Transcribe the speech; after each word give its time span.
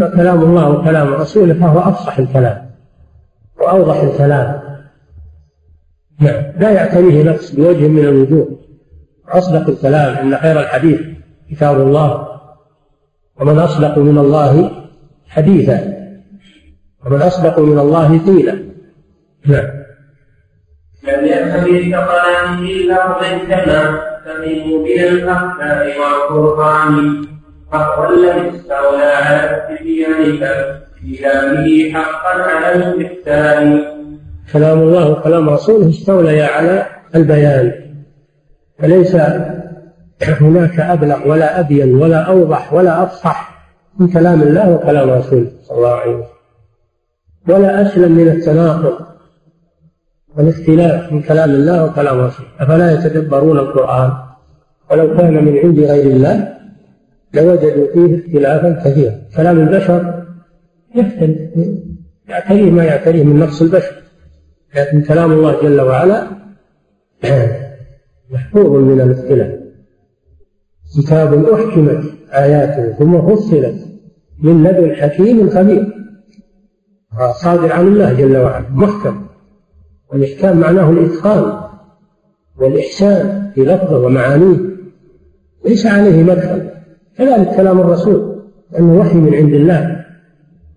كلام 0.00 0.42
الله 0.42 0.70
وكلام 0.70 1.14
رسوله 1.14 1.54
فهو 1.54 1.78
أفصح 1.78 2.18
الكلام 2.18 2.70
وأوضح 3.60 4.00
الكلام. 4.00 4.60
نعم. 6.20 6.42
لا 6.58 6.70
يعتريه 6.70 7.22
نقص 7.22 7.50
بوجه 7.50 7.88
من 7.88 8.04
الوجوه. 8.04 8.58
أصدق 9.28 9.68
الكلام 9.68 10.16
إن 10.16 10.38
خير 10.38 10.60
الحديث 10.60 11.00
كتاب 11.50 11.80
الله. 11.80 12.28
ومن 13.40 13.58
أصدق 13.58 13.98
من 13.98 14.18
الله 14.18 14.70
حديثا. 15.28 15.78
ومن 17.06 17.22
أصدق 17.22 17.58
من 17.58 17.78
الله 17.78 18.18
قيلا 18.18 18.52
نعم. 19.46 19.82
لم 21.08 21.24
يأت 21.24 21.64
كقلم 21.64 22.64
لفظ 22.64 23.24
كما 23.48 24.00
تميل 24.24 24.82
من 24.82 25.04
الأخلاق 25.04 26.32
والقرآن. 26.32 27.31
فهو 27.72 28.14
الذي 28.14 28.56
استولى 28.56 29.04
على 29.04 29.40
التبيان 29.50 30.38
كلامه 31.18 31.92
حقا 31.92 32.42
على 32.42 32.84
الإحسان 32.84 33.84
كلام 34.52 34.78
الله 34.78 35.10
وكلام 35.10 35.50
رسوله 35.50 35.88
استوليا 35.88 36.46
على 36.46 36.86
البيان. 37.14 37.72
فليس 38.78 39.16
هناك 40.40 40.80
أبلغ 40.80 41.28
ولا 41.28 41.60
أبين 41.60 41.94
ولا 41.94 42.20
أوضح 42.20 42.72
ولا 42.72 43.02
أفصح 43.02 43.52
من 43.98 44.08
كلام 44.08 44.42
الله 44.42 44.70
وكلام 44.70 45.10
رسوله 45.10 45.46
صلى 45.62 45.78
الله 45.78 45.94
عليه 45.94 46.14
وسلم. 46.16 46.26
ولا 47.48 47.82
أسلم 47.82 48.12
من 48.12 48.28
التناقض 48.28 49.06
والاختلاف 50.36 51.12
من 51.12 51.22
كلام 51.22 51.50
الله 51.50 51.84
وكلام 51.84 52.20
رسوله. 52.20 52.48
أفلا 52.60 52.92
يتدبرون 52.92 53.58
القرآن 53.58 54.12
ولو 54.90 55.16
كان 55.16 55.44
من 55.44 55.58
عند 55.58 55.78
غير 55.78 56.06
الله؟ 56.06 56.61
لوجدوا 57.34 57.92
فيه 57.92 58.16
اختلافا 58.16 58.82
كثيرا. 58.84 59.18
كلام 59.36 59.60
البشر 59.60 60.24
يختلف. 60.94 61.38
يعتريه 62.28 62.70
ما 62.70 62.84
يعتريه 62.84 63.24
من 63.24 63.38
نقص 63.38 63.62
البشر. 63.62 64.02
لكن 64.76 65.02
كلام 65.02 65.32
الله 65.32 65.62
جل 65.62 65.80
وعلا 65.80 66.26
محفوظ 68.30 68.66
من 68.66 69.00
الاختلاف. 69.00 69.60
كتاب 70.98 71.44
أحكمت 71.44 72.04
آياته 72.32 72.92
ثم 72.92 73.22
فصلت 73.22 73.86
من 74.42 74.64
لدن 74.64 74.94
حكيم 74.94 75.50
خبير. 75.50 75.86
صادر 77.42 77.72
عن 77.72 77.86
الله 77.86 78.12
جل 78.12 78.36
وعلا 78.36 78.70
محكم. 78.70 79.26
والإحكام 80.12 80.60
معناه 80.60 80.90
الإتقان 80.90 81.62
والإحسان 82.58 83.50
في 83.54 83.60
لفظه 83.60 83.98
ومعانيه. 83.98 84.58
ليس 85.64 85.86
عليه 85.86 86.22
مدخل. 86.22 86.81
كذلك 87.18 87.56
كلام 87.56 87.80
الرسول 87.80 88.42
لأنه 88.72 89.00
وحي 89.00 89.14
من 89.14 89.34
عند 89.34 89.54
الله. 89.54 90.04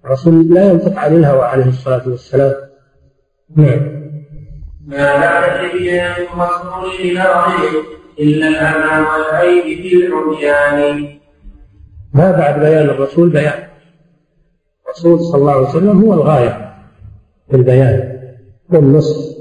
الرسول 0.06 0.54
لا 0.54 0.72
ينطق 0.72 1.00
عن 1.00 1.16
الهوى 1.16 1.42
عليه 1.44 1.66
الصلاة 1.66 2.10
والسلام. 2.10 2.54
نعم. 3.56 3.96
ما 4.88 5.16
بعد 5.18 5.70
تبيان 5.72 6.12
الرسول 6.12 6.92
إلى 7.00 7.22
غيره 7.22 7.86
إلا 8.20 8.48
الأمان 8.48 9.04
والعيب 9.04 9.82
في 9.82 9.96
العميان. 9.96 11.20
ما 12.14 12.32
بعد 12.32 12.60
بيان 12.60 12.90
الرسول 12.90 13.30
بيان. 13.30 13.68
الرسول 14.86 15.20
صلى 15.20 15.42
الله 15.42 15.52
عليه 15.52 15.68
وسلم 15.70 16.02
هو 16.02 16.14
الغاية 16.14 16.76
في 17.50 17.56
البيان 17.56 18.20
والنصر 18.70 19.36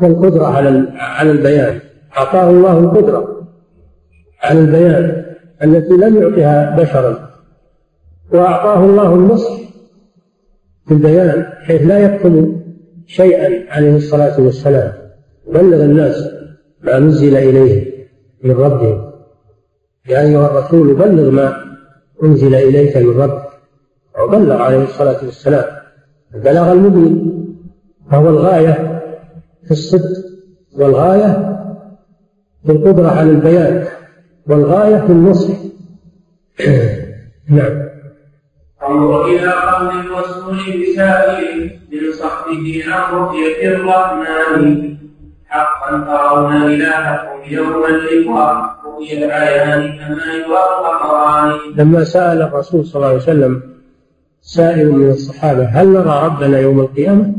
والقدرة 0.00 0.46
على 0.46 0.92
على 0.98 1.30
البيان. 1.30 1.80
أعطاه 2.16 2.50
الله 2.50 2.78
القدرة 2.78 3.48
على 4.42 4.60
البيان. 4.60 5.31
التي 5.64 5.92
لم 5.92 6.22
يعطها 6.22 6.76
بشرا 6.76 7.30
وأعطاه 8.32 8.84
الله 8.84 9.14
النصر 9.14 9.58
في 10.86 10.94
البيان 10.94 11.44
حيث 11.44 11.82
لا 11.82 11.98
يكتم 11.98 12.62
شيئا 13.06 13.72
عليه 13.72 13.96
الصلاة 13.96 14.40
والسلام 14.40 14.92
بلغ 15.46 15.84
الناس 15.84 16.28
ما 16.82 16.98
نزل 16.98 17.36
إليه 17.36 17.92
من 18.44 18.50
ربهم. 18.50 19.12
يا 20.08 20.20
أيها 20.20 20.46
الرسول 20.46 20.94
بلغ 20.94 21.30
ما 21.30 21.56
أنزل 22.22 22.54
إليك 22.54 22.96
من 22.96 23.20
ربك. 23.20 23.48
وبلغ 24.24 24.62
عليه 24.62 24.82
الصلاة 24.82 25.24
والسلام. 25.24 25.64
البلاغ 26.34 26.72
المبين. 26.72 27.42
فهو 28.10 28.28
الغاية 28.28 29.02
في 29.64 29.70
الصدق 29.70 30.16
والغاية 30.78 31.58
في 32.66 32.72
القدرة 32.72 33.08
على 33.08 33.30
البيان. 33.30 33.86
والغاية 34.48 34.96
في 34.96 35.12
النصح. 35.12 35.54
نعم. 37.56 37.88
انظر 38.88 39.26
إلى 39.26 39.52
قول 39.52 40.00
الرسول 40.00 40.56
بسائل 40.82 41.78
من 41.92 42.12
صحبه 42.12 42.84
عن 42.88 43.14
رؤية 43.14 43.68
الرحمن 43.68 44.96
حقا 45.46 45.90
ترون 45.90 46.62
إلهكم 46.62 47.54
يوم 47.54 47.84
اللقاء. 47.84 48.72
رؤيا 49.02 49.26
العيان 49.26 49.98
كما 49.98 50.32
يرى 50.34 50.62
القمران 50.78 51.58
لما 51.76 52.04
سأل 52.04 52.42
الرسول 52.42 52.86
صلى 52.86 52.96
الله 52.96 53.06
عليه 53.06 53.16
وسلم 53.16 53.62
سائل 54.42 54.92
من 54.92 55.10
الصحابة 55.10 55.64
هل 55.64 55.88
نرى 55.88 56.26
ربنا 56.26 56.58
يوم 56.58 56.80
القيامة؟ 56.80 57.34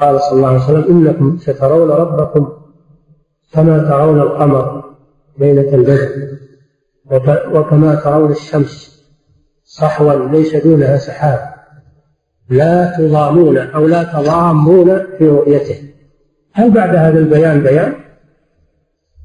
قال 0.00 0.20
صلى 0.20 0.36
الله 0.36 0.48
عليه 0.48 0.64
وسلم 0.64 0.84
إنكم 0.88 1.38
سترون 1.38 1.90
ربكم 1.90 2.48
كما 3.52 3.78
ترون 3.78 4.20
القمر. 4.20 4.84
ليلة 5.38 5.74
البدر. 5.74 6.08
وكما 7.54 7.94
ترون 7.94 8.30
الشمس 8.30 9.02
صحوا 9.64 10.28
ليس 10.28 10.56
دونها 10.56 10.96
سحاب. 10.96 11.54
لا 12.50 12.96
تضامون 12.98 13.58
أو 13.58 13.86
لا 13.86 14.02
تضامون 14.02 14.98
في 15.18 15.28
رؤيته. 15.28 15.82
هل 16.52 16.70
بعد 16.70 16.96
هذا 16.96 17.18
البيان 17.18 17.62
بيان؟ 17.62 17.94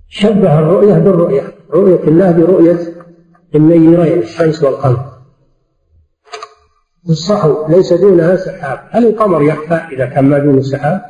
شبه 0.08 0.60
الرؤية 0.60 0.94
بالرؤية. 0.94 1.44
رؤية 1.74 2.04
الله 2.04 2.32
برؤية 2.32 2.80
النيرين 3.56 4.20
الشمس 4.22 4.64
والقمر. 4.64 5.12
الصحو 7.10 7.68
ليس 7.68 7.94
دونها 7.94 8.36
سحاب. 8.36 8.80
هل 8.90 9.08
القمر 9.08 9.42
يخفى 9.44 9.82
إذا 9.96 10.06
كان 10.06 10.26
ما 10.26 10.40
دونه 10.40 10.62
سحاب؟ 10.62 11.02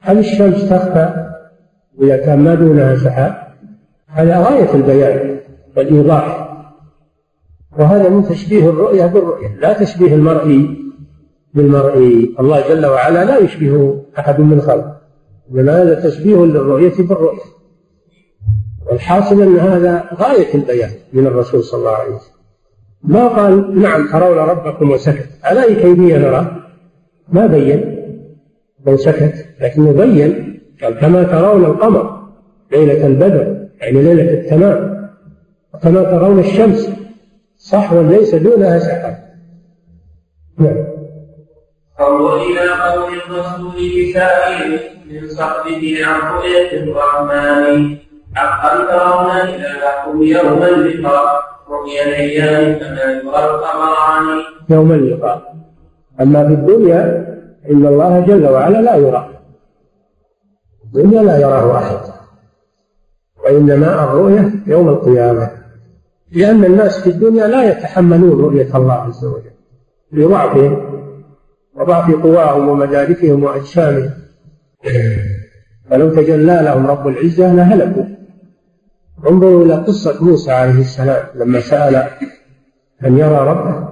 هل 0.00 0.18
الشمس 0.18 0.68
تخفى 0.68 1.28
إذا 2.02 2.16
كان 2.16 2.38
ما 2.38 2.54
دونها 2.54 2.96
سحاب؟ 2.96 3.41
هذا 4.12 4.38
غاية 4.38 4.74
البيان 4.74 5.40
والإيضاح. 5.76 6.48
وهذا 7.78 8.08
من 8.08 8.24
تشبيه 8.24 8.70
الرؤية 8.70 9.06
بالرؤية 9.06 9.48
لا 9.60 9.72
تشبيه 9.72 10.14
المرئي 10.14 10.82
بالمرئي 11.54 12.34
الله 12.40 12.68
جل 12.68 12.86
وعلا 12.86 13.24
لا 13.24 13.38
يشبه 13.38 14.02
أحد 14.18 14.40
من 14.40 14.60
خلقه 14.60 14.96
إنما 15.50 15.82
هذا 15.82 16.08
تشبيه 16.08 16.36
للرؤية 16.36 16.96
بالرؤية. 16.98 17.42
والحاصل 18.86 19.42
أن 19.42 19.56
هذا 19.56 20.04
غاية 20.14 20.54
البيان 20.54 20.90
من 21.12 21.26
الرسول 21.26 21.64
صلى 21.64 21.78
الله 21.78 21.90
عليه 21.90 22.14
وسلم. 22.14 22.32
ما 23.02 23.28
قال 23.28 23.80
نعم 23.80 24.08
ترون 24.12 24.38
ربكم 24.38 24.90
وسكت. 24.90 25.28
على 25.44 25.64
أي 25.64 25.74
كيفية 25.74 26.18
نرى 26.18 26.62
ما 27.28 27.46
بين. 27.46 27.98
لو 28.86 28.96
سكت 28.96 29.46
لكنه 29.60 29.92
بين. 29.92 30.60
قال 30.82 30.94
كما 31.00 31.22
ترون 31.22 31.64
القمر 31.64 32.22
ليلة 32.72 33.06
البدر. 33.06 33.61
يعني 33.82 34.02
ليلة 34.02 34.32
التمام. 34.32 34.92
وكما 35.74 36.02
ترون 36.02 36.38
الشمس 36.38 36.90
صحوا 37.56 38.02
ليس 38.02 38.34
دونها 38.34 38.78
سحاب 38.78 39.18
نعم. 40.58 40.84
انظر 42.00 42.36
إلى 42.36 42.60
قول 42.60 43.14
الرسول 43.14 43.72
بسائل 43.74 44.80
من 45.10 45.28
صحبه 45.28 45.98
عن 46.06 46.34
رؤية 46.34 46.82
الرحمن 46.82 47.96
حقا 48.34 48.84
ترون 48.84 49.30
إلهكم 49.30 50.22
يوم 50.22 50.62
اللقاء؟ 50.62 51.42
رؤيا 51.68 52.02
الأيام 52.06 52.78
كما 52.78 53.02
يرى 53.02 53.44
القمران 53.44 54.42
يوم 54.70 54.92
اللقاء. 54.92 55.54
أما 56.20 56.46
في 56.48 56.54
الدنيا 56.54 57.02
إن 57.70 57.86
الله 57.86 58.20
جل 58.20 58.46
وعلا 58.46 58.78
لا 58.78 58.96
يرى. 58.96 59.28
الدنيا 60.84 61.22
لا 61.22 61.38
يراه 61.38 61.78
أحد. 61.78 62.21
وإنما 63.44 64.04
الرؤية 64.04 64.50
يوم 64.66 64.88
القيامة 64.88 65.50
لأن 66.32 66.64
الناس 66.64 66.98
في 67.00 67.10
الدنيا 67.10 67.46
لا 67.46 67.70
يتحملون 67.70 68.40
رؤية 68.40 68.76
الله 68.76 68.92
عز 68.92 69.24
وجل 69.24 69.52
لضعفهم 70.12 70.92
وضعف 71.74 72.14
قواهم 72.14 72.68
ومداركهم 72.68 73.44
وأجسامهم. 73.44 74.10
فلو 75.90 76.10
تجلى 76.10 76.60
لهم 76.64 76.86
رب 76.86 77.08
العزة 77.08 77.54
لهلكوا. 77.54 78.04
انظروا 79.30 79.64
إلى 79.64 79.74
قصة 79.74 80.24
موسى 80.24 80.52
عليه 80.52 80.80
السلام 80.80 81.24
لما 81.34 81.60
سأل 81.60 81.94
أن 83.04 83.18
يرى 83.18 83.48
ربه. 83.48 83.88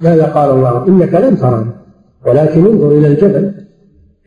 ماذا 0.00 0.24
قال 0.26 0.50
الله؟ 0.50 0.86
إنك 0.88 1.14
لن 1.14 1.38
تراني 1.38 1.70
ولكن 2.26 2.66
انظر 2.66 2.88
إلى 2.88 3.06
الجبل 3.06 3.66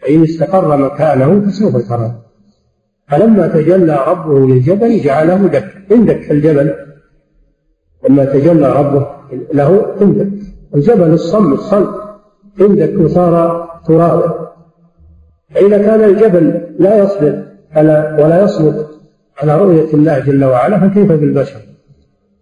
فإن 0.02 0.24
استقر 0.24 0.78
مكانه 0.78 1.48
فسوف 1.48 1.90
تراه 1.90 2.16
فلما 3.14 3.48
تجلى 3.48 4.00
ربه 4.08 4.40
للجبل 4.48 5.02
جعله 5.02 5.48
دكا 5.48 5.96
اندك 5.96 6.32
الجبل. 6.32 6.74
لما 8.10 8.26
تجلى 8.26 8.72
ربه 8.72 9.08
له 9.54 9.96
تندك 10.00 10.30
الجبل 10.76 11.14
الصم 11.14 11.54
الصلب 11.54 11.90
تندك 12.58 12.94
وصار 13.00 13.34
ترابا 13.88 14.54
فإذا 15.56 15.78
كان 15.78 16.04
الجبل 16.04 16.62
لا 16.80 17.04
يصبر 17.04 17.44
على 17.72 18.18
ولا 18.20 18.44
يصمد 18.44 18.86
على 19.42 19.58
رؤية 19.58 19.94
الله 19.94 20.20
جل 20.20 20.46
وعلا 20.46 20.90
فكيف 20.90 21.12
بالبشر؟ 21.12 21.60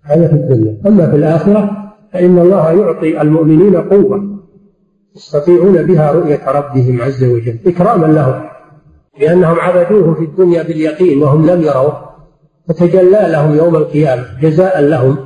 هذا 0.04 0.28
في 0.28 0.34
الدنيا، 0.34 0.78
أما 0.86 1.10
في 1.10 1.16
الآخرة 1.16 1.70
فإن 2.14 2.40
الله 2.40 2.72
يعطي 2.72 3.22
المؤمنين 3.22 3.76
قوة 3.76 4.40
يستطيعون 5.16 5.84
بها 5.84 6.12
رؤية 6.12 6.40
ربهم 6.48 7.02
عز 7.02 7.24
وجل. 7.24 7.58
إكراما 7.68 8.06
لهم. 8.06 8.52
لأنهم 9.20 9.60
عبدوه 9.60 10.14
في 10.14 10.24
الدنيا 10.24 10.64
باليقين 10.64 11.24
وهم 11.24 11.46
لم 11.50 11.62
يروه 11.62 12.12
فتجلى 12.68 13.28
لهم 13.28 13.58
يوم 13.58 13.76
القيامة 13.76 14.26
جزاء 14.42 14.82
لهم 14.82 15.18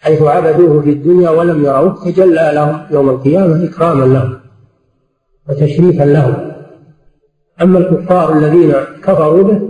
حيث 0.00 0.22
عبدوه 0.22 0.82
في 0.82 0.90
الدنيا 0.90 1.30
ولم 1.30 1.64
يروه 1.64 2.04
تجلى 2.04 2.50
لهم 2.54 2.86
يوم 2.90 3.10
القيامة 3.10 3.64
إكراما 3.64 4.04
لهم 4.04 4.40
وتشريفا 5.48 6.04
لهم. 6.04 6.52
أما 7.62 7.78
الكفار 7.78 8.38
الذين 8.38 8.72
كفروا 9.02 9.42
به 9.42 9.60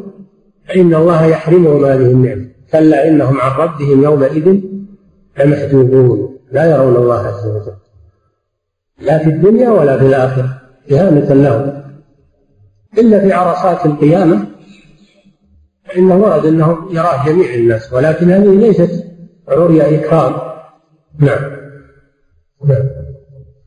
فإن 0.69 0.95
الله 0.95 1.25
يحرمهم 1.27 1.85
هذه 1.85 2.11
النعمة 2.11 2.49
كلا 2.73 3.09
إنهم 3.09 3.41
عن 3.41 3.61
ربهم 3.61 4.03
يومئذ 4.03 4.61
لمحجوبون 5.39 6.39
لا 6.53 6.65
يرون 6.77 6.97
الله 6.97 7.19
عز 7.19 7.47
وجل 7.47 7.77
لا 9.01 9.19
في 9.19 9.31
الدنيا 9.31 9.71
ولا 9.71 9.99
في 9.99 10.07
الآخرة 10.07 10.61
إهانة 10.93 11.35
لهم. 11.35 11.84
إلا 12.99 13.21
في 13.21 13.33
عرصات 13.33 13.87
القيامة 13.87 14.47
فإنه 15.85 16.17
ورد 16.17 16.47
أنه 16.47 16.89
يراه 16.91 17.27
جميع 17.27 17.55
الناس 17.55 17.93
ولكن 17.93 18.31
هذه 18.31 18.57
ليست 18.57 19.05
عري 19.49 19.97
إكرام. 19.97 20.33
نعم. 21.21 21.51
نعم. 22.65 22.89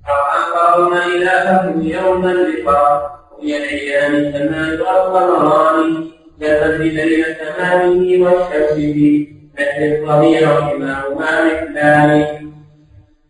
أخبرنا 0.07 1.05
إلهكم 1.05 1.81
يوم 1.81 2.25
اللقاء 2.25 3.19
وهي 3.31 3.57
الأيام 3.57 4.15
يرى 4.15 4.73
القمران 4.73 6.05
لا 6.39 6.77
بين 6.77 7.23
تمامه 7.39 8.25
والشمس 8.25 8.73
في 8.73 9.27
مثل 9.53 10.05
كما 10.05 11.03
هما 11.07 11.43
مثلان. 11.45 12.25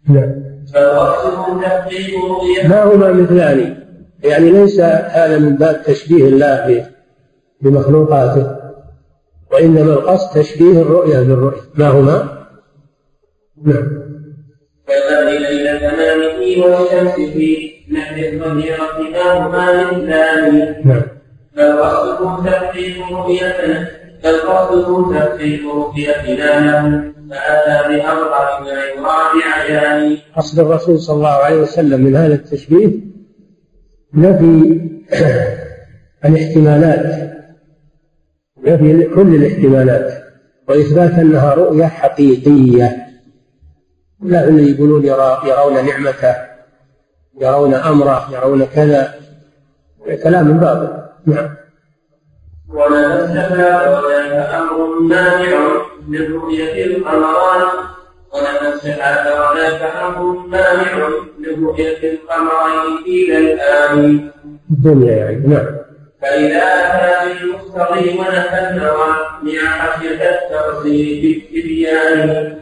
نعم. 0.09 0.47
ما 2.69 2.83
هما 2.83 3.11
مثلان؟ 3.11 3.86
يعني 4.23 4.51
ليس 4.51 4.79
هذا 4.79 5.39
من 5.39 5.55
باب 5.55 5.83
تشبيه 5.83 6.23
الله 6.27 6.85
بمخلوقاته 7.61 8.57
وإنما 9.51 9.93
القصد 9.93 10.41
تشبيه 10.41 10.81
الرؤيا 10.81 11.19
بالرؤيا. 11.19 11.61
ما 11.75 11.89
هما؟ 11.89 12.47
نعم. 13.63 14.07
كالذي 14.87 15.37
ليل 15.37 15.79
تمامه 15.79 16.65
والشمس 16.65 17.15
في 17.15 17.71
نحن 17.91 18.19
الظهيرة 18.19 19.47
ما 19.49 19.89
هما 19.89 20.49
نعم. 20.85 21.01
فالقصد 21.55 22.45
تحقيق 22.45 23.11
رؤيتنا 23.11 23.87
فالقصد 24.23 25.15
تحقيق 25.15 25.61
رؤيتنا 25.75 26.59
له 26.59 27.13
فأتى 27.29 27.89
بأربع 27.89 28.59
ما 28.59 28.69
يرى 28.69 29.41
بعيان 29.41 30.17
قصد 30.37 30.59
الرسول 30.59 30.99
صلى 30.99 31.15
الله 31.15 31.29
عليه 31.29 31.61
وسلم 31.61 32.01
من 32.01 32.15
هذا 32.15 32.33
التشبيه 32.33 32.89
نفي 34.13 34.81
الاحتمالات 36.25 37.27
نفي 38.63 39.03
كل 39.03 39.35
الاحتمالات 39.35 40.23
وإثبات 40.69 41.11
أنها 41.11 41.53
رؤية 41.53 41.85
حقيقية. 41.85 43.07
لا 44.21 44.47
اللي 44.47 44.71
يقولون 44.71 45.05
يرى 45.05 45.41
يرون 45.45 45.85
نعمته 45.85 46.35
يرون 47.41 47.73
أمره 47.73 48.29
يرون 48.33 48.65
كذا. 48.65 49.13
كلام 50.23 50.57
باطل. 50.57 51.03
نعم. 51.25 51.49
ولا 52.69 53.25
استفاد 53.25 54.03
وذاك 54.03 54.55
أمر 54.55 54.99
مانع 54.99 55.59
من 56.07 56.33
رؤية 56.33 56.85
القمران 56.85 57.67
استحاذ 58.43 59.27
وذاك 59.27 59.81
أمر 60.05 60.47
مانع 60.47 61.09
من 61.39 61.65
رؤية 61.65 61.97
القمرين 62.13 63.05
إلى 63.07 63.37
الآن 63.37 64.29
الدنيا 64.71 65.15
يعني 65.15 65.47
نعم. 65.47 65.65
فإذا 66.21 66.57
أتى 66.57 67.29
بالمقتضي 67.29 68.09
ونفى 68.19 68.69
النوى 68.69 69.09
مع 69.43 69.69
حفظ 69.69 70.05
التفصيل 70.05 71.21
بالتبيان 71.21 72.57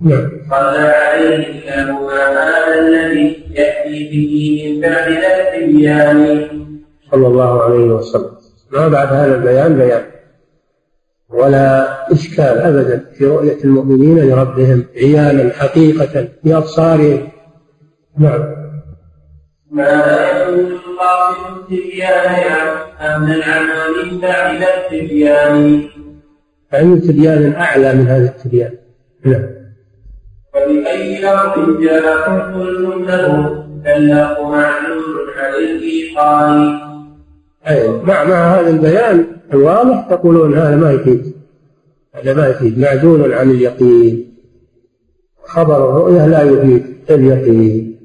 نعم 0.00 0.30
صلى 0.50 0.78
عليه 0.78 1.62
الله 1.90 2.32
هذا 2.32 2.78
الذي 2.78 3.42
يأتي 3.50 4.08
به 4.12 4.62
من 4.74 4.80
بعد 4.80 5.08
التبيان 5.08 6.48
صلى 7.10 7.26
الله 7.26 7.62
عليه 7.62 7.84
وسلم 7.84 8.32
ما 8.72 8.88
بعد 8.88 9.12
هذا 9.12 9.34
البيان 9.34 9.76
بيان 9.76 10.02
ولا 11.32 12.12
إشكال 12.12 12.58
أبدا 12.58 13.04
في 13.14 13.26
رؤية 13.26 13.64
المؤمنين 13.64 14.18
لربهم 14.18 14.84
عيانا 14.96 15.52
حقيقة 15.52 16.28
بأبصارهم 16.44 17.28
نعم. 18.18 18.40
ما 19.70 19.90
يكون 20.30 20.66
القاصد 20.66 21.72
التبيان 21.72 22.68
أم 23.00 23.24
العمل 23.24 24.20
بعد 24.22 24.62
التبيان؟ 24.62 25.82
أي 26.74 27.00
تبيان 27.00 27.54
أعلى 27.54 27.94
من 27.94 28.06
هذا 28.06 28.24
التبيان. 28.24 28.72
نعم. 29.24 29.46
فبأي 30.54 31.20
لفظ 31.20 31.80
جاء 31.80 32.52
كل 32.54 33.04
له 33.06 33.64
فاللفظ 33.84 34.40
معلوم 34.40 35.02
عن 35.36 35.54
الإيقان 35.54 36.78
أي 37.68 37.88
مع 37.88 38.24
مع 38.24 38.54
هذا 38.54 38.70
البيان 38.70 39.26
الواضح 39.52 40.06
تقولون 40.10 40.54
هذا 40.54 40.76
ما 40.76 40.92
يفيد. 40.92 41.32
هذا 42.14 42.34
ما 42.34 42.48
يفيد. 42.48 42.78
معزول 42.78 43.32
عن 43.32 43.50
اليقين. 43.50 44.34
خبر 45.44 45.76
الرؤيا 45.76 46.26
لا 46.26 46.42
يفيد. 46.42 46.84
اليقين. 47.10 47.98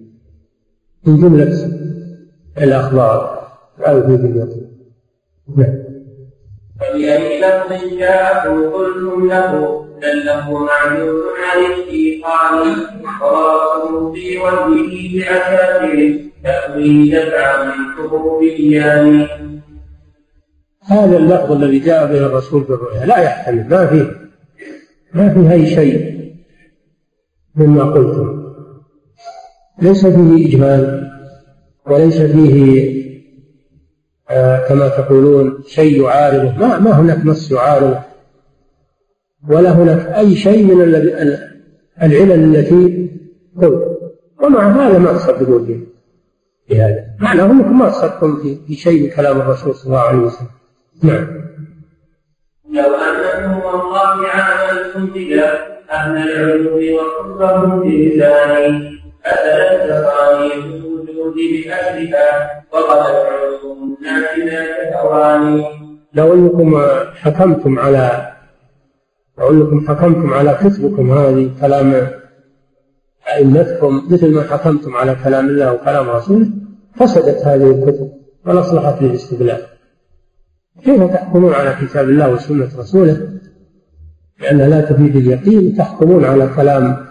من 1.05 1.17
جملة 1.17 1.71
الأخبار 2.57 3.47
لا 3.79 3.91
يفيد 3.91 4.25
اليقين. 4.25 4.67
نعم. 5.57 5.87
فبأي 6.79 7.39
لفظ 7.39 7.97
جاءه 7.99 8.69
كل 8.69 9.27
له 9.27 9.85
دله 10.01 10.65
معلول 10.65 11.23
عن 11.45 11.73
الإيقان. 11.73 12.75
وراسه 13.21 14.13
في 14.13 14.37
وجهه 14.37 15.19
بعساكر 15.19 16.19
تأوي 16.43 17.09
دفعا 17.09 17.65
من 17.65 18.39
اليان 18.41 19.27
هذا 20.87 21.17
اللفظ 21.17 21.51
الذي 21.51 21.79
جاء 21.79 22.05
به 22.05 22.25
الرسول 22.25 22.63
بالرؤيا. 22.63 23.05
لا 23.05 23.17
يحتمل 23.17 23.69
ما 23.69 23.87
فيه. 23.87 24.11
ما 25.13 25.33
فيه 25.33 25.51
أي 25.51 25.67
شيء 25.67 26.17
مما 27.55 27.83
قلتم 27.83 28.53
ليس 29.81 30.05
فيه 30.05 30.47
إجمال 30.47 31.11
وليس 31.85 32.21
فيه 32.21 32.97
آه 34.29 34.67
كما 34.67 34.87
تقولون 34.87 35.63
شيء 35.67 36.03
يعارضه. 36.03 36.57
ما 36.57 36.79
ما 36.79 36.99
هناك 36.99 37.25
نص 37.25 37.51
يعارضه. 37.51 37.99
ولا 39.49 39.71
هناك 39.71 40.05
أي 40.07 40.35
شيء 40.35 40.65
من 40.65 40.81
العلل 42.01 42.55
التي 42.55 43.09
قلت. 43.61 43.97
ومع 44.43 44.87
هذا 44.87 44.97
ما 44.97 45.13
تصدقون 45.13 45.65
به. 45.65 45.79
بهذا. 46.69 47.05
معناه 47.19 47.51
أنكم 47.51 47.79
ما 47.79 47.89
صدقتم 47.89 48.57
في 48.67 48.75
شيء 48.75 49.03
من 49.03 49.09
كلام 49.09 49.41
الرسول 49.41 49.75
صلى 49.75 49.85
الله 49.85 49.99
عليه 49.99 50.19
وسلم. 50.19 50.47
نعم. 51.03 51.27
لو 52.69 52.95
أنه 52.95 53.65
والله 53.65 54.27
عاملتم 54.27 55.05
بك 55.05 55.31
أهل 55.91 56.17
العلوم 56.17 56.95
وقربهم 56.95 57.79
بلساني 57.81 58.99
أتلت 59.25 59.91
تصانيف 59.91 60.65
الوجود 60.65 61.33
بأهلها 61.35 62.63
وقد 62.71 62.97
العلوم 63.09 63.97
نافذة 64.01 64.65
كأواني 64.91 65.65
لو 66.13 66.33
أنكم 66.33 66.81
حكمتم 67.15 67.79
على 67.79 68.31
لو 69.39 69.49
أنكم 69.49 69.87
حكمتم 69.87 70.33
على 70.33 70.53
كتبكم 70.53 71.11
هذه 71.11 71.51
كلام 71.61 72.07
أئمتكم 73.35 74.07
مثل 74.11 74.33
ما 74.35 74.43
حكمتم 74.43 74.95
على 74.95 75.15
كلام 75.23 75.47
الله 75.47 75.73
وكلام 75.73 76.09
رسوله 76.09 76.47
فسدت 76.95 77.45
هذه 77.45 77.71
الكتب 77.71 78.11
ولا 78.45 78.59
أصلحت 78.59 79.01
للاستدلال. 79.01 79.76
كيف 80.83 81.03
تحكمون 81.03 81.53
على 81.53 81.75
كتاب 81.81 82.09
الله 82.09 82.33
وسنة 82.33 82.69
رسوله 82.79 83.29
لأنها 84.41 84.67
لا 84.67 84.81
تفيد 84.81 85.15
اليقين 85.15 85.77
تحكمون 85.77 86.25
على 86.25 86.49
كلام 86.55 87.07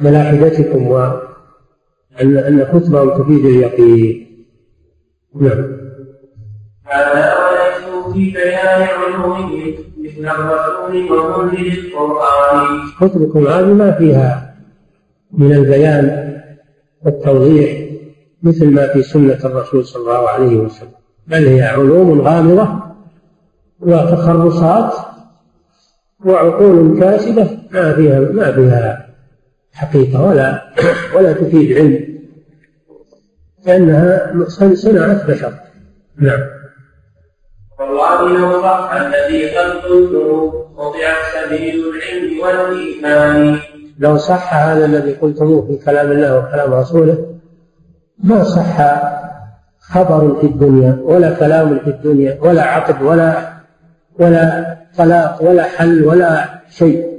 ملاحدتكم 0.00 0.86
وأن 0.86 1.20
أن 2.20 2.64
كتبهم 2.64 3.22
تفيد 3.22 3.44
اليقين. 3.44 4.26
نعم. 5.34 5.64
هذا 6.84 7.34
وليس 7.38 8.14
في 8.14 8.30
بيان 8.30 8.82
علومه 8.82 9.74
مثل 9.98 10.28
الرسول 10.28 11.12
ومنزل 11.12 11.72
القرآن. 11.72 12.80
كتبكم 13.00 13.46
هذه 13.46 13.72
ما 13.72 13.90
فيها 13.92 14.54
من 15.32 15.52
البيان 15.52 16.34
والتوضيح 17.04 17.88
مثل 18.42 18.70
ما 18.70 18.86
في 18.86 19.02
سنة 19.02 19.38
الرسول 19.44 19.84
صلى 19.84 20.00
الله 20.00 20.28
عليه 20.28 20.56
وسلم. 20.56 20.88
بل 21.26 21.46
هي 21.46 21.62
علوم 21.62 22.20
غامضة 22.20 22.84
وتخرصات 23.80 24.92
وعقول 26.24 27.00
كاسدة 27.00 27.46
ما 27.70 27.92
فيها 27.92 28.20
ما 28.20 28.52
فيها 28.52 29.06
حقيقة 29.72 30.22
ولا 30.22 30.62
ولا 31.16 31.32
تفيد 31.32 31.78
علم 31.78 32.14
لأنها 33.66 34.32
صنعت 34.74 35.30
بشر. 35.30 35.52
نعم. 36.16 36.40
والله 37.80 38.38
لو 38.38 38.62
صح 38.62 38.92
الذي 38.92 39.56
قد 39.56 39.70
قلته 39.70 40.52
سبيل 41.34 41.84
العلم 41.88 42.40
والإيمان. 42.40 43.58
لو 43.98 44.16
صح 44.16 44.54
هذا 44.54 44.84
الذي 44.84 45.12
قلتموه 45.12 45.66
في 45.66 45.84
كلام 45.84 46.12
الله 46.12 46.38
وكلام 46.38 46.74
رسوله 46.74 47.26
ما 48.18 48.44
صح 48.44 48.76
خبر 49.80 50.36
في 50.40 50.46
الدنيا 50.46 50.98
ولا 51.02 51.34
كلام 51.34 51.78
في 51.78 51.90
الدنيا 51.90 52.38
ولا 52.40 52.62
عقد 52.62 53.02
ولا 53.02 53.53
ولا 54.18 54.76
طلاق 54.96 55.42
ولا 55.42 55.62
حل 55.62 56.04
ولا 56.04 56.60
شيء. 56.70 57.14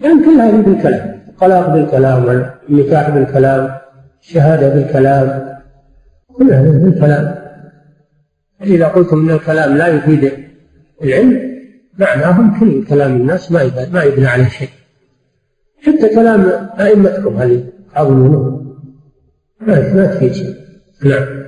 يعني 0.00 0.24
كل 0.24 0.40
هذه 0.40 0.60
بالكلام 0.60 1.22
الطلاق 1.28 1.68
بالكلام 1.68 2.24
والنكاح 2.24 3.10
بالكلام 3.10 3.78
الشهادة 4.22 4.68
بالكلام 4.68 5.58
كل 6.32 6.52
هذا 6.52 6.70
بالكلام. 6.70 7.34
إذا 8.62 8.86
قلتم 8.86 9.18
أن 9.18 9.30
الكلام 9.34 9.76
لا 9.76 9.86
يفيد 9.86 10.32
العلم 11.02 11.52
معناه 11.98 12.60
كل 12.60 12.84
كلام 12.84 13.16
الناس 13.16 13.52
ما 13.52 13.88
ما 13.92 14.02
يبنى 14.02 14.26
عليه 14.26 14.48
شيء. 14.48 14.68
حتى 15.86 16.14
كلام 16.14 16.70
أئمتكم 16.80 17.36
هذه 17.36 17.64
تعظمونه. 17.94 18.62
ما 19.60 20.06
تفيد 20.06 20.32
شيء. 20.32 20.54
نعم. 21.04 21.42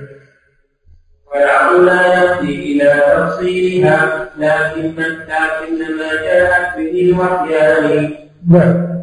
والعقل 1.31 1.85
لا 1.85 2.23
يهدي 2.23 2.71
إلى 2.71 3.01
تفصيلها. 3.17 4.24
لكن 4.37 4.87
لكن 4.87 5.97
ما 5.97 6.21
جاءت 6.23 6.77
به 6.77 7.01
الوحيان 7.01 8.13
نعم. 8.49 8.95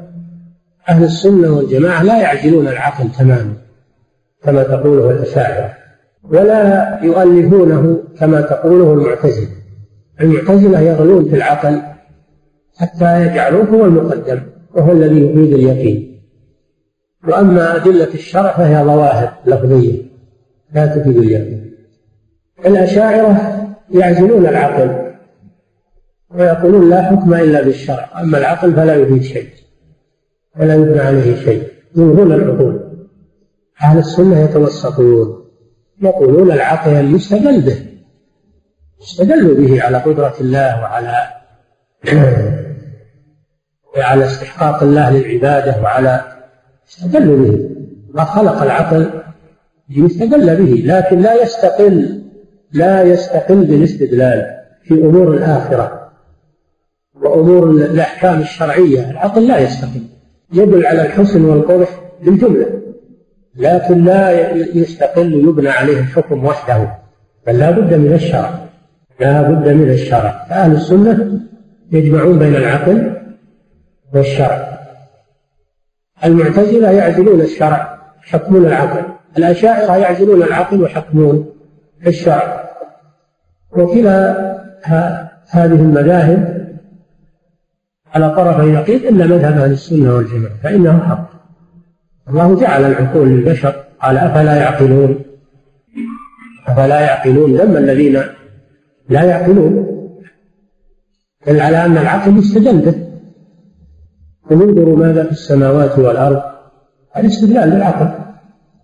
أهل 0.88 1.04
السنة 1.04 1.56
والجماعة 1.56 2.02
لا 2.02 2.20
يعزلون 2.20 2.68
العقل 2.68 3.10
تماما 3.18 3.52
كما 4.42 4.62
تقوله 4.62 5.10
الأشاعرة 5.10 5.74
ولا 6.30 6.98
يؤلفونه 7.02 8.02
كما 8.18 8.40
تقوله 8.40 8.92
المعتزلة. 8.92 9.48
المعتزلة 10.20 10.80
يغلون 10.80 11.28
في 11.28 11.36
العقل 11.36 11.82
حتى 12.76 13.26
يجعلوه 13.26 13.64
هو 13.64 13.84
المقدم 13.84 14.40
وهو 14.74 14.92
الذي 14.92 15.24
يفيد 15.24 15.52
اليقين. 15.52 16.22
وأما 17.28 17.76
أدلة 17.76 18.14
الشرع 18.14 18.56
فهي 18.56 18.84
ظواهر 18.84 19.32
لفظية 19.46 20.02
لا 20.74 20.86
تفيد 20.86 21.16
اليقين. 21.16 21.72
الأشاعرة 22.66 23.58
يعزلون 23.90 24.46
العقل 24.46 25.01
ويقولون 26.34 26.90
لا 26.90 27.02
حكم 27.02 27.34
إلا 27.34 27.62
بالشرع. 27.62 28.20
أما 28.20 28.38
العقل 28.38 28.74
فلا 28.74 28.94
يفيد 28.94 29.22
شيء 29.22 29.48
ولا 30.60 30.74
يبنى 30.74 31.00
عليه 31.00 31.44
شيء. 31.44 31.68
يلغون 31.96 32.32
العقول. 32.32 32.92
أهل 33.82 33.98
السنة 33.98 34.38
يتوسطون 34.38 35.42
يقولون 36.02 36.52
العقل 36.52 37.14
يستدل 37.14 37.60
به 37.60 37.86
يستدل 39.02 39.54
به 39.54 39.82
على 39.82 39.98
قدرة 39.98 40.34
الله 40.40 40.82
وعلى 40.82 41.26
وعلى 43.96 44.24
استحقاق 44.24 44.82
الله 44.82 45.10
للعبادة 45.10 45.82
وعلى 45.82 46.24
يستدل 46.88 47.36
به. 47.36 47.70
ما 48.14 48.24
خلق 48.24 48.62
العقل 48.62 49.10
يستدل 49.90 50.56
به 50.56 50.82
لكن 50.86 51.18
لا 51.18 51.42
يستقل 51.42 52.22
لا 52.72 53.02
يستقل 53.02 53.64
بالاستدلال 53.64 54.46
في 54.82 54.94
أمور 54.94 55.34
الآخرة. 55.34 56.01
وأمور 57.22 57.70
الأحكام 57.70 58.40
الشرعية. 58.40 59.10
العقل 59.10 59.48
لا 59.48 59.58
يستقل 59.58 60.02
يدل 60.52 60.86
على 60.86 61.02
الحسن 61.02 61.44
والقبح 61.44 61.88
بالجملة. 62.24 62.66
لكن 63.56 64.04
لا 64.04 64.50
يستقل 64.56 65.32
يبنى 65.32 65.68
عليه 65.68 65.98
الحكم 65.98 66.44
وحده. 66.44 66.88
بل 67.46 67.58
لا 67.58 67.70
بد 67.70 67.94
من 67.94 68.12
الشرع. 68.12 68.50
لا 69.20 69.42
بد 69.42 69.68
من 69.68 69.90
الشرع. 69.90 70.46
فأهل 70.48 70.72
السنة 70.72 71.40
يجمعون 71.92 72.38
بين 72.38 72.56
العقل 72.56 73.16
والشرع. 74.14 74.78
المعتزلة 76.24 76.90
يعزلون 76.90 77.40
الشرع 77.40 77.98
يحكمون 78.26 78.66
العقل. 78.66 79.02
الأشاعرة 79.38 79.96
يعزلون 79.96 80.42
العقل 80.42 80.82
ويحكمون 80.82 81.46
الشرع. 82.06 82.70
وكلا 83.76 84.52
هذه 85.50 85.74
المذاهب 85.74 86.61
على 88.14 88.30
طرفي 88.30 88.72
نقيض 88.72 89.04
إلا 89.04 89.26
مذهب 89.26 89.58
أهل 89.58 89.72
السنة 89.72 90.14
والجماعة 90.14 90.54
فإنه 90.62 90.98
حق. 91.08 91.30
الله 92.28 92.60
جعل 92.60 92.84
العقول 92.84 93.28
للبشر 93.28 93.74
قال 94.02 94.18
أفلا 94.18 94.56
يعقلون؟ 94.56 95.18
أفلا 96.66 97.00
يعقلون؟ 97.00 97.56
ذم 97.56 97.76
الذين 97.76 98.22
لا 99.08 99.22
يعقلون؟ 99.22 99.86
دل 101.46 101.60
على 101.60 101.84
أن 101.84 101.98
العقل 101.98 102.38
يستدل 102.38 102.78
به. 102.78 102.94
وننظر 104.50 104.94
ماذا 104.94 105.24
في 105.24 105.32
السماوات 105.32 105.98
والأرض. 105.98 106.42
هذا 107.12 107.26
استدلال 107.26 107.68
للعقل. 107.68 108.08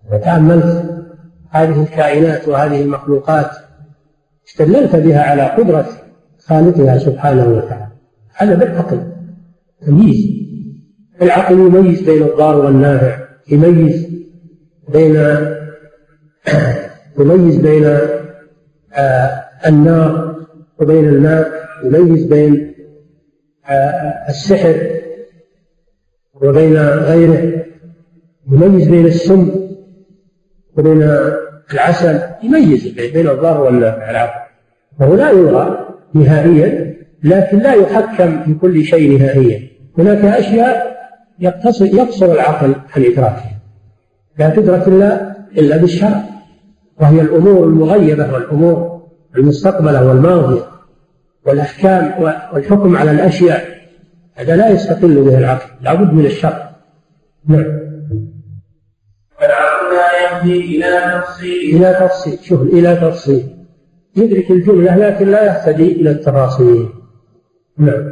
إذا 0.08 0.18
تأملت 0.18 1.04
هذه 1.50 1.82
الكائنات 1.82 2.48
وهذه 2.48 2.82
المخلوقات. 2.82 3.50
استدللت 4.48 4.96
بها 4.96 5.22
على 5.22 5.42
قدرة 5.42 5.86
خالقها 6.46 6.98
سبحانه 6.98 7.46
وتعالى. 7.48 7.88
هذا 8.36 8.54
بالعقل. 8.54 9.17
تمييز 9.86 10.38
العقل 11.22 11.58
يميز 11.58 12.02
بين 12.02 12.22
الضار 12.22 12.56
والنافع 12.56 13.18
يميز 13.50 14.08
بين 14.88 15.16
يميز 17.20 17.56
بين 17.56 17.84
آه، 18.92 19.44
النار 19.66 20.36
وبين 20.80 21.08
الماء 21.08 21.68
يميز 21.84 22.24
بين 22.24 22.74
آه، 23.66 24.28
السحر 24.28 24.76
وبين 26.34 26.76
غيره 26.78 27.64
يميز 28.52 28.88
بين 28.88 29.06
السم 29.06 29.68
وبين 30.76 31.02
العسل 31.72 32.20
يميز 32.42 32.88
بين 32.88 33.28
الضار 33.28 33.60
والنافع. 33.60 34.10
العقل. 34.10 34.48
وهو 35.00 35.14
لا 35.14 35.30
يلغى 35.30 35.88
نهائيا 36.14 36.97
لكن 37.22 37.58
لا 37.58 37.72
يحكم 37.72 38.44
في 38.44 38.54
كل 38.54 38.84
شيء 38.84 39.18
نهائيا. 39.18 39.68
هناك 39.98 40.24
أشياء 40.24 40.98
يقتصر 41.40 41.84
يقصر 41.84 42.32
العقل 42.32 42.74
عن 42.96 43.04
إدراكها. 43.04 43.60
لا 44.38 44.50
تدرك 44.50 44.88
إلا 44.88 45.36
إلا 45.58 45.76
بالشرع 45.76 46.24
وهي 47.00 47.20
الأمور 47.20 47.64
المغيبة 47.64 48.32
والأمور 48.32 49.02
المستقبلة 49.36 50.08
والماضية 50.08 50.62
والأحكام 51.46 52.22
والحكم 52.52 52.96
على 52.96 53.10
الأشياء. 53.10 53.78
هذا 54.34 54.56
لا 54.56 54.68
يستقل 54.68 55.24
به 55.24 55.38
العقل. 55.38 55.70
لابد 55.80 56.12
من 56.12 56.26
الشرع 56.26 56.70
نعم. 57.48 57.64
فالعقل 59.38 59.94
لا 59.96 60.22
يهدي 60.22 60.76
إلى 60.76 61.20
تفصيل. 61.20 61.76
إلى 61.76 61.94
تفصيل. 62.00 62.38
شوف 62.42 62.62
إلى 62.62 62.96
تفصيل. 62.96 63.42
يدرك 64.16 64.50
الجملة 64.50 64.96
لكن 64.96 65.30
لا 65.30 65.44
يهتدي 65.44 65.92
إلى 65.92 66.10
التفاصيل. 66.10 66.88
نعم. 67.78 68.10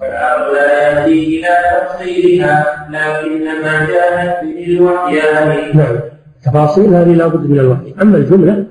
والعقل 0.00 0.54
لا 0.54 0.90
يهدي 0.90 1.38
إلى 1.40 1.48
تفصيلها 1.80 2.86
لكن 2.90 3.44
ما 3.44 3.86
جاءت 3.86 4.44
به 4.44 4.64
الوحيان 4.66 5.76
نعم. 5.76 6.00
تفاصيل 6.44 6.94
هذه 6.94 7.14
لابد 7.14 7.50
من 7.50 7.60
الوحي. 7.60 7.94
أما 8.02 8.16
الجملة 8.16 8.66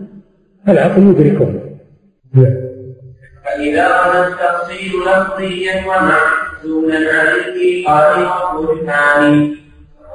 فالعقل 0.68 1.02
يدركها. 1.02 1.54
نعم. 2.34 2.56
فإذا 3.46 3.88
كان 3.88 4.24
التفصيل 4.28 4.92
لفظيا 5.02 5.84
ومعزولا 5.88 6.98
عن 6.98 7.28
الإيقاع 7.28 8.54
والبرهان 8.54 9.56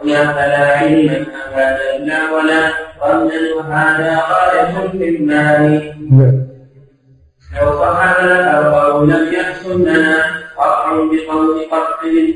هناك 0.05 0.37
لا 0.37 0.77
علم 0.79 1.27
هذا 1.55 1.79
إلا 1.97 2.19
ولا. 2.33 2.85
ظنا 3.01 3.55
وهذا 3.57 4.19
غاية 4.31 4.89
في 4.89 5.09
المال. 5.09 5.93
نعم. 6.11 6.54
لو 7.63 7.79
صح 7.81 8.21
لنا 8.21 8.61
القول 8.61 9.11
لم 9.11 9.33
يحسن 9.33 9.83
لنا 9.83 10.17
قطع 10.57 10.91
بقول 10.93 11.61
قتل 11.71 12.35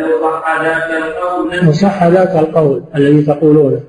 لو 0.00 0.30
صح 0.30 0.60
ذاك 0.62 0.90
القول 1.02 1.68
وصح 1.68 2.04
ذاك 2.04 2.36
القول 2.36 2.84
الذي 2.94 3.22
تقولونه 3.22 3.80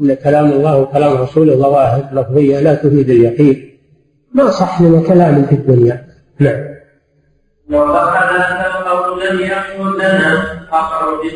ان 0.00 0.14
كلام 0.14 0.46
الله 0.46 0.76
وكلام 0.76 1.16
رسوله 1.16 1.56
ظواهر 1.56 2.04
لفظية 2.12 2.60
لا 2.60 2.74
تفيد 2.74 3.10
اليقين. 3.10 3.78
ما 4.34 4.50
صح 4.50 4.82
لنا 4.82 5.08
كلام 5.08 5.44
في 5.44 5.54
الدنيا؟ 5.54 6.06
نعم. 6.38 6.64
لو 7.68 7.94
صح 7.94 8.32
ذاك 8.32 8.76
القول 8.76 9.20
لم 9.26 9.40
يحسن 9.40 10.57
بقول 10.72 11.32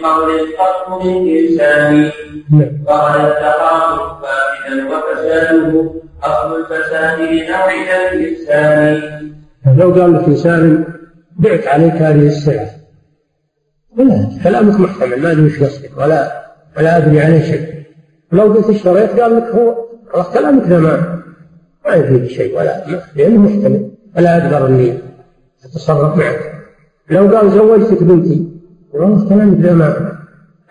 فقد 2.87 3.21
التقاطع 3.21 4.21
فاسدا 4.23 4.89
وفساده 4.89 5.91
أصل 6.23 6.61
الفساد 6.61 7.21
الإنسان 8.12 9.33
لو 9.77 9.91
قال 9.93 10.15
لك 10.15 10.25
إنسان 10.25 10.85
بعت 11.37 11.67
عليك 11.67 11.93
هذه 11.93 12.27
السلعة. 12.27 12.71
لا 13.97 14.29
كلامك 14.45 14.81
محتمل 14.81 15.23
ما 15.23 15.33
أدري 15.33 15.47
وش 15.47 15.62
قصدك 15.62 15.91
ولا 15.99 16.43
ولا 16.79 16.97
أدري 16.97 17.21
عليه 17.21 17.43
شيء 17.43 17.83
لو 18.33 18.43
قلت 18.43 18.71
اشتريت 18.71 19.21
قال 19.21 19.37
لك 19.37 19.43
هو 19.45 19.75
كلامك 20.35 20.62
ذا 20.62 20.79
ما 20.79 21.23
ما 21.87 21.95
يفيد 21.95 22.27
شيء 22.27 22.59
ولا 22.59 22.85
لأنه 23.17 23.41
محتمل 23.41 23.91
ولا 24.17 24.37
أقدر 24.37 24.67
إني 24.67 24.99
أتصرف 25.65 26.17
معك. 26.17 26.53
لو 27.11 27.37
قال 27.37 27.51
زوجتك 27.51 28.03
بنتي 28.03 28.52
والله 28.93 29.29
كلامك 29.29 29.59
ذا 29.59 29.75
ما 29.75 30.19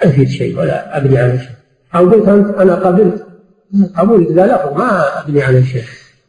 يفيد 0.06 0.28
شيء 0.28 0.60
ولا 0.60 0.98
أبني 0.98 1.18
عليه 1.18 1.38
شيء. 1.38 1.56
أو 1.96 2.10
قلت 2.10 2.28
أنت 2.28 2.56
أنا 2.56 2.76
قبلت 2.76 3.26
قبول 3.98 4.34
ذا 4.34 4.46
لفظ 4.46 4.78
ما 4.78 5.22
أبني 5.24 5.44
عليه 5.44 5.64
شيء. 5.64 5.84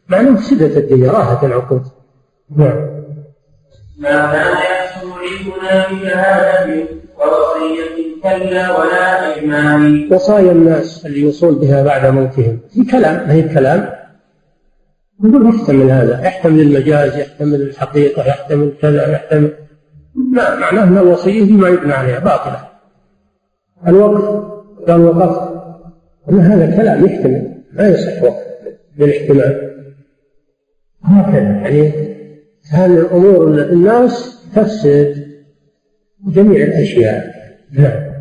مع 0.07 0.19
إنه 0.19 0.29
مفسدة 0.31 0.79
الدنيا 0.79 1.11
راحت 1.11 1.43
العقود. 1.43 1.83
نعم. 2.57 2.93
ما 3.97 4.31
كان 4.31 4.51
يحصل 4.51 5.07
بشهادة 6.01 6.83
ووصية 7.17 8.21
كلا 8.23 8.77
ولا 8.77 9.35
إيمان. 9.35 10.13
وصايا 10.13 10.51
الناس 10.51 11.05
اللي 11.05 11.19
يوصون 11.19 11.55
بها 11.55 11.83
بعد 11.83 12.05
موتهم. 12.05 12.59
في 12.73 12.85
كلام 12.91 13.27
ما 13.27 13.33
هي 13.33 13.41
كلام 13.41 13.89
نقول 15.23 15.43
محتمل 15.43 15.91
هذا. 15.91 16.21
يحتمل 16.21 16.59
المجاز 16.59 17.17
يحتمل 17.17 17.61
الحقيقة 17.61 18.27
يحتمل 18.27 18.73
كذا 18.81 19.11
يحتمل 19.11 19.53
ما 20.15 20.55
معناه 20.59 20.83
أن 20.83 20.97
الوصية 20.97 21.51
ما 21.51 21.69
يبنى 21.69 21.93
عليها 21.93 22.19
باطلة. 22.19 22.67
الوقف 23.87 24.53
قال 24.87 25.01
وقف 25.01 25.53
هذا 26.29 26.75
كلام 26.75 27.05
يحتمل 27.05 27.63
ما 27.73 27.87
يصح 27.87 28.23
وقف 28.23 28.43
بالاحتمال 28.97 29.73
هكذا 31.03 31.39
يعني 31.39 31.91
هذه 32.71 32.99
الأمور 32.99 33.47
الناس 33.47 34.43
تفسد 34.55 35.27
جميع 36.27 36.63
الأشياء. 36.63 37.33
نعم. 37.71 38.13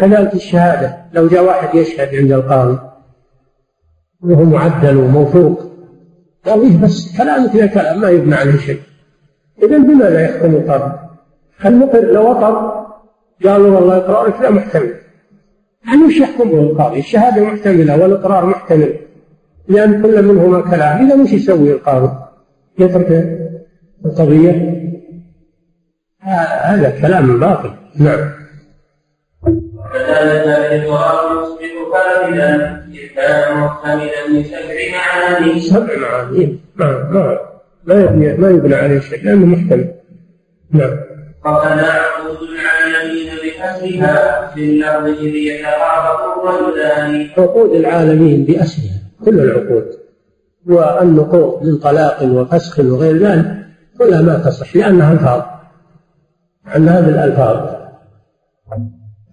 كذلك 0.00 0.34
الشهادة 0.34 0.96
لو 1.12 1.28
جاء 1.28 1.44
واحد 1.44 1.74
يشهد 1.74 2.14
عند 2.14 2.32
القاضي 2.32 2.78
وهو 4.20 4.44
معدل 4.44 4.96
وموثوق 4.96 5.69
قال 6.46 6.60
إيه 6.60 6.82
بس 6.82 7.16
كلامك 7.18 7.56
ذا 7.56 7.66
كلام 7.66 8.00
ما 8.00 8.10
يبنى 8.10 8.34
عليه 8.34 8.56
شيء. 8.56 8.80
إذا 9.62 9.78
بماذا 9.78 10.20
يحكم 10.20 10.54
القاضي؟ 10.54 10.98
المقر 11.64 12.00
لو 12.00 12.32
أقر 12.32 12.86
قالوا 13.44 13.76
والله 13.76 13.96
إقرارك 13.96 14.40
لا 14.40 14.50
محتمل. 14.50 14.94
يعني 15.86 16.02
وش 16.02 16.16
يحكم 16.16 16.50
به 16.50 16.60
القاضي؟ 16.60 16.98
الشهادة 16.98 17.44
محتملة 17.44 18.02
والإقرار 18.02 18.46
محتمل. 18.46 18.94
لأن 19.68 20.02
كل 20.02 20.22
منهما 20.22 20.60
كلام. 20.60 21.06
إذا 21.06 21.22
وش 21.22 21.32
يسوي 21.32 21.72
القاضي؟ 21.72 22.10
يترك 22.78 23.38
القضية؟ 24.04 24.80
هذا 26.60 27.00
كلام 27.00 27.40
باطل. 27.40 27.70
نعم. 27.96 28.30
وكذلك 29.42 30.46
الإقرار 30.46 31.42
يصبح 31.42 31.60
كاملا 31.92 32.79
كان 33.16 33.58
محتملا 33.58 34.28
لسبع 34.28 34.74
معاني. 34.92 35.60
سبع 35.60 35.96
معاني. 35.96 36.58
ما 36.76 36.86
ما 37.10 37.38
ما 37.84 37.94
يبني 37.94 38.36
ما 38.36 38.50
يبنى 38.50 38.74
عليه 38.74 39.00
شيء 39.00 39.24
لأنه 39.24 39.46
محتمل. 39.46 39.94
نعم. 40.70 40.96
وكذا 41.44 41.92
عقود 41.92 42.48
العالمين 42.48 43.28
بحسبها 43.44 44.50
في 44.54 44.60
اللفظ 44.64 45.24
إذ 45.24 45.64
الرجلان 46.44 47.30
عقود 47.38 47.70
العالمين 47.70 48.44
بأسرها 48.44 49.00
كل 49.24 49.40
العقود. 49.40 49.86
والنقوض 50.66 51.66
من 51.66 51.76
طلاق 51.78 52.22
وفسخ 52.22 52.78
وغير 52.78 53.16
ذلك 53.16 53.56
كلها 53.98 54.22
ما 54.22 54.38
تصح 54.38 54.76
لأنها 54.76 55.12
ألفاظ. 55.12 55.42
عن 56.66 56.88
هذه 56.88 57.08
الألفاظ. 57.08 57.80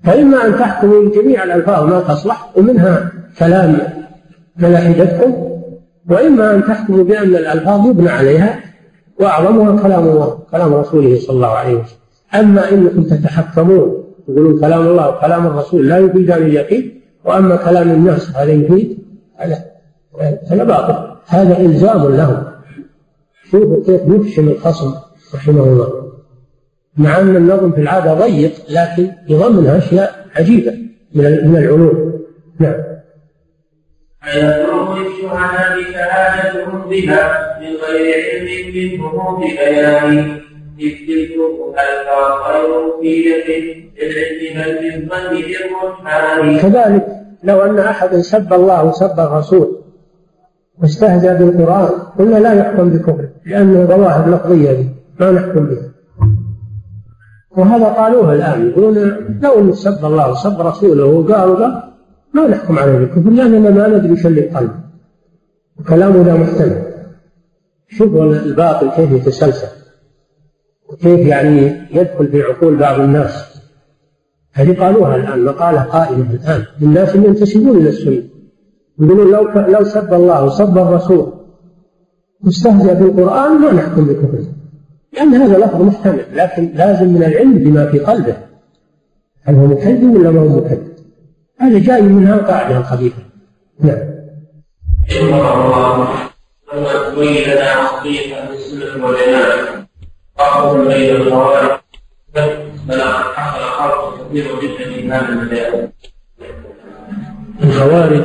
فإما 0.04 0.46
أن 0.46 0.60
تحكموا 0.60 1.06
بجميع 1.06 1.44
الألفاظ 1.44 1.84
ما 1.84 2.00
تصلح 2.00 2.58
ومنها 2.58 3.12
كلام 3.40 3.78
ملاحدتكم 4.58 5.34
وإما 6.10 6.56
أن 6.56 6.64
تحكموا 6.64 7.04
بأن 7.04 7.36
الألفاظ 7.36 7.88
يبنى 7.88 8.10
عليها 8.10 8.60
وأعظمها 9.20 9.82
كلام 9.82 10.08
الله 10.08 10.40
كلام 10.52 10.74
رسوله 10.74 11.20
صلى 11.20 11.36
الله 11.36 11.48
عليه 11.48 11.76
وسلم. 11.76 11.98
أما 12.36 12.72
إنكم 12.72 13.04
تتحكمون 13.04 14.04
تقولون 14.28 14.60
كلام 14.60 14.88
الله 14.88 15.10
وكلام 15.10 15.48
الرسول 15.48 15.88
لا 15.88 15.98
يفيدان 15.98 16.42
اليقين 16.42 17.02
وأما 17.26 17.56
كلام 17.56 17.92
الناس 17.92 18.36
هذا 18.36 18.52
يفيد 18.52 18.98
هذا 19.38 19.66
هذا 20.52 20.64
باطل. 20.64 21.16
هذا 21.28 21.60
إلزام 21.60 22.16
لهم. 22.16 22.44
شوفوا 23.52 23.84
كيف 23.86 24.02
يفشل 24.08 24.48
الخصم 24.50 24.94
رحمه 25.36 25.64
الله. 25.64 26.12
مع 26.98 27.20
أن 27.20 27.36
النظم 27.36 27.72
في 27.72 27.82
العادة 27.82 28.14
ضيق 28.14 28.52
لكن 28.70 29.12
يضمن 29.30 29.68
أشياء 29.68 30.26
عجيبة 30.36 30.72
من 31.14 31.24
من 31.24 31.58
العلوم. 31.58 32.14
نعم. 32.60 32.97
فيكون 34.32 34.98
للشهداء 35.00 35.92
شهادتهم 35.94 36.90
بها 36.90 37.58
من 37.62 37.76
غير 37.88 38.14
علم 38.26 38.48
منهم 39.00 39.36
ببيان 39.42 40.18
إذ 40.80 40.92
تلك 41.08 41.32
ألفاظ 41.70 42.32
غير 42.48 42.70
مفيدة 42.88 43.48
للعلم 44.02 45.08
بل 45.10 45.30
بالظن 45.30 45.68
بالرجحان 45.70 46.58
كذلك 46.60 47.08
لو 47.44 47.62
أن 47.62 47.80
أحد 47.80 48.16
سب 48.16 48.54
الله 48.54 48.86
وسب 48.86 49.20
الرسول 49.20 49.78
واستهزأ 50.82 51.34
بالقرآن 51.34 51.90
قلنا 52.20 52.38
لا 52.38 52.54
يحكم 52.54 52.90
بكفره 52.90 53.30
لأنه 53.46 53.86
ظواهر 53.86 54.30
لفظية 54.30 54.72
دي 54.72 54.90
ما 55.20 55.32
نحكم 55.32 55.66
بها. 55.66 55.88
وهذا 57.58 57.86
قالوه 57.86 58.34
الآن 58.34 58.70
يقولون 58.70 58.98
لو 59.42 59.60
أنه 59.60 59.72
سب 59.72 60.06
الله 60.06 60.32
وسب 60.32 60.62
رسوله 60.62 61.06
وقال 61.06 61.50
وقال 61.50 61.84
ما 62.38 62.48
نحكم 62.48 62.80
عليه 62.80 62.98
بالكفر 62.98 63.30
لأننا 63.30 63.70
ما 63.70 63.88
ندري 63.88 64.18
شو 64.18 64.28
اللي 64.28 64.42
قلب 64.42 64.72
وكلامه 65.80 66.24
لا 66.24 66.34
محتمل 66.34 66.82
شوفوا 67.90 68.26
الباطل 68.26 68.90
كيف 68.90 69.12
يتسلسل. 69.12 69.68
وكيف 70.90 71.20
يعني 71.20 71.82
يدخل 71.92 72.28
في 72.28 72.42
عقول 72.42 72.78
بعض 72.78 73.00
الناس. 73.00 73.62
هذه 74.54 74.80
قالوها 74.80 75.16
الآن 75.16 75.46
مقالة 75.46 75.82
قائمة 75.82 76.34
الآن. 76.34 76.64
للناس 76.82 77.16
اللي 77.16 77.28
ينتسبون 77.28 77.78
إلى 77.78 77.90
السنة 77.90 78.24
يقولون 79.00 79.32
لو 79.32 79.62
لو 79.78 79.84
سب 79.84 80.14
الله 80.14 80.46
وسب 80.46 80.78
الرسول 80.78 81.34
واستهزأ 82.44 82.94
بالقرآن 82.94 83.62
ما 83.62 83.74
نحكم 83.74 84.06
بكفره. 84.06 84.46
لأن 85.14 85.34
هذا 85.34 85.58
لفظ 85.66 85.82
محتمل 85.82 86.26
لكن 86.34 86.72
لازم 86.76 87.08
من 87.08 87.24
العلم 87.24 87.54
بما 87.54 87.92
في 87.92 88.00
قلبه. 88.00 88.38
هل 89.42 89.56
هو 89.56 89.66
مكذب 89.68 90.16
ولا 90.16 90.32
ما 90.32 90.42
هو 90.42 90.58
مكذب؟ 90.58 90.97
هذا 91.60 91.80
جاي 91.80 92.02
من 92.02 92.28
القاعدة 92.28 92.78
الخبيثة 92.78 93.24
نعم. 93.80 94.18
ثم 95.08 95.28
تبين 97.12 97.50
لنا 97.50 98.04
بين 100.88 101.16
الخوارج 101.16 101.88
حصل 103.78 104.28
جدا 104.62 104.94
في 104.94 105.10
هذا 105.10 105.92
الخوارج 107.64 108.24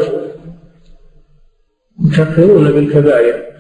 يكفرون 2.05 2.73
بالكبائر 2.73 3.53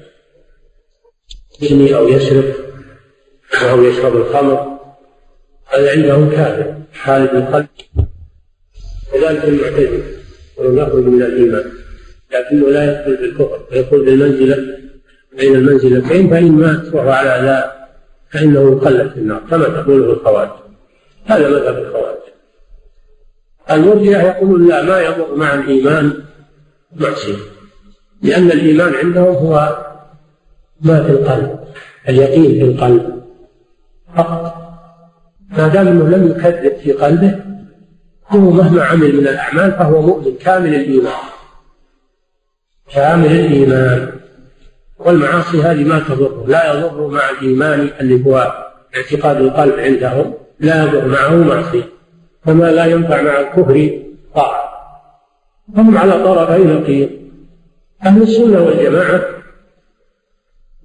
يزني 1.62 1.96
أو 1.96 2.08
يسرق 2.08 2.56
أو 3.70 3.82
يشرب 3.82 4.16
الخمر 4.16 4.78
هذا 5.66 5.90
عندهم 5.90 6.30
كافر 6.30 6.74
خالد 7.04 7.34
القلب. 7.34 7.68
وذلك 9.14 9.44
المعتزلة 9.44 10.02
يخرج 10.58 11.04
من 11.04 11.22
الإيمان 11.22 11.64
لكنه 12.32 12.68
لا 12.68 12.84
يدخل 12.84 13.16
بالكفر 13.16 13.60
ويقول 13.72 14.04
بالمنزلة 14.04 14.78
بين 15.38 15.54
المنزلتين 15.54 16.30
فإن 16.30 16.52
مات 16.52 16.94
وهو 16.94 17.10
على 17.10 17.46
ذا 17.46 17.72
فإنه 18.30 18.76
يخلد 18.76 19.10
في 19.10 19.16
النار 19.16 19.42
كما 19.50 19.64
تقوله 19.64 20.12
الخوارج. 20.12 20.50
هذا 21.24 21.48
مذهب 21.48 21.78
الخوارج. 21.78 22.18
المرجئة 23.70 24.22
يقولون 24.22 24.68
لا 24.68 24.82
ما 24.82 25.00
يضر 25.00 25.34
مع 25.34 25.54
الإيمان 25.54 26.12
معصية 26.96 27.36
لأن 28.22 28.50
الإيمان 28.50 28.94
عندهم 28.94 29.34
هو 29.34 29.86
ما 30.80 31.02
في 31.02 31.10
القلب 31.10 31.58
اليقين 32.08 32.52
في 32.52 32.64
القلب 32.64 33.22
فقط. 34.16 34.54
ما 35.50 35.68
دام 35.68 35.88
إنه 35.88 36.08
لم 36.08 36.30
يكذب 36.30 36.76
في 36.76 36.92
قلبه 36.92 37.51
مهما 38.40 38.84
عمل 38.84 39.16
من 39.16 39.28
الأعمال 39.28 39.72
فهو 39.72 40.02
مؤمن 40.02 40.36
كامل 40.36 40.74
الإيمان. 40.74 41.12
كامل 42.94 43.26
الإيمان. 43.26 44.12
والمعاصي 44.98 45.62
هذه 45.62 45.84
ما 45.84 45.98
تضره 45.98 46.44
لا 46.48 46.74
يضر 46.74 47.06
مع 47.06 47.30
الإيمان 47.30 47.90
اللي 48.00 48.26
هو 48.26 48.64
اعتقاد 48.96 49.36
القلب 49.36 49.78
عندهم. 49.78 50.34
لا 50.60 50.84
يضر 50.84 51.08
معه 51.08 51.36
معصية. 51.36 51.88
كما 52.44 52.64
لا 52.64 52.84
ينفع 52.84 53.22
مع 53.22 53.40
الكفر 53.40 54.02
طاعة. 54.34 54.72
هم 55.76 55.98
على 55.98 56.12
طرفي 56.12 56.64
نقيض 56.64 57.10
أهل 58.02 58.22
السنة 58.22 58.62
والجماعة 58.62 59.22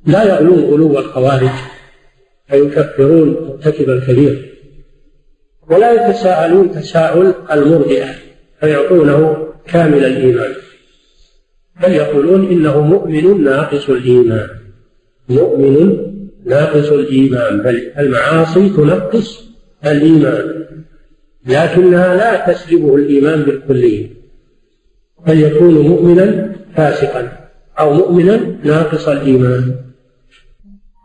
لا 0.05 0.23
يغلون 0.23 0.59
غلو 0.59 0.99
الخوارج. 0.99 1.49
فيكفرون 2.47 3.47
مرتكب 3.49 3.89
الكبير. 3.89 4.56
ولا 5.69 6.09
يتساءلون 6.09 6.71
تساؤل 6.71 7.33
المرجئة 7.51 8.07
فيعطونه 8.59 9.47
كامل 9.65 10.05
الإيمان. 10.05 10.53
بل 11.83 11.91
يقولون 11.91 12.47
إنه 12.47 12.81
مؤمن 12.81 13.43
ناقص 13.43 13.89
الإيمان. 13.89 14.49
مؤمن 15.29 15.97
ناقص 16.45 16.91
الإيمان 16.91 17.61
بل 17.61 17.91
المعاصي 17.99 18.69
تنقص 18.69 19.43
الإيمان. 19.85 20.65
لكنها 21.45 22.15
لا 22.15 22.53
تسلبه 22.53 22.95
الإيمان 22.95 23.41
بالكلية. 23.43 24.09
بل 25.27 25.39
يكون 25.39 25.73
مؤمنا 25.73 26.55
فاسقا 26.75 27.49
أو 27.79 27.93
مؤمنا 27.93 28.57
ناقص 28.63 29.07
الإيمان. 29.07 29.75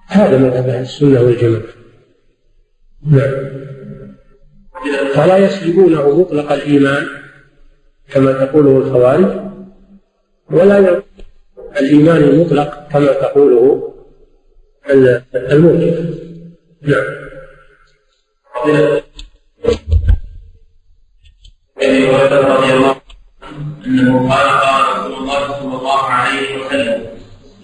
هذا 0.07 0.39
مذهب 0.39 0.69
السنة 0.69 1.21
والجماعة. 1.21 1.63
نعم. 3.11 3.33
فلا 5.15 5.39
يسلبونه 5.39 6.21
مطلق 6.21 6.53
الإيمان 6.53 7.07
كما 8.11 8.33
تقوله 8.33 8.79
الخوارج 8.79 9.41
ولا 10.51 11.03
الإيمان 11.81 12.17
المطلق 12.17 12.89
كما 12.93 13.13
تقوله 13.13 13.93
المرجئة 15.35 16.05
نعم. 16.83 17.05
رضي 22.57 22.73
الله 22.73 22.97
انه 23.87 24.31
قال 24.31 24.49
قال 24.49 24.97
رسول 24.97 25.15
الله 25.15 25.59
صلى 25.61 25.79
الله 25.79 26.03
عليه 26.03 26.67
وسلم 26.67 27.07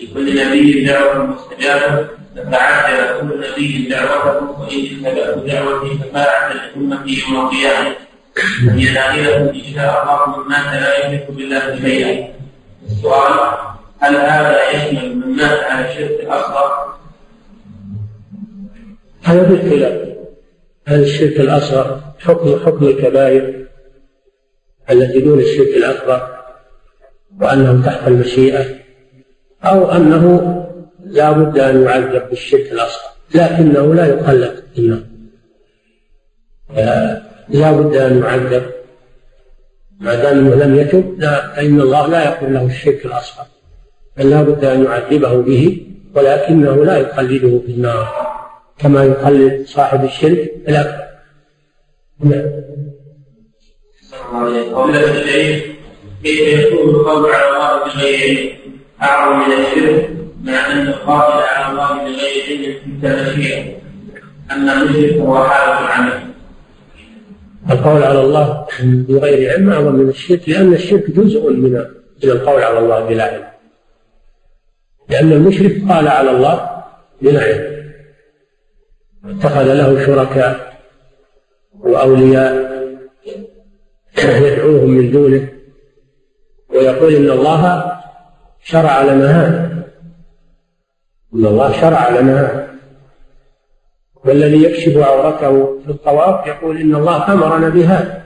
لكل 0.01 0.47
نبي 0.47 0.85
دعوة 0.85 1.27
مستجابة 1.27 2.18
فتعجل 2.47 3.21
كل 3.21 3.51
نبي 3.51 3.89
دعوته 3.91 4.61
وإن 4.61 5.07
اتبعت 5.07 5.39
دعوتي 5.39 5.99
شفاعه 5.99 6.53
لامتي 6.53 7.11
يوم 7.11 7.47
القيامة. 7.47 7.95
هي 8.71 8.95
شاء 9.75 10.03
الله 10.03 10.39
من 10.39 10.49
مات 10.49 10.67
لا 10.67 11.07
يشرك 11.07 11.31
بالله 11.31 11.81
شيئا 11.81 12.29
السؤال 12.87 13.33
هل 14.01 14.17
هذا 14.17 14.71
يشمل 14.71 15.17
من 15.17 15.37
مات 15.37 15.61
على 15.61 15.91
الشرك 15.91 16.21
الاصغر؟ 16.21 16.95
هذا 19.25 19.43
بالخلاف 19.43 20.09
هل 20.87 21.01
الشرك 21.01 21.41
الأصغر 21.41 22.01
حكم 22.19 22.59
حكم 22.67 22.87
الكبائر 22.87 23.67
التي 24.91 25.21
دون 25.21 25.39
الشرك 25.39 25.69
الأكبر 25.69 26.39
وأنه 27.41 27.87
تحت 27.87 28.09
المشيئة 28.09 28.65
أو 29.65 29.93
أنه 29.93 30.55
لا 31.11 31.33
بد 31.33 31.59
أن 31.59 31.83
يعذب 31.83 32.29
بالشرك 32.29 32.73
الأصغر 32.73 33.11
لكنه 33.35 33.95
لا 33.95 34.07
يخلد 34.07 34.63
في 34.75 34.79
النار 34.79 35.03
لا 37.49 37.73
بد 37.73 37.97
أن 37.97 38.19
يعذب 38.19 38.63
ما 40.01 40.15
دام 40.15 40.39
أنه 40.39 40.55
لم 40.55 40.77
يتب 40.77 41.21
لا 41.21 41.55
فإن 41.55 41.81
الله 41.81 42.07
لا 42.07 42.25
يقول 42.25 42.55
له 42.55 42.67
الشرك 42.67 43.07
الأصغر 43.07 43.45
بل 44.17 44.31
لا 44.31 44.43
بد 44.43 44.65
أن 44.65 44.85
يعذبه 44.85 45.43
به 45.43 45.87
ولكنه 46.15 46.85
لا 46.85 46.97
يخلده 46.97 47.61
في 47.67 47.73
النار 47.73 48.29
كما 48.79 49.05
يخلد 49.05 49.67
صاحب 49.67 50.05
الشرك 50.05 50.53
الأكبر. 50.69 51.05
نعم. 52.21 52.69
قبل 54.75 54.97
الشيخ 54.97 55.65
كيف 56.23 56.49
يكون 56.49 56.95
القول 56.95 57.31
على 57.31 57.49
الله 57.49 57.85
بغير 57.85 58.59
أعظم 59.03 59.39
من 59.39 59.53
الشرك؟ 59.53 60.08
مع 60.45 60.73
أن 60.73 60.89
القائل 60.89 61.43
على 61.49 61.73
الله 61.73 61.95
بغير 62.05 62.45
علم 62.49 62.75
في 62.81 62.87
التبشير 62.87 63.79
أن 64.51 64.69
المشرك 64.69 65.13
هو 65.13 65.45
حال 65.45 65.85
العمل. 65.85 66.21
القول 67.71 68.03
على 68.03 68.21
الله 68.21 68.67
بغير 68.83 69.53
علم 69.53 69.71
اعظم 69.73 69.95
من 69.95 70.09
الشرك 70.09 70.49
لأن 70.49 70.73
الشرك 70.73 71.11
جزء 71.11 71.51
من 71.51 71.73
من 72.25 72.31
القول 72.31 72.63
على 72.63 72.79
الله 72.79 73.05
بلا 73.05 73.25
علم. 73.25 73.45
لأن 75.11 75.33
المشرك 75.33 75.83
قال 75.89 76.09
على 76.09 76.31
الله 76.31 76.85
بلا 77.23 77.41
علم. 77.41 77.93
اتخذ 79.25 79.75
له 79.75 80.07
شركاء 80.07 80.79
وأولياء 81.81 82.69
يدعوهم 84.19 84.91
من 84.91 85.11
دونه 85.11 85.49
ويقول 86.69 87.15
إن 87.15 87.31
الله 87.31 87.93
شرع 88.65 89.03
لنا 89.03 89.27
هذا. 89.41 89.68
إن 91.35 91.47
الله 91.47 91.73
شرع 91.81 92.09
لنا. 92.09 92.69
والذي 94.25 94.63
يكشف 94.63 94.97
عورته 94.97 95.81
في 95.85 95.91
الطواف 95.91 96.47
يقول 96.47 96.77
إن 96.77 96.95
الله 96.95 97.33
أمرنا 97.33 97.69
بهذا. 97.69 98.23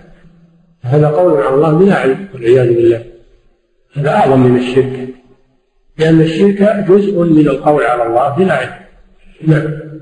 هذا 0.83 1.09
قول 1.09 1.43
على 1.43 1.55
الله 1.55 1.71
بلا 1.71 1.95
علم 1.95 2.29
والعياذ 2.35 2.75
بالله. 2.75 3.05
هذا 3.97 4.11
أعظم 4.11 4.41
من 4.41 4.59
الشرك. 4.59 5.09
لأن 5.99 6.21
الشرك 6.21 6.87
جزء 6.89 7.21
من 7.21 7.49
القول 7.49 7.83
على 7.83 8.03
الله 8.07 8.29
بلا 8.29 8.55
علم. 8.55 8.75
نعم. 9.47 9.93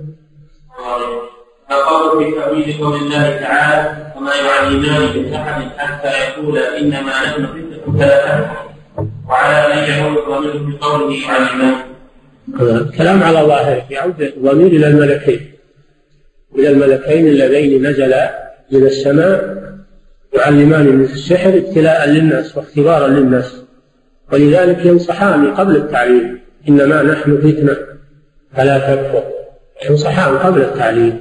قول 1.71 2.25
في 2.25 2.41
تأويل 2.41 2.79
قول 2.81 2.97
الله 2.97 3.37
تعالى 3.37 4.13
وما 4.17 4.35
يعلمان 4.35 5.17
من 5.17 5.35
أحد 5.35 5.63
حتى 5.79 6.09
يقول 6.09 6.59
إنما 6.59 7.25
نحن 7.25 7.47
فتنة 7.47 7.99
فلا 7.99 8.51
وعلى 9.29 9.75
من 9.75 9.83
يعود 9.91 10.17
الضمير 10.19 10.53
في 10.53 10.79
قوله 10.81 11.17
يعلمان 11.29 11.90
الكلام 12.61 13.23
على 13.23 13.39
ظاهره 13.39 13.85
يعود 13.91 14.23
الضمير 14.23 14.67
إلى 14.67 14.87
الملكين. 14.87 15.51
إلى 16.59 16.71
الملكين 16.71 17.27
اللذين 17.27 17.87
نزلا 17.87 18.51
من 18.73 18.83
السماء 18.83 19.61
يعلمان 20.35 20.87
من 20.87 21.05
السحر 21.05 21.49
ابتلاء 21.49 22.11
للناس 22.11 22.57
واختبارا 22.57 23.09
للناس. 23.09 23.57
ولذلك 24.33 24.87
ينصحان 24.87 25.55
قبل 25.55 25.77
التعليم 25.77 26.41
إنما 26.69 27.03
نحن 27.03 27.37
فتنة. 27.37 27.77
فلا 28.57 28.79
تكفر. 28.79 29.23
ينصحان 29.91 30.39
قبل 30.39 30.63
التعليم 30.63 31.21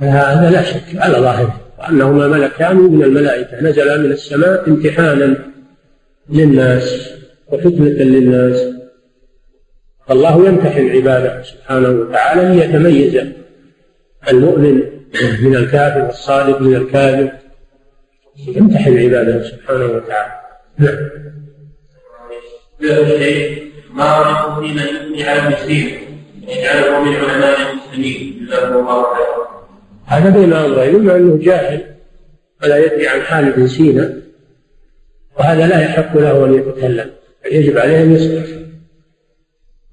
فهذا 0.00 0.50
لا 0.50 0.62
شك 0.62 0.96
على 0.96 1.18
ظاهره. 1.18 1.60
وأنهما 1.78 2.28
ملكان 2.28 2.76
من 2.76 3.02
الملائكة. 3.02 3.60
نزلا 3.60 3.98
من 3.98 4.12
السماء 4.12 4.68
امتحانا 4.68 5.36
للناس 6.30 7.10
وفتنة 7.52 7.88
للناس. 7.88 8.75
فالله 10.08 10.48
يمتحن 10.48 10.90
عباده 10.90 11.42
سبحانه 11.42 11.88
وتعالى 11.88 12.54
ليتميز 12.54 13.20
المؤمن 14.28 14.82
من 15.40 15.56
الكافر 15.56 16.04
والصادق 16.04 16.60
من 16.60 16.74
الكاذب. 16.74 17.30
يمتحن 18.46 18.98
عباده 18.98 19.42
سبحانه 19.42 19.84
وتعالى. 19.84 20.32
نعم. 20.78 20.96
ما 23.92 24.18
رأيكم 24.18 24.60
في 24.60 24.72
من 24.72 24.78
يثني 24.78 25.28
على 25.28 25.42
المسلمين؟ 25.42 25.98
يجعله 26.48 27.04
من 27.04 27.16
علماء 27.16 27.58
المسلمين. 27.70 28.46
جزاكم 28.46 28.74
الله 28.74 29.02
خيرا. 29.02 29.66
هذا 30.06 30.30
بين 30.30 30.52
أمرين. 30.52 30.94
إما 30.94 31.16
أنه 31.16 31.38
جاهل 31.42 31.80
ولا 32.62 32.76
يدري 32.76 33.08
عن 33.08 33.20
حال 33.20 33.52
ابن 33.52 33.66
سينا 33.66 34.16
وهذا 35.38 35.66
لا 35.66 35.82
يحق 35.82 36.16
له 36.16 36.44
أن 36.44 36.54
يتكلم 36.54 37.10
يجب 37.52 37.78
عليه 37.78 38.02
أن 38.02 38.14
يسكت 38.14 38.65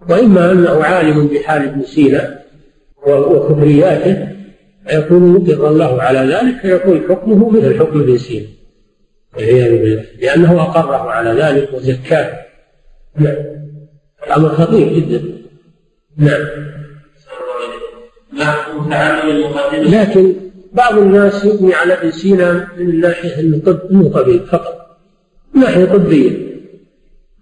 وإما 0.09 0.51
أنه 0.51 0.83
عالم 0.83 1.27
بحال 1.27 1.61
ابن 1.61 1.83
سينا 1.83 2.39
وكفرياته 3.07 4.27
فيكون 4.87 5.21
مقرا 5.21 5.71
له 5.71 6.01
على 6.01 6.19
ذلك 6.19 6.61
فيكون 6.61 7.01
حكمه 7.09 7.49
مثل 7.49 7.79
حكم 7.79 7.99
ابن 7.99 8.17
سينا. 8.17 8.47
والعياذ 9.35 9.71
بالله. 9.81 10.05
لأنه 10.21 10.61
أقره 10.61 11.11
على 11.11 11.29
ذلك 11.41 11.73
وزكاه. 11.73 12.39
نعم. 13.17 13.35
أمر 14.37 14.49
خطير 14.49 14.99
جدا. 14.99 15.21
نعم. 16.17 16.45
لكن 19.73 20.33
بعض 20.73 20.97
الناس 20.97 21.45
يبني 21.45 21.73
على 21.73 21.93
ابن 21.93 22.11
سينا 22.11 22.67
من 22.77 23.61
طب 23.65 23.79
انه 23.91 24.09
طبيب 24.09 24.45
فقط. 24.45 24.97
من 25.55 25.61
ناحية 25.61 25.85
طبية 25.85 26.31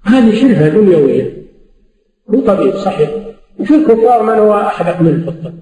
هذه 0.04 0.36
شرفة 0.42 0.68
دنيوية. 0.68 1.41
هو 2.34 2.40
طبيب 2.40 2.76
صحيح. 2.76 3.10
وفي 3.60 3.76
الكفار 3.76 4.24
من 4.24 4.34
هو 4.34 4.54
أحدق 4.54 5.02
منه 5.02 5.24
في 5.24 5.30
الطب 5.30 5.54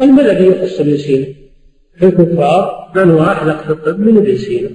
ما 0.00 0.22
الذي 0.22 0.46
يخص 0.46 0.80
ابن 0.80 0.96
سينا. 0.96 1.26
في 1.96 2.06
الكفار 2.06 2.90
من 2.96 3.10
هو 3.10 3.22
أحدق 3.22 3.62
في 3.62 3.70
الطب 3.70 4.00
من 4.00 4.16
ابن 4.16 4.36
سينا. 4.36 4.70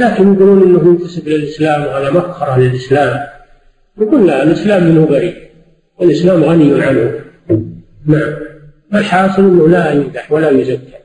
لكن 0.00 0.34
يقولون 0.34 0.62
إنه 0.62 0.88
ينتسب 0.88 1.28
للاسلام 1.28 1.82
وهذا 1.82 2.10
مفخره 2.10 2.58
للاسلام 2.58 3.26
يقول 4.00 4.26
لا 4.26 4.42
الإسلام 4.42 4.84
منه 4.84 5.06
بريء 5.06 5.36
والإسلام 5.98 6.44
غني 6.44 6.82
عنه. 6.82 7.20
نعم. 8.06 8.32
الحاصل 8.94 9.42
أنه 9.42 9.68
لا 9.68 9.92
يمدح 9.92 10.32
ولا 10.32 10.50
يزكى. 10.50 10.98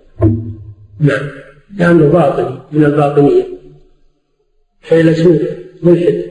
نعم. 1.00 1.30
لأنه 1.78 2.08
باطني 2.08 2.60
من 2.72 2.86
الباطنية. 2.86 3.44
فيلسوف 4.82 5.42
ملحد. 5.84 6.24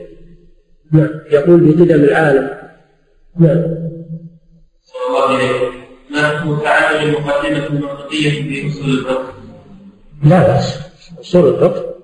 نعم. 0.91 1.09
يقول 1.31 1.59
بقدم 1.59 2.03
العالم. 2.03 2.64
نعم 3.39 3.85
الله 5.09 5.71
ما 6.11 6.27
حكم 6.27 6.59
تعلم 6.59 7.09
المقدمة 7.09 7.67
المنطقية 7.67 8.29
في 8.29 8.67
أصول 8.67 8.89
الفقه؟ 8.89 9.33
لا 10.23 10.47
بأس. 10.47 10.79
أصول 11.19 11.53
الفقه. 11.53 11.95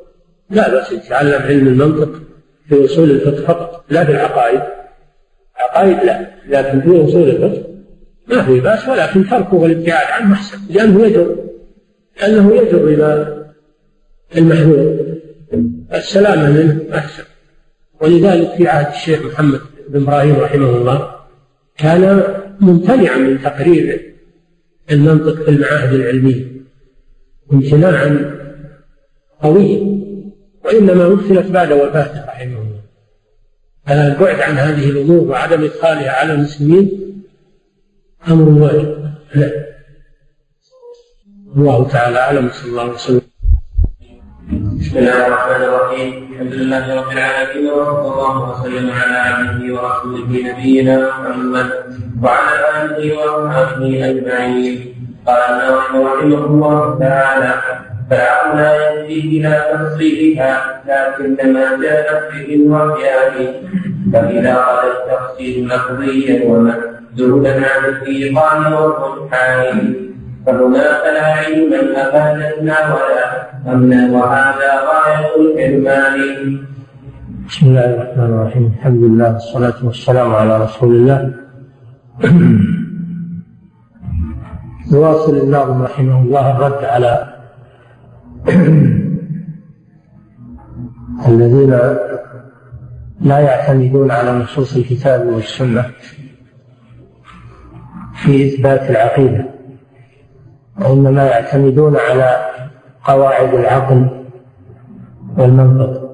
لا 0.50 0.72
بأس 0.72 0.92
يتعلم 0.92 1.42
علم 1.42 1.68
المنطق 1.68 2.22
في 2.70 2.86
أصول 2.86 3.12
الفقه 3.12 3.46
فقط 3.46 3.86
لا 3.90 4.06
في 4.06 4.12
العقائد. 4.12 4.62
عقائد 5.56 5.98
لا 6.04 6.32
لكن 6.48 6.82
في 6.82 7.10
أصول 7.10 7.30
الفقه 7.30 7.64
ما 8.28 8.44
في 8.44 8.60
بأس 8.60 8.88
ولكن 8.88 9.30
تركه 9.30 9.54
والابتعاد 9.54 10.08
عنه 10.12 10.34
أحسن 10.34 10.58
لأنه 10.70 11.06
يجر 11.06 11.36
لأنه 12.22 12.56
يجر 12.56 12.88
إلى 12.88 13.38
المحذور 14.38 15.06
السلامة 15.94 16.50
منه 16.50 16.98
أحسن. 16.98 17.24
ولذلك 18.02 18.50
في 18.52 18.68
عهد 18.68 18.88
الشيخ 18.88 19.26
محمد 19.26 19.60
بن 19.90 20.04
إبراهيم 20.04 20.36
رحمه 20.40 20.70
الله 20.70 21.21
كان 21.78 22.24
ممتنعا 22.60 23.18
من 23.18 23.42
تقرير 23.42 24.14
المنطق 24.92 25.44
في 25.44 25.50
المعاهد 25.50 25.94
العلمية 25.94 26.46
امتناعا 27.54 28.36
قويا 29.42 30.02
وإنما 30.66 31.10
مثلت 31.10 31.52
بعد 31.52 31.72
وفاته 31.72 32.26
رحمه 32.26 32.62
الله. 32.62 32.82
البعد 33.90 34.40
عن 34.42 34.54
هذه 34.58 34.90
الأمور 34.90 35.28
وعدم 35.28 35.64
إدخالها 35.64 36.12
على 36.12 36.34
المسلمين 36.34 36.92
أمر 38.28 38.50
واجب. 38.50 39.12
الله 41.56 41.88
تعالى 41.88 42.18
أعلم 42.20 42.50
صلى 42.50 42.70
الله 42.72 42.82
عليه 42.82 42.94
وسلم. 42.94 43.21
بسم 44.92 45.00
الله 45.00 45.28
الرحمن 45.28 45.64
الرحيم. 45.64 46.10
الحمد 46.32 46.54
لله 46.54 46.84
رب 47.00 47.12
العالمين 47.12 47.66
وصلى 47.72 48.12
الله 48.12 48.36
وسلم 48.52 48.92
على 48.92 49.18
عبده 49.18 49.64
ورسوله 49.74 50.32
نبينا 50.52 50.96
محمد 51.08 51.70
وعلى 52.24 52.56
آله 52.82 53.00
وأصحابه 53.18 53.92
أجمعين. 54.10 54.76
قال 55.28 55.42
النووي 55.52 56.12
رحمه 56.12 56.44
الله 56.46 57.00
تعالى 57.00 57.54
فالعقل 58.10 58.58
لا 58.58 58.72
يهدي 58.84 59.20
إلى 59.38 59.54
تفصيلها 59.72 60.54
لكنما 60.88 61.66
جاءت 61.84 62.22
به 62.32 62.48
الوحيان 62.60 63.36
فاذا 64.14 64.56
قال 64.56 64.86
التفصيل 64.98 65.56
لفظيا 65.68 66.36
ومسدودا 66.50 67.54
عن 67.72 67.84
الإيقان 67.94 68.74
والرجحان 68.74 70.11
فهناك 70.46 71.04
لا 71.16 71.26
علما 71.26 71.82
أفادتنا 72.02 72.78
ولا 72.94 73.26
أمنا 73.74 74.12
وهذا 74.12 74.72
غاية 74.90 75.32
الحرمان 75.42 76.18
بسم 77.48 77.66
الله 77.66 77.86
الرحمن 77.94 78.30
الرحيم. 78.34 78.66
الحمد 78.78 79.04
لله 79.04 79.34
والصلاة 79.34 79.86
والسلام 79.86 80.36
على 80.36 80.64
رسول 80.64 80.96
الله. 80.96 81.34
يواصل 84.92 85.38
الناظم 85.38 85.82
رحمه 85.82 86.22
الله 86.22 86.58
الرد 86.58 86.84
على 86.84 87.14
الذين 91.28 91.72
لا 93.22 93.40
يعتمدون 93.40 94.12
على 94.12 94.32
نصوص 94.32 94.76
الكتاب 94.76 95.28
والسنة 95.28 95.86
في 98.16 98.48
إثبات 98.48 98.90
العقيدة. 98.90 99.61
وإنما 100.82 101.26
يعتمدون 101.26 101.98
على 101.98 102.46
قواعد 103.04 103.54
العقل 103.54 104.26
والمنطق. 105.38 106.12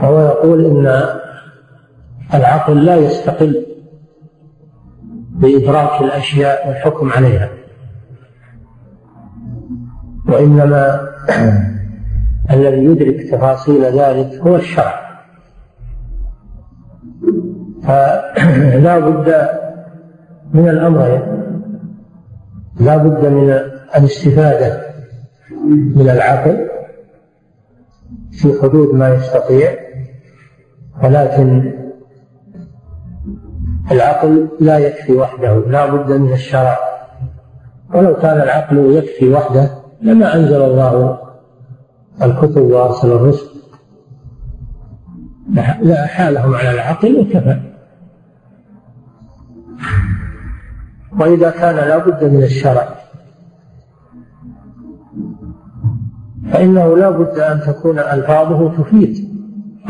وهو 0.00 0.20
يقول 0.20 0.64
إن 0.64 1.08
العقل 2.34 2.84
لا 2.84 2.96
يستقل 2.96 3.66
بإدراك 5.30 6.02
الأشياء 6.02 6.68
والحكم 6.68 7.10
عليها 7.10 7.48
وإنما 10.28 11.08
الذي 12.50 12.84
يدرك 12.84 13.30
تفاصيل 13.30 13.82
ذلك 13.82 14.34
هو 14.34 14.56
الشرع. 14.56 15.06
فلا 17.82 18.98
بد 18.98 19.48
من 20.56 20.68
الأمرين 20.68 21.22
لا 22.80 22.96
بد 22.96 23.26
من 23.26 23.50
الاستفادة 23.96 24.86
من 25.96 26.10
العقل 26.10 26.68
في 28.32 28.62
حدود 28.62 28.94
ما 28.94 29.14
يستطيع 29.14 29.74
ولكن 31.02 31.72
العقل 33.90 34.48
لا 34.60 34.78
يكفي 34.78 35.12
وحده 35.12 35.58
لا 35.58 35.86
بد 35.86 36.12
من 36.12 36.32
الشرع. 36.32 36.78
ولو 37.94 38.14
كان 38.14 38.40
العقل 38.40 38.76
يكفي 38.76 39.32
وحده 39.32 39.70
لما 40.02 40.34
أنزل 40.34 40.62
الله 40.62 41.18
الكتب 42.22 42.62
وأرسل 42.62 43.12
الرسل. 43.12 43.46
لا 45.82 46.06
حالهم 46.06 46.54
على 46.54 46.70
العقل 46.70 47.20
وكفى. 47.20 47.60
وإذا 51.20 51.50
كان 51.50 51.74
لا 51.76 51.98
بد 51.98 52.24
من 52.24 52.42
الشرع. 52.42 52.88
فإنه 56.52 56.96
لا 56.96 57.10
بد 57.10 57.38
أن 57.38 57.60
تكون 57.60 57.98
ألفاظه 57.98 58.82
تفيد 58.82 59.28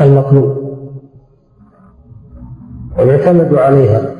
المطلوب 0.01 0.67
ويعتمد 2.97 3.53
عليها. 3.55 4.11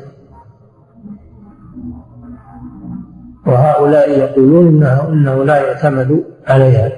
وهؤلاء 3.48 4.20
يقولون 4.20 4.68
إنه, 4.68 5.10
إنه 5.10 5.44
لا 5.44 5.68
يعتمد 5.68 6.24
عليها. 6.48 6.92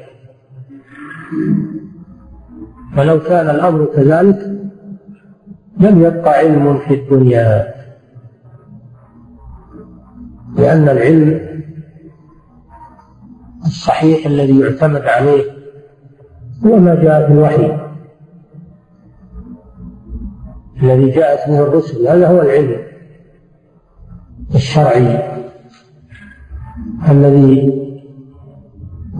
ولو 2.97 3.19
كان 3.19 3.49
الأمر 3.49 3.85
كذلك 3.85 4.39
لم 5.77 6.01
يبقى 6.01 6.33
علم 6.33 6.77
في 6.77 6.93
الدنيا. 6.93 7.78
لأن 10.55 10.89
العلم 10.89 11.49
الصحيح 13.65 14.25
الذي 14.25 14.59
يعتمد 14.59 15.01
عليه 15.01 15.43
هو 16.65 16.77
ما 16.77 16.95
جاء 16.95 17.27
في 17.27 17.33
الوحي. 17.33 17.89
الذي 20.83 21.11
جاءت 21.11 21.49
به 21.49 21.59
الرسل 21.59 22.07
هذا 22.07 22.27
هو 22.27 22.41
العلم 22.41 22.83
الشرعي 24.55 25.39
الذي 27.09 27.79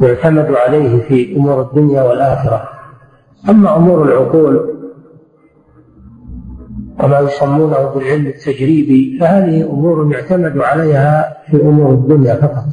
يعتمد 0.01 0.51
عليه 0.51 1.01
في 1.01 1.35
أمور 1.35 1.61
الدنيا 1.61 2.03
والآخرة. 2.03 2.69
أما 3.49 3.75
أمور 3.75 4.03
العقول 4.03 4.68
وما 7.03 7.19
يسمونه 7.19 7.89
بالعلم 7.95 8.27
التجريبي 8.27 9.17
فهذه 9.19 9.63
أمور 9.63 10.11
يعتمد 10.13 10.57
عليها 10.57 11.37
في 11.51 11.61
أمور 11.61 11.93
الدنيا 11.93 12.35
فقط. 12.35 12.65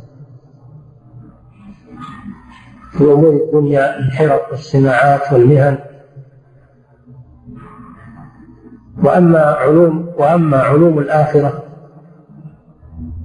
في 2.90 3.04
أمور 3.04 3.30
الدنيا 3.30 3.98
الحرف 3.98 4.40
والصناعات 4.50 5.32
والمهن. 5.32 5.78
وأما 9.04 9.40
علوم 9.40 10.08
وأما 10.18 10.56
علوم 10.56 10.98
الآخرة 10.98 11.62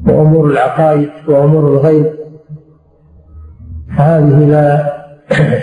وأمور 0.08 0.46
العقائد 0.46 1.10
وأمور 1.28 1.68
الغيب 1.68 2.14
فهذه 3.98 4.46
لا 4.46 5.02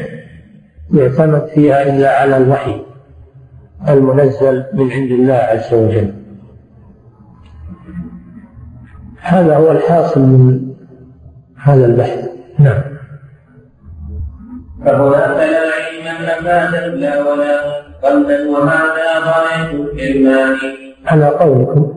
يعتمد 1.00 1.46
فيها 1.54 1.82
إلا 1.82 2.20
على 2.20 2.36
الوحي. 2.36 2.87
المنزل 3.92 4.64
من 4.74 4.92
عند 4.92 5.10
الله 5.10 5.34
عز 5.34 5.74
وجل. 5.74 6.14
هذا 9.20 9.56
هو 9.56 9.70
الحاصل 9.70 10.20
من 10.20 10.60
هذا 11.56 11.86
البحث. 11.86 12.28
نعم. 12.58 12.82
فهناك 14.84 15.36
لا 15.36 15.60
علم 15.78 16.26
أفاد 16.26 16.94
لا 16.94 17.32
ولا 17.32 17.78
قلبا 18.02 18.50
وهذا 18.50 19.18
غاية 19.18 19.82
الحرمان 19.82 20.56
على 21.06 21.28
قولكم 21.28 21.92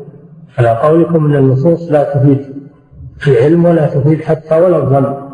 على 0.57 0.69
قولكم 0.69 1.25
إن 1.25 1.35
النصوص 1.35 1.91
لا 1.91 2.03
تفيد 2.13 2.55
العلم 3.27 3.65
ولا 3.65 3.87
تفيد 3.87 4.21
حتى 4.21 4.59
ولا 4.59 4.77
الظن 4.77 5.31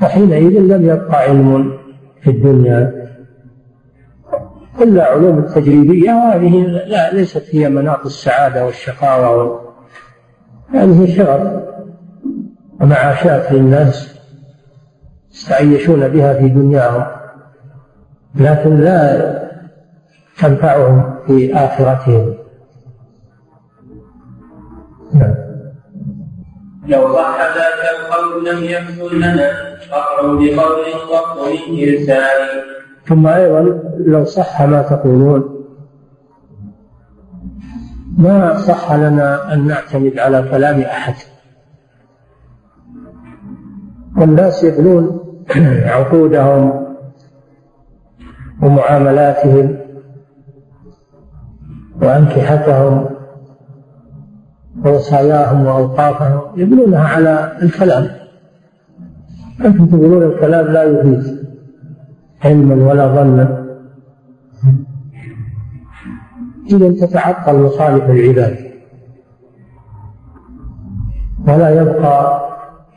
فحينئذ 0.00 0.58
لم 0.60 0.84
يبقى 0.84 1.16
علم 1.22 1.72
في 2.22 2.30
الدنيا 2.30 3.07
إلا 4.80 5.04
علوم 5.04 5.38
التجريبية 5.38 6.12
وهذه 6.12 6.66
لا 6.66 7.12
ليست 7.12 7.54
هي 7.54 7.68
مناط 7.68 8.06
السعادة 8.06 8.66
والشقاوة 8.66 9.60
هذه 10.74 11.16
شغل. 11.16 11.62
ومعاشات 12.80 13.52
للناس 13.52 14.18
يستعيشون 15.32 16.08
بها 16.08 16.34
في 16.34 16.48
دنياهم 16.48 17.06
لكن 18.34 18.80
لا 18.80 19.48
تنفعهم 20.38 21.14
في 21.26 21.54
آخرتهم. 21.54 22.34
نعم. 25.14 25.34
لو 26.86 27.14
صح 27.14 27.38
القول 27.90 28.48
لم 28.48 28.64
يحصل 28.64 29.16
لنا 29.16 29.50
فقر 29.90 30.26
بقول 30.26 30.86
من 31.36 31.88
إرسال 31.88 32.62
ثم 33.08 33.26
أيضا 33.26 33.60
لو 33.98 34.24
صح 34.24 34.62
ما 34.62 34.82
تقولون. 34.82 35.64
ما 38.18 38.58
صح 38.58 38.92
لنا 38.92 39.54
أن 39.54 39.66
نعتمد 39.66 40.18
على 40.18 40.48
كلام 40.50 40.80
أحد. 40.80 41.14
والناس 44.16 44.64
يبنون 44.64 45.20
عقودهم 45.84 46.86
ومعاملاتهم 48.62 49.76
وأنكحتهم 52.02 53.06
ووصاياهم 54.84 55.66
وأوقافهم 55.66 56.40
يبنونها 56.60 57.08
على 57.08 57.58
الكلام. 57.62 58.08
أنتم 59.64 59.86
تقولون 59.86 60.22
الكلام 60.22 60.66
لا 60.66 60.82
يفيد. 60.82 61.37
علما 62.44 62.74
ولا 62.74 63.06
ظنا. 63.08 63.68
إذا 66.70 67.06
تتعطل 67.06 67.56
مصالح 67.62 68.04
العباد. 68.04 68.56
ولا 71.48 71.82
يبقى 71.82 72.48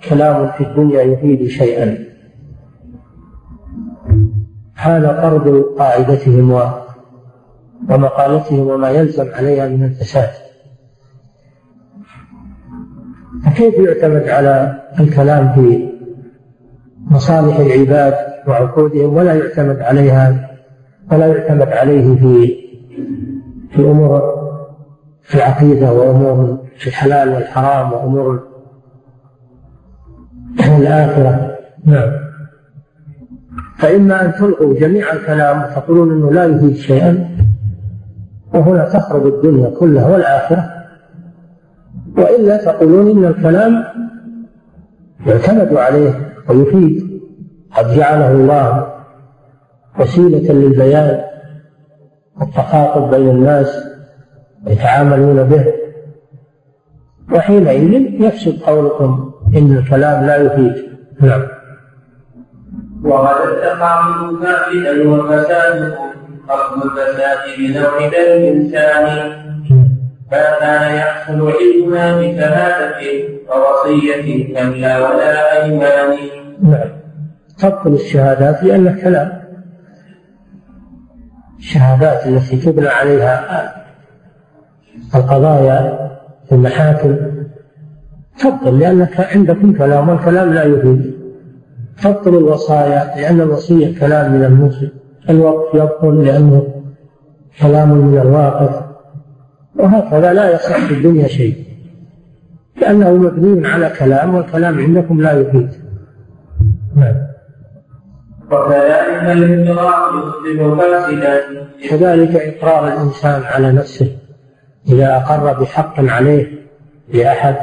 كلام 0.09 0.51
في 0.51 0.63
الدنيا 0.63 1.01
يفيد 1.01 1.47
شيئا. 1.47 1.97
هذا 4.75 5.21
طرد 5.21 5.63
قاعدتهم 5.77 6.51
ومقالتهم 7.89 8.67
وما 8.67 8.89
يلزم 8.89 9.27
عليها 9.33 9.67
من 9.67 9.83
الفساد. 9.83 10.29
فكيف 13.45 13.73
يعتمد 13.73 14.29
على 14.29 14.81
الكلام 14.99 15.53
في 15.53 15.89
مصالح 17.11 17.59
العباد 17.59 18.30
وعقودهم 18.47 19.13
ولا 19.13 19.33
يعتمد 19.33 19.79
عليها 19.79 20.49
ولا 21.11 21.27
يعتمد 21.27 21.67
عليه 21.67 22.15
في 22.15 22.55
في 23.71 23.81
أمور 23.81 24.41
في 25.21 25.35
العقيدة 25.35 25.93
وأمور 25.93 26.57
في 26.77 26.87
الحلال 26.87 27.29
والحرام 27.29 27.93
وأمور 27.93 28.43
الآخرة. 30.77 31.57
نعم. 31.85 32.11
فإما 33.77 34.25
أن 34.25 34.33
تلغوا 34.33 34.79
جميع 34.79 35.13
الكلام 35.13 35.61
وتقولون 35.63 36.11
أنه 36.11 36.31
لا 36.31 36.45
يفيد 36.45 36.75
شيئا 36.75 37.37
وهنا 38.53 38.89
تخرب 38.89 39.27
الدنيا 39.27 39.69
كلها 39.69 40.07
والآخرة 40.07 40.69
وإلا 42.17 42.65
تقولون 42.65 43.17
إن 43.17 43.25
الكلام 43.25 43.83
يعتمد 45.25 45.73
عليه 45.73 46.33
ويفيد. 46.49 47.00
قد 47.77 47.95
جعله 47.95 48.31
الله 48.31 48.93
وسيلة 49.99 50.53
للبيان 50.53 51.21
والتخاطب 52.41 53.09
بين 53.11 53.29
الناس 53.29 53.87
يتعاملون 54.67 55.43
به. 55.43 55.73
وحينئذ 57.33 57.93
يفسد 58.21 58.61
قولكم 58.61 59.33
إن 59.57 59.77
الكلام 59.77 60.25
لا 60.25 60.35
يفيد. 60.35 60.75
نعم. 61.19 61.43
وقد 63.03 63.47
التقام 63.47 64.39
فاسدا 64.43 65.09
وفساد 65.09 65.95
قصد 66.49 66.85
الفساد 66.85 67.37
بنوع 67.57 67.97
الإنسان 68.07 69.05
ما 70.31 70.59
كان 70.59 70.95
يحصل 70.95 71.51
علمنا 71.51 72.21
بشهادة 72.21 73.01
ووصية 73.49 74.53
كلا 74.53 75.09
ولا 75.09 75.63
أيمان. 75.63 76.17
نعم. 76.63 77.00
تبطل 77.61 77.93
الشهادات 77.93 78.63
لأنها 78.63 79.01
كلام 79.01 79.41
الشهادات 81.59 82.27
التي 82.27 82.57
تبنى 82.57 82.87
عليها 82.87 83.73
القضايا 85.15 86.11
في 86.45 86.55
المحاكم 86.55 87.15
تبطل 88.39 88.79
لأنك 88.79 89.19
عندكم 89.35 89.73
كلام 89.73 90.09
والكلام 90.09 90.53
لا 90.53 90.63
يفيد. 90.63 91.21
تبطل 92.01 92.37
الوصايا 92.37 93.15
لأن 93.15 93.41
الوصية 93.41 93.99
كلام 93.99 94.33
من 94.33 94.43
الموصي. 94.43 94.89
الوقف 95.29 95.75
يبطل 95.75 96.25
لأنه 96.25 96.67
كلام 97.61 97.91
من 97.91 98.17
الواقف. 98.17 98.85
وهكذا 99.75 100.33
لا 100.33 100.55
يصح 100.55 100.85
في 100.87 100.93
الدنيا 100.93 101.27
شيء. 101.27 101.65
لأنه 102.81 103.11
مبني 103.13 103.67
على 103.67 103.89
كلام 103.99 104.35
والكلام 104.35 104.79
عندكم 104.79 105.21
لا 105.21 105.31
يفيد. 105.31 105.69
نعم. 106.95 107.30
وكذلك 108.51 109.23
الإقرار 109.23 110.33
يصبح 110.45 110.77
فاسدا. 110.79 111.41
كذلك 111.89 112.35
إقرار 112.35 112.87
الإنسان 112.87 113.43
على 113.43 113.71
نفسه 113.71 114.17
إذا 114.89 115.15
أقر 115.15 115.61
بحق 115.61 115.93
عليه 115.99 116.47
لأحد. 117.13 117.55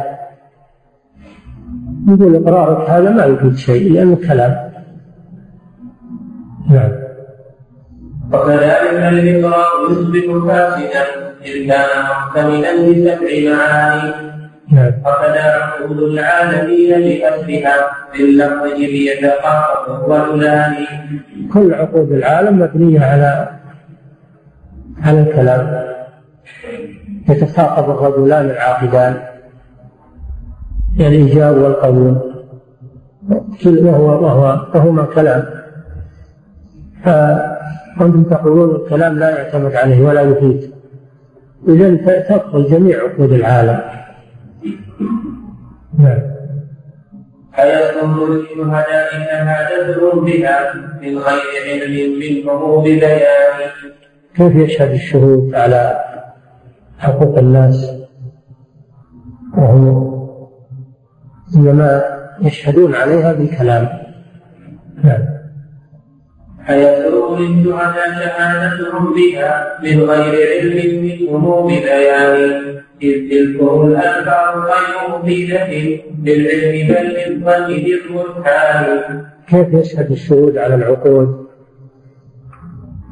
يقول 2.09 2.37
إقرارك 2.37 2.91
هذا 2.91 3.11
ما 3.11 3.25
يفيد 3.25 3.57
شيء 3.57 3.93
لأنه 3.93 4.17
كلام 4.17 4.71
نعم. 6.71 6.93
وكذلك 8.33 9.13
الإقرار 9.13 9.67
يصبح 9.91 10.47
فاسدا 10.47 11.05
إن 11.47 11.67
كان 11.67 12.03
محتملا 12.11 12.73
لسبع 12.77 13.57
معاني. 13.57 14.38
نعم. 14.73 14.93
وكذا 15.01 15.43
عقود 15.43 15.99
العالمين 15.99 16.91
بأسرها 16.91 17.91
باللفظ 18.13 18.65
إذ 18.65 19.25
الرجلان 19.89 20.75
كل 21.53 21.75
عقود 21.75 22.13
العالم 22.13 22.59
مبنية 22.59 23.01
على 23.01 23.49
على 25.03 25.21
الكلام. 25.21 25.85
يتخاطب 27.29 27.91
الرجلان 27.91 28.51
العاقدان. 28.51 29.17
الإيجاب 31.01 31.57
والقبول. 31.57 32.17
وهو 33.67 34.25
وهو 34.25 34.67
وهما 34.75 35.05
كلام. 35.15 35.45
فأنتم 37.05 38.23
تقولون 38.23 38.77
الكلام 38.77 39.19
لا 39.19 39.31
يعتمد 39.31 39.75
عليه 39.75 40.03
ولا 40.03 40.21
يفيد. 40.21 40.73
إذا 41.69 41.95
تبطل 42.23 42.71
جميع 42.71 42.99
عقود 42.99 43.33
العالم. 43.33 43.81
نعم. 45.99 46.23
فيكون 47.55 48.31
للشهداء 48.31 49.11
شهادتهم 49.11 50.25
بها 50.25 50.75
من 51.03 51.19
غير 51.19 51.83
علم 51.83 52.19
منهم 52.19 52.81
ببيان 52.81 53.71
كيف 54.35 54.55
يشهد 54.57 54.91
الشهود 54.91 55.55
على 55.55 56.05
حقوق 56.99 57.39
الناس؟ 57.39 57.91
وهم 59.57 60.19
إنما 61.57 62.03
يشهدون 62.41 62.95
عليها 62.95 63.33
بالكلام. 63.33 63.89
نعم. 65.05 65.39
فيسر 67.37 67.39
للشهداء 67.39 68.11
شهادتهم 68.19 69.15
بها 69.15 69.79
من 69.83 70.01
غير 70.01 70.35
علم 70.49 71.05
منهم 71.05 71.67
ببيان 71.67 72.79
إذ 73.03 73.31
تلكم 73.31 73.87
الألفاظ 73.87 74.57
غير 74.59 75.19
مفيدة 75.19 76.03
بالعلم 76.19 77.41
بل 77.41 77.73
للظن 77.73 78.25
ذر 78.45 79.23
كيف 79.49 79.75
يشهد 79.75 80.11
الشهود 80.11 80.59
على 80.59 80.75
العقود؟ 80.75 81.47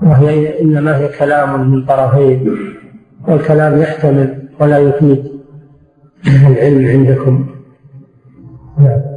وهي 0.03 0.61
إنما 0.61 0.99
هي 0.99 1.09
كلام 1.09 1.71
من 1.71 1.87
طرفين. 1.87 2.57
والكلام 3.29 3.83
يحتمل 3.83 4.49
ولا 4.61 4.79
يفيد. 4.79 5.25
العلم 6.27 6.87
عندكم. 6.87 7.47
نعم 8.79 9.17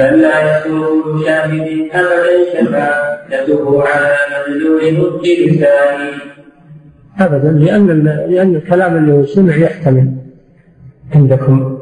بل 0.00 0.20
لا 0.22 0.58
يكون 0.58 1.22
شاهد 1.24 1.88
ابدا 1.92 3.09
على 3.32 4.16
مدلول 4.48 5.20
لسانه 5.24 6.10
ابدا 7.20 7.50
لأن 7.50 8.04
لأن 8.28 8.54
الكلام 8.56 8.96
اللي 8.96 9.12
هو 9.12 9.26
سمع 9.26 9.56
يحتمل 9.56 10.12
عندكم 11.14 11.78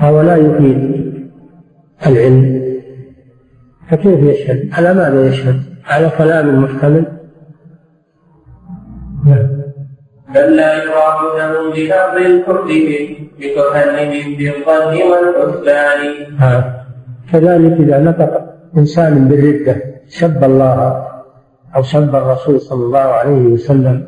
هو 0.00 0.20
لا 0.20 0.36
يفيد 0.36 1.06
العلم 2.06 2.66
فكيف 3.90 4.20
يشهد؟ 4.20 4.68
على 4.72 4.94
ماذا 4.94 5.26
يشهد؟ 5.26 5.62
على 5.84 6.10
كلام 6.18 6.62
محتمل 6.62 7.04
نعم. 9.26 9.48
بل 10.34 10.56
لا 10.56 10.84
يراد 10.84 11.38
لهم 11.38 11.70
بلفظ 11.70 12.16
الكفر 12.16 12.64
بتكلم 13.38 14.36
بالظن 14.36 15.02
والحسبان 15.02 16.00
كذلك 17.32 17.80
إذا 17.80 17.98
نطق 17.98 18.54
إنسان 18.76 19.28
بالردة 19.28 19.95
سب 20.08 20.44
الله 20.44 21.06
أو 21.76 21.82
سب 21.82 22.14
الرسول 22.14 22.60
صلى 22.60 22.84
الله 22.84 22.98
عليه 22.98 23.46
وسلم 23.46 24.06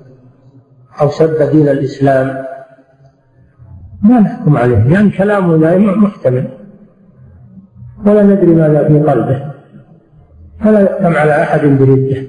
أو 1.00 1.08
سب 1.08 1.42
دين 1.52 1.68
الإسلام 1.68 2.44
ما 4.02 4.20
نحكم 4.20 4.56
عليه 4.56 4.76
لأن 4.76 4.92
يعني 4.92 5.10
كلامه 5.10 5.56
دائما 5.56 5.96
محتمل. 5.96 6.48
ولا 8.06 8.22
ندري 8.22 8.54
ماذا 8.54 8.88
في 8.88 9.00
قلبه. 9.00 9.52
فلا 10.60 10.80
يحكم 10.80 11.16
على 11.16 11.42
أحد 11.42 11.60
بردة. 11.60 12.26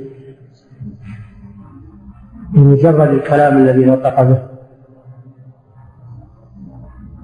بمجرد 2.53 3.09
الكلام 3.09 3.57
الذي 3.57 3.86
نطق 3.86 4.22
به. 4.22 4.43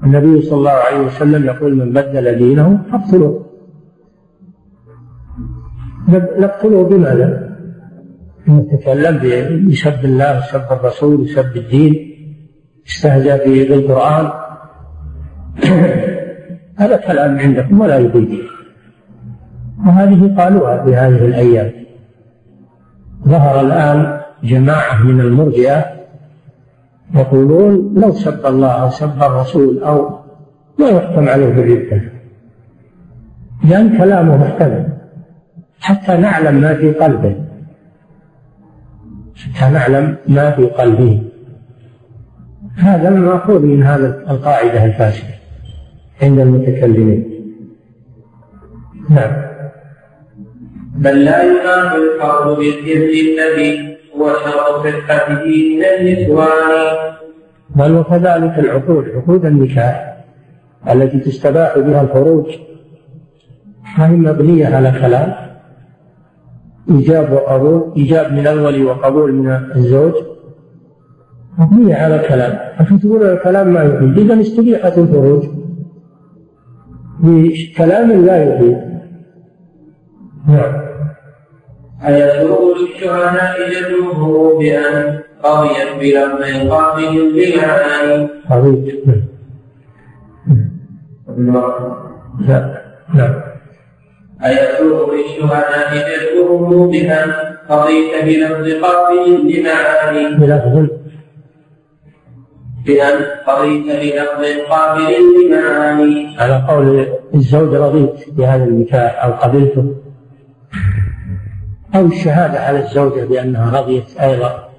النبي 0.04 0.42
صلى 0.42 0.58
الله 0.58 0.72
عليه 0.72 1.08
وسلم 1.08 1.46
يقول 1.46 1.76
من 1.76 1.94
بدل 1.94 2.38
دينه 2.38 2.80
فاقتلوه. 2.92 3.45
نقتله 6.08 6.84
بماذا؟ 6.84 7.56
يتكلم 8.48 9.20
يسب 9.70 10.06
الله 10.06 10.38
يسب 10.38 10.66
الرسول 10.72 11.26
يسب 11.26 11.58
الدين 11.58 12.12
استهزأ 12.88 13.38
بالقرآن. 13.46 14.32
هذا 16.80 16.98
كلام 16.98 17.40
عندكم 17.40 17.82
ولا 17.82 17.98
يفيد 17.98 18.40
وهذه 19.88 20.36
قالوها 20.38 20.84
في 20.84 20.96
هذه 20.96 21.26
الأيام. 21.26 21.72
ظهر 23.28 23.62
الآن 23.62 24.22
جماعة 24.44 25.04
من 25.04 25.20
المرجئة 25.22 25.86
يقولون 27.16 27.94
لو 27.96 28.12
سب 28.12 28.46
الله 28.46 28.72
أو 28.72 28.90
سب 28.90 29.24
الرسول 29.24 29.84
أو 29.84 30.20
لا 30.80 30.90
يحكم 30.90 31.30
عليه 31.30 31.50
بالردة 31.54 32.02
لأن 33.64 33.98
كلامه 33.98 34.38
محتمل. 34.38 34.95
حتى 35.80 36.18
نعلم 36.18 36.56
ما 36.56 36.74
في 36.74 36.92
قلبه. 36.92 37.36
حتى 39.36 39.74
نعلم 39.74 40.18
ما 40.28 40.52
في 40.52 40.66
قلبه. 40.66 41.24
هذا 42.76 43.10
المأخوذ 43.10 43.60
من 43.60 43.84
هذا 43.84 44.26
القاعدة 44.30 44.86
الفاسدة 44.86 45.34
عند 46.22 46.40
المتكلمين. 46.40 47.32
نعم. 49.10 49.46
بل 50.96 51.26
لا 51.26 51.44
ينافي 51.44 51.96
الحرب 51.96 52.58
بالإذن 52.58 53.40
الذي 53.40 53.98
هو 54.16 54.34
شرط 54.34 54.88
صحته 54.88 55.46
من 55.46 55.84
النسوان. 56.00 57.16
بل 57.76 57.92
وكذلك 57.96 58.60
العقود 58.60 59.10
عقود 59.10 59.46
النكاح 59.46 60.18
التي 60.92 61.20
تستباح 61.20 61.78
بها 61.78 62.02
الفروج 62.02 62.46
فهي 63.98 64.16
مبنية 64.16 64.76
على 64.76 64.92
كلام 64.92 65.34
إيجاب 66.90 67.34
وقبول 67.34 67.94
إيجاب 67.98 68.34
من 68.34 68.48
أول 68.48 68.86
وقبول 68.86 69.34
من 69.34 69.48
الزوج. 69.76 70.14
مبنية 71.58 71.96
على 71.96 72.20
كلام 72.20 72.60
عشان 72.80 73.00
تقول 73.00 73.24
الكلام 73.24 73.74
ما 73.74 73.84
يفيد 73.84 74.18
إذا 74.18 74.42
استبيحت 74.42 74.98
الفروج 74.98 75.46
بكلام 77.20 78.26
لا 78.26 78.44
يفيد 78.44 78.78
نعم. 80.48 80.86
أيسر 82.08 82.58
للشهداء 82.78 83.56
جدوه 83.72 84.60
بأن 84.60 85.20
قضيت 85.44 85.90
بلفظ 86.00 86.70
قابل 86.70 87.34
للمعاني 87.36 88.28
قضيت. 88.50 89.06
لا. 92.48 92.82
نعم. 93.14 93.55
أيسر 94.46 95.14
للشهداء 95.14 95.90
جدوه 95.96 96.92
بأن 96.92 97.32
قضيت 97.70 98.24
بلفظ 98.24 98.84
قابل 98.84 99.26
لمعاني 99.52 100.36
بلفظ. 100.38 100.88
بأن 102.86 103.18
قضيت 103.48 103.86
بلفظ 103.86 104.44
قابل 104.70 105.14
لمعاني 105.38 106.38
على 106.38 106.66
قول 106.68 107.08
الزوج 107.36 107.76
رضيت 107.76 108.30
بهذا 108.30 108.64
النكاح 108.64 109.24
أو 109.24 109.32
قبلته. 109.32 109.96
أو 111.96 112.06
الشهادة 112.06 112.60
على 112.60 112.80
الزوجة 112.80 113.26
بأنها 113.26 113.80
رضيت 113.80 114.18
أيضا. 114.20 114.70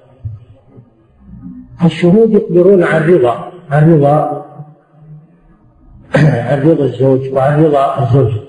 الشهود 1.85 2.31
يخبرون 2.31 2.83
عن 2.83 3.13
رضا 3.13 3.51
عن 3.71 3.93
رضا 3.93 4.45
عن 6.15 6.69
رضا 6.69 6.83
الزوج 6.83 7.33
وعن 7.33 7.65
رضا 7.65 8.03
الزوجة. 8.03 8.46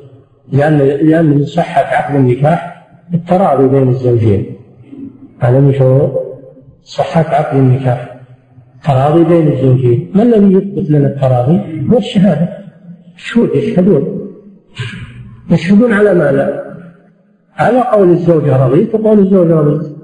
لأن 0.52 0.78
لأن 0.78 1.26
من 1.26 1.44
صحة 1.44 1.82
عقد 1.82 2.14
النكاح 2.14 2.86
التراضي 3.14 3.68
بين 3.68 3.88
الزوجين. 3.88 4.46
هذا 5.40 5.60
من 5.60 5.72
شروط 5.72 6.10
صحة 6.82 7.34
عقد 7.34 7.56
النكاح. 7.56 8.20
تراضي 8.84 9.24
بين 9.24 9.52
الزوجين. 9.52 10.10
ما 10.14 10.22
الذي 10.22 10.52
يثبت 10.52 10.90
لنا 10.90 11.06
التراضي؟ 11.06 11.86
هو 11.92 11.98
الشهادة. 11.98 12.48
الشهود 13.16 13.50
يشهدون. 13.54 14.30
يشهدون 15.50 15.92
على 15.92 16.14
ماذا؟ 16.14 16.64
على 17.56 17.80
قول 17.80 18.10
الزوجة 18.10 18.66
رضيت 18.66 18.94
وقول 18.94 19.18
الزوج 19.18 19.50
رضيت. 19.50 19.98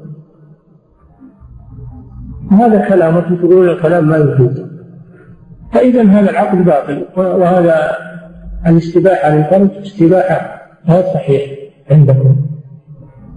وهذا 2.53 2.89
كلامكم 2.89 3.37
تقولون 3.37 3.69
الكلام 3.69 4.09
ما 4.09 4.17
يفيد 4.17 4.67
فإذا 5.73 6.03
هذا 6.03 6.31
العقد 6.31 6.65
باطل 6.65 7.07
وهذا 7.17 7.97
الاستباحة 8.67 9.31
للفرج 9.31 9.69
استباحة 9.83 10.63
غير 10.89 11.03
صحيح 11.03 11.51
عندكم. 11.91 12.37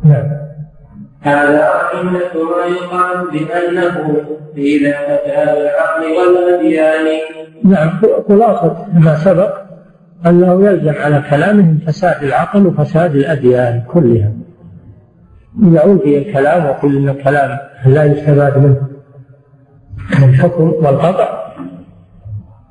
نعم. 0.04 0.38
هذا 1.22 1.70
إن 1.94 2.06
ما 2.06 2.20
يقال 2.68 3.32
بأنه 3.32 4.22
إذا 4.58 4.92
فتى 4.92 5.44
العقل 5.44 6.04
والأديان. 6.18 7.06
نعم. 7.64 8.02
خلاصة 8.30 8.86
ما 8.94 9.18
سبق 9.18 9.58
أنه 10.26 10.66
يلزم 10.66 10.94
على 11.02 11.24
كلامهم 11.30 11.80
فساد 11.88 12.24
العقل 12.24 12.68
وفساد 12.68 13.16
الأديان 13.16 13.82
كلها. 13.94 14.32
إذا 15.64 15.86
ألغي 15.86 16.18
الكلام 16.18 16.66
وقل 16.66 16.98
أن 16.98 17.10
الكلام 17.10 17.58
لا 17.86 18.04
يستفاد 18.04 18.58
منه. 18.58 18.88
الحكم 20.24 20.64
والقطع. 20.64 21.47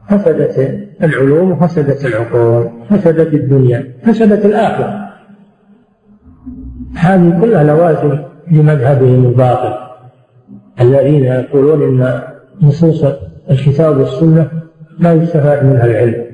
فسدت 0.09 0.87
العلوم 1.03 1.53
وفسدت 1.53 2.07
العقول 2.07 2.71
فسدت 2.91 3.35
الدنيا 3.35 3.93
فسدت 4.03 4.47
الآخرة. 4.47 5.07
هذه 6.97 7.41
كلها 7.41 7.65
لوازم 7.65 8.19
لمذهبهم 8.51 9.27
الباطل 9.27 9.75
الذين 10.81 11.25
يقولون 11.25 11.83
إن 11.83 12.23
نصوص 12.63 13.05
الكتاب 13.51 13.99
والسنة 13.99 14.49
لا 14.99 15.13
يستفاد 15.13 15.65
منها 15.65 15.85
العلم. 15.85 16.27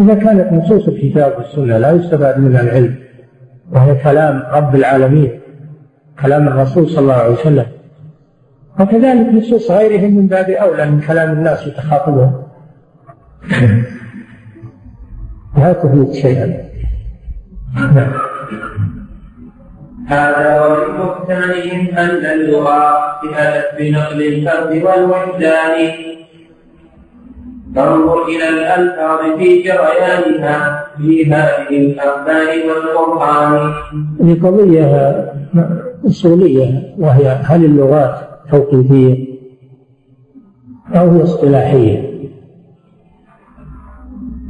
إذا 0.00 0.14
كانت 0.14 0.52
نصوص 0.52 0.88
الكتاب 0.88 1.34
والسنة 1.38 1.78
لا 1.78 1.90
يستفاد 1.90 2.38
منها 2.40 2.60
العلم 2.60 2.94
وهي 3.72 3.94
كلام 3.94 4.42
رب 4.52 4.74
العالمين 4.74 5.40
كلام 6.22 6.48
الرسول 6.48 6.88
صلى 6.88 6.98
الله 6.98 7.14
عليه 7.14 7.32
وسلم. 7.32 7.66
وكذلك 8.80 9.34
نصوص 9.34 9.70
غيرهم 9.70 10.14
من 10.14 10.26
باب 10.26 10.50
أولى 10.50 10.90
من 10.90 11.00
كلام 11.00 11.32
الناس 11.32 11.66
يتخاطبون 11.66 12.42
لا 15.58 15.72
تفيد 15.72 16.12
شيئا. 16.12 16.46
نعم. 17.74 18.12
هذا 20.06 20.66
ومن 20.66 20.98
محسنهم 20.98 21.98
أن 21.98 22.26
اللغة 22.26 22.94
أتت 23.38 23.78
بنقل 23.78 24.22
الفرد 24.22 24.82
والوجدان. 24.82 25.92
فانظر 27.74 28.22
إلى 28.22 28.48
الألفاظ 28.48 29.38
في 29.38 29.62
جريانها 29.62 30.86
في 30.96 31.32
هذه 31.32 31.68
الأخبار 31.70 32.48
والقرآن. 32.68 33.72
هذه 34.20 34.40
قضية 34.42 34.86
أصولية 36.06 36.94
وهي 36.98 37.28
هل 37.28 37.64
اللغات 37.64 38.33
توقيفية 38.50 39.34
أو 40.96 41.10
هي 41.10 41.22
اصطلاحية؟ 41.22 42.14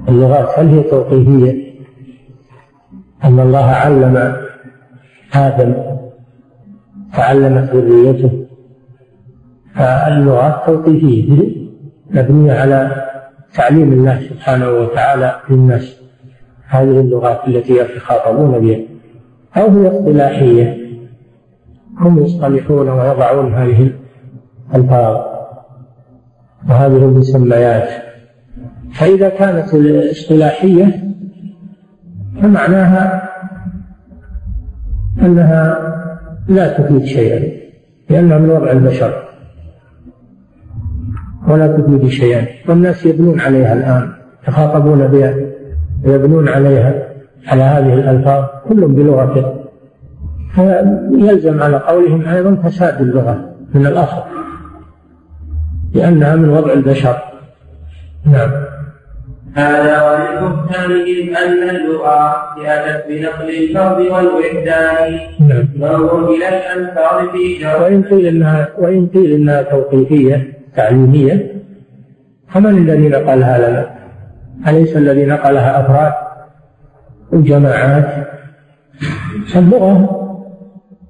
اللغات 0.09 0.59
هل 0.59 0.69
هي 0.69 0.83
توقيفية؟ 0.83 1.75
أن 3.25 3.41
الله 3.41 3.65
علم 3.65 4.37
آدم 5.35 5.75
فعلمت 7.13 7.71
ذريته 7.75 8.47
فاللغات 9.75 10.67
توقيفية 10.67 11.55
مبنية 12.11 12.53
على 12.53 13.05
تعليم 13.55 13.93
الله 13.93 14.21
سبحانه 14.21 14.71
وتعالى 14.71 15.41
للناس 15.51 16.01
هذه 16.67 17.01
اللغات 17.01 17.49
التي 17.49 17.77
يتخاطبون 17.77 18.59
بها 18.59 18.81
أو 19.57 19.69
هي 19.71 19.89
اصطلاحية 19.89 20.84
هم 22.01 22.25
يصطلحون 22.25 22.89
ويضعون 22.89 23.55
هذه 23.55 23.93
الألفاظ. 24.75 25.17
وهذه 26.69 26.97
المسميات. 26.97 27.89
فإذا 28.93 29.29
كانت 29.29 29.75
الاصطلاحية 29.75 31.05
فمعناها 32.43 33.31
أنها 35.23 35.79
لا 36.49 36.79
تفيد 36.79 37.05
شيئا 37.05 37.61
لأنها 38.11 38.39
من 38.39 38.51
وضع 38.51 38.71
البشر. 38.71 39.25
ولا 41.49 41.77
تفيد 41.77 42.09
شيئا. 42.09 42.47
والناس 42.69 43.07
يبنون 43.07 43.41
عليها 43.41 43.73
الآن 43.73 44.13
يخاطبون 44.49 45.07
بها 45.07 45.35
يبنون 46.05 46.49
عليها 46.49 47.09
على 47.47 47.63
هذه 47.63 47.95
الألفاظ 47.95 48.45
كل 48.69 48.89
بلغته 48.89 49.64
فيلزم 50.55 51.63
على 51.63 51.77
قولهم 51.77 52.29
أيضا 52.29 52.55
فساد 52.55 53.01
اللغة 53.01 53.51
من 53.75 53.87
الأصل 53.87 54.23
لأنها 55.95 56.37
من 56.37 56.49
وضع 56.49 56.73
البشر. 56.73 57.17
نعم. 58.27 58.51
هذا 59.55 60.03
وللبهتان 60.03 60.91
أن 61.37 61.77
اللغة 61.77 62.37
جاءت 62.63 63.09
بنقل 63.09 63.51
الفرد 63.51 64.01
والوحدان. 64.01 65.21
نعم. 65.41 65.69
نظر 65.77 66.29
إلى 66.29 66.49
الألفاظ 66.49 67.29
في 67.29 67.67
وإن 67.83 68.03
قيل 68.03 68.27
إنها 68.27 68.69
وإن 68.79 69.07
قيل 69.07 69.33
إنها 69.33 69.63
توقيفية 69.63 70.53
تعليمية 70.77 71.53
فمن 72.49 72.79
الذي 72.79 73.09
نقلها 73.09 73.71
لنا؟ 73.71 73.91
أليس 74.69 74.97
الذي 74.97 75.27
نقلها 75.27 75.81
أفراد؟ 75.81 76.13
وجماعات 77.33 78.27
اللغة 79.57 80.24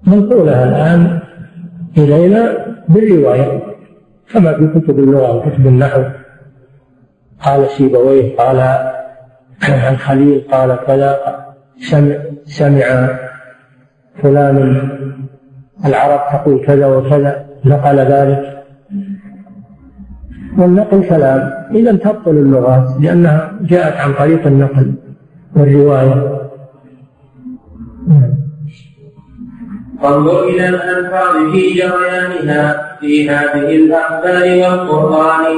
منقولة 0.06 0.64
الآن 0.64 1.20
إلينا 1.98 2.66
بالرواية 2.88 3.62
كما 4.32 4.52
في 4.52 4.80
كتب 4.80 4.98
اللغة 4.98 5.36
وكتب 5.36 5.66
النحو. 5.66 6.02
قال 7.40 7.66
سيبويه 7.70 8.36
قال 8.36 8.58
عن 9.86 9.96
خليل 9.96 10.44
قال 10.52 10.78
كذا 10.86 11.18
سمع 11.78 12.16
سمع 12.44 13.08
فلان 14.22 14.88
العرب 15.84 16.20
تقول 16.32 16.64
كذا 16.66 16.86
وكذا 16.86 17.44
نقل 17.64 17.98
ذلك. 17.98 18.64
والنقل 20.58 21.08
كلام 21.08 21.52
إذا 21.74 21.92
تبطل 21.92 22.30
اللغات 22.30 23.00
لأنها 23.00 23.52
جاءت 23.60 23.96
عن 23.96 24.12
طريق 24.12 24.46
النقل 24.46 24.94
والرواية. 25.56 26.44
فانظر 30.04 30.44
إلى 30.44 30.68
الألفاظ 30.68 31.52
في 31.52 31.74
جريانها 31.74 32.96
في 33.00 33.30
هذه 33.30 33.76
الأخبار 33.76 34.44
والقرآن 34.44 35.56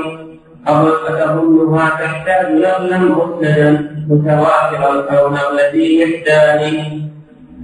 أظنها 0.69 1.89
تحتاج 1.89 2.47
نقلا 2.53 2.99
مسندا 2.99 3.91
متواترا 4.09 5.19
أو 5.19 5.31
نقل 5.31 5.59
ذي 5.73 6.05
وحدان 6.05 6.63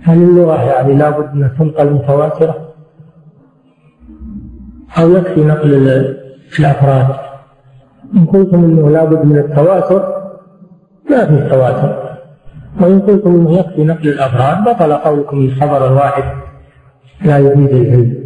هل 0.03 0.18
اللغة 0.22 0.62
يعني 0.62 0.95
لابد 0.95 1.28
أن 1.35 1.51
تنقل 1.59 1.91
متواترة؟ 1.91 2.72
أو 4.99 5.16
يكفي 5.16 5.41
نقل 5.41 5.74
الأفراد؟ 6.59 7.07
إن 8.14 8.24
قلتم 8.26 8.64
أنه 8.64 8.91
لابد 8.91 9.24
من 9.24 9.39
التواتر 9.39 10.22
ما 11.11 11.26
في 11.26 11.49
تواتر 11.51 12.16
وإن 12.80 13.01
قلتم 13.01 13.30
أنه 13.30 13.59
يكفي 13.59 13.85
نقل 13.85 14.09
الأفراد 14.09 14.64
بطل 14.64 14.93
قولكم 14.93 15.45
الخبر 15.45 15.87
الواحد 15.87 16.24
لا 17.25 17.39
يفيد 17.39 17.73
العلم. 17.73 18.23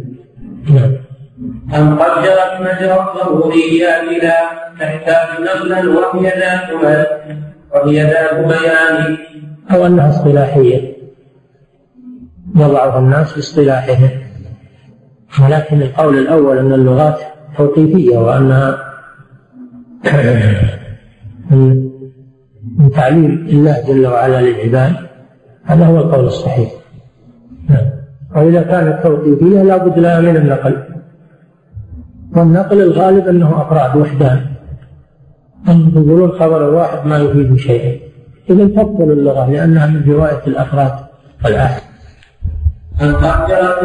نعم. 0.69 0.93
أم 1.75 1.99
قد 1.99 2.23
جرت 2.23 2.61
مجرى 2.61 3.07
الضروريات 3.07 4.23
لا 4.23 4.39
تحتاج 4.79 5.41
نقلا 5.41 5.79
وهي 5.89 6.29
ذات 6.29 6.69
وهي 7.73 8.03
ذات 8.03 8.45
بيان. 8.45 9.17
أو 9.71 9.85
أنها 9.85 10.09
اصطلاحية. 10.09 10.97
يضعها 12.55 12.99
الناس 12.99 13.33
باصطلاحهم 13.35 14.09
ولكن 15.43 15.81
القول 15.81 16.17
الأول 16.17 16.57
أن 16.57 16.73
اللغات 16.73 17.19
توقيفية 17.57 18.17
وأنها 18.17 18.93
من 21.51 22.91
تعليم 22.95 23.47
الله 23.49 23.83
جل 23.87 24.07
وعلا 24.07 24.41
للعباد 24.41 24.95
هذا 25.63 25.85
هو 25.85 25.97
القول 25.97 26.25
الصحيح. 26.25 26.71
نعم. 27.69 27.96
وإذا 28.37 28.61
كانت 28.61 29.03
توقيفية 29.03 29.61
لا 29.61 29.77
بد 29.77 29.99
لها 29.99 30.19
من 30.21 30.35
النقل. 30.35 30.75
والنقل 32.35 32.81
الغالب 32.81 33.27
أنه 33.27 33.61
أفراد 33.61 33.95
وحدان. 33.97 34.39
أن 35.69 35.91
يقولون 35.95 36.31
خبر 36.31 36.69
الواحد 36.69 37.07
ما 37.07 37.17
يفيد 37.17 37.55
شيئا. 37.55 37.99
إذا 38.49 38.65
تبطل 38.65 39.11
اللغة 39.11 39.51
لأنها 39.51 39.87
من 39.87 40.13
رواية 40.13 40.41
الأفراد 40.47 40.93
والعهد 41.45 41.81
من 43.01 43.09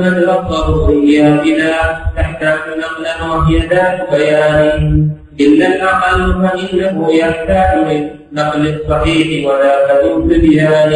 الضروريات 0.04 1.46
لا 1.46 1.76
تحتاج 2.16 2.58
نقلا 2.82 3.14
وهي 3.32 3.58
ذات 3.58 4.10
بيان. 4.12 5.10
إلا 5.40 5.66
الأقل 5.76 6.48
فإنه 6.48 7.12
يحتاج 7.12 7.78
من 7.88 8.10
نقل 8.32 8.68
الصحيح 8.74 9.28
وذاك 9.46 9.88
من 10.04 10.28
تبيان 10.28 10.92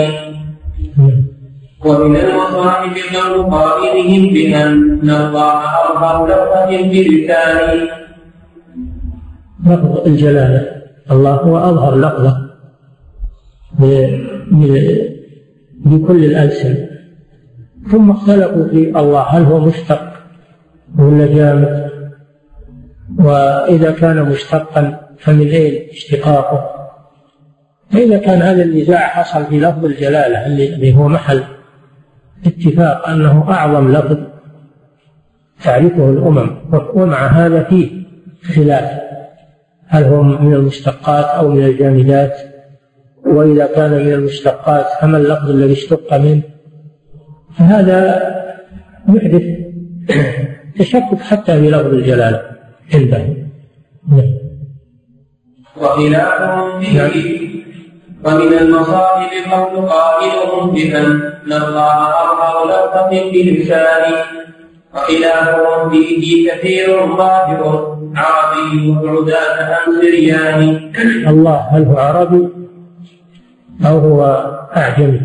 ومن 1.87 2.17
المصائب 2.17 2.93
قول 3.15 3.51
قائلهم 3.51 4.35
بأن 4.35 5.11
الله 5.11 5.61
أظهر 5.91 6.27
لفظة 6.27 6.71
بلسان 6.91 7.89
لفظ 9.67 10.07
الجلالة. 10.07 10.83
الله 11.11 11.35
هو 11.35 11.59
أظهر 11.59 11.97
لفظة 11.97 12.47
بكل 15.85 16.25
الألسن. 16.25 16.87
ثم 17.91 18.11
اختلفوا 18.11 18.69
في 18.69 18.99
الله 19.01 19.21
هل 19.21 19.43
هو 19.43 19.61
مشتق 19.61 20.13
ولا 20.99 21.27
جامد. 21.27 21.91
وإذا 23.19 23.91
كان 23.91 24.23
مشتقا 24.23 25.01
فمن 25.19 25.49
أين 25.49 25.89
اشتقاقه؟ 25.91 26.71
فإذا 27.91 28.19
كان 28.19 28.43
هذا 28.43 28.63
النزاع 28.63 28.99
حصل 28.99 29.45
في 29.45 29.61
لفظ 29.61 29.85
الجلالة 29.85 30.47
اللي 30.47 30.95
هو 30.95 31.09
محل 31.09 31.43
اتفاق 32.47 33.09
أنه 33.09 33.51
أعظم 33.51 33.93
لفظ 33.93 34.19
تعرفه 35.65 36.11
الأمم 36.11 36.51
ومع 36.95 37.27
هذا 37.27 37.63
فيه 37.63 37.91
خلاف. 38.55 39.01
هل 39.87 40.05
هو 40.05 40.23
من 40.23 40.55
المشتقات 40.55 41.25
أو 41.25 41.49
من 41.49 41.65
الجامدات؟ 41.65 42.39
وإذا 43.27 43.67
كان 43.67 43.91
من 43.91 44.13
المشتقات 44.13 44.87
فما 45.01 45.19
اللفظ 45.19 45.51
الذي 45.51 45.73
اشتق 45.73 46.15
منه؟ 46.15 46.43
فهذا 47.59 48.23
يحدث 49.09 49.43
تشكك 50.79 51.21
حتى 51.21 51.61
في 51.61 51.71
لفظ 51.71 51.95
الجلالة. 51.95 52.43
عندهم 52.95 53.49
نعم. 54.09 54.47
وخلافهم 55.77 56.81
فيه 56.81 57.46
ومن 58.27 58.53
المصائب 58.59 59.53
قول 59.53 59.89
قائلهم 59.89 60.71
بأن 60.71 61.53
الله 61.53 61.99
أظهر 62.09 62.67
لفظة 62.69 63.31
بلسان 63.33 64.13
وخلافهم 64.95 65.91
فيه 65.91 66.51
كثير 66.51 67.17
ظاهر. 67.17 67.97
عربي 68.17 68.91
وبعدان 68.91 69.59
أم 69.73 70.01
سريان. 70.01 70.93
الله 71.29 71.57
هل 71.57 71.85
هو 71.85 71.99
عربي 71.99 72.49
أو 73.87 73.99
هو 73.99 74.25
أعجمي؟ 74.77 75.21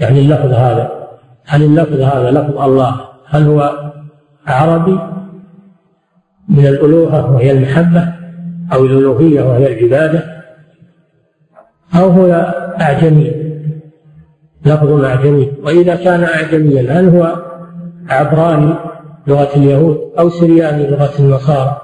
يعني 0.00 0.20
اللفظ 0.20 0.52
هذا. 0.52 1.08
هل 1.46 1.62
اللفظ 1.62 2.00
هذا 2.00 2.30
لفظ 2.30 2.60
الله؟ 2.60 3.00
هل 3.26 3.46
هو 3.46 3.90
عربي 4.46 4.98
من 6.48 6.66
الألوهة 6.66 7.34
وهي 7.34 7.52
المحبة 7.52 8.12
أو 8.72 8.84
الألوهية 8.84 9.42
وهي 9.42 9.66
العبادة؟ 9.72 10.37
أو 11.94 12.08
هو 12.08 12.32
أعجمي. 12.80 13.32
لفظ 14.66 15.04
أعجمي. 15.04 15.52
وإذا 15.62 15.94
كان 15.94 16.24
أعجميا 16.24 17.00
هل 17.00 17.08
هو 17.08 17.36
عبراني 18.08 18.74
لغة 19.26 19.56
اليهود 19.56 19.98
أو 20.18 20.30
سرياني 20.30 20.86
لغة 20.86 21.12
النصارى؟ 21.18 21.80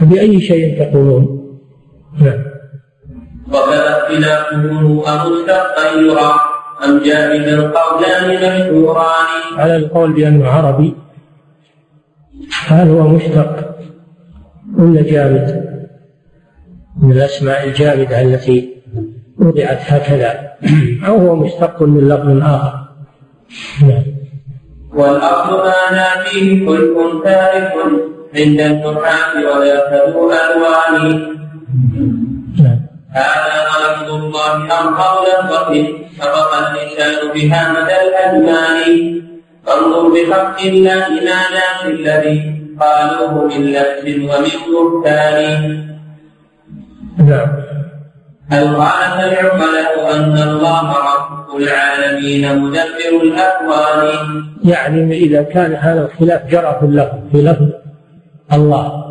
فبأي 0.00 0.40
شيء 0.40 0.84
تقولون؟ 0.84 1.38
نعم. 2.20 2.44
وكان 3.48 3.80
اختلافه 3.80 5.22
أمستقا 5.22 6.00
يرى 6.00 6.34
أم 6.84 6.98
جائز 6.98 7.54
القولان 7.54 8.36
مشهوران؟ 8.36 9.58
على 9.58 9.76
القول 9.76 10.12
بأنه 10.12 10.48
عربي. 10.48 10.94
هل 12.66 12.88
هو 12.88 13.08
مشتق 13.08 13.74
ولا 14.78 15.02
جامد؟ 15.02 15.68
من 17.02 17.12
الأسماء 17.12 17.68
الجامدة 17.68 18.22
التي 18.22 18.77
وضعت 19.38 19.80
هكذا. 19.92 20.50
أو 21.06 21.16
هو 21.16 21.36
مشتق 21.36 21.82
من 21.82 22.08
لفظ 22.08 22.42
آخر. 22.42 22.88
نعم. 23.82 24.04
والأصل 24.94 25.64
ما 25.92 26.22
فيه 26.24 26.66
خلق 26.66 27.24
تارك 27.24 27.74
عند 28.36 28.60
النحاة 28.60 29.58
ويرتدوا 29.58 30.32
ألوان 30.32 31.38
هذا 33.10 33.58
ولفظ 33.68 34.10
الله 34.14 34.54
أرقى 34.64 35.24
لفظة 35.26 35.86
سبق 36.18 36.54
اللسان 36.54 37.32
بها 37.34 37.72
مدى 37.72 37.96
الأزمان 38.08 39.22
فانظر 39.66 40.08
بحق 40.08 40.60
الله 40.60 41.08
نادى 41.08 41.68
في 41.82 41.88
الذي 41.90 42.54
قالوه 42.80 43.44
من 43.44 43.64
لبس 43.64 44.04
ومن 44.04 44.56
بهتان 44.72 45.88
نعم. 47.18 47.67
هل 48.50 48.76
قال 48.76 49.20
العقلاء 49.20 50.16
أن 50.16 50.38
الله 50.38 50.92
رب 50.92 51.56
العالمين 51.56 52.58
مدبر 52.58 53.22
الأكوان؟ 53.22 54.44
يعني 54.64 55.16
إذا 55.16 55.42
كان 55.42 55.74
هذا 55.74 56.04
الخلاف 56.04 56.46
جرى 56.46 56.76
في 56.80 56.86
اللفظ 56.86 57.18
في 57.32 57.42
لفظ 57.42 57.68
الله. 58.52 59.04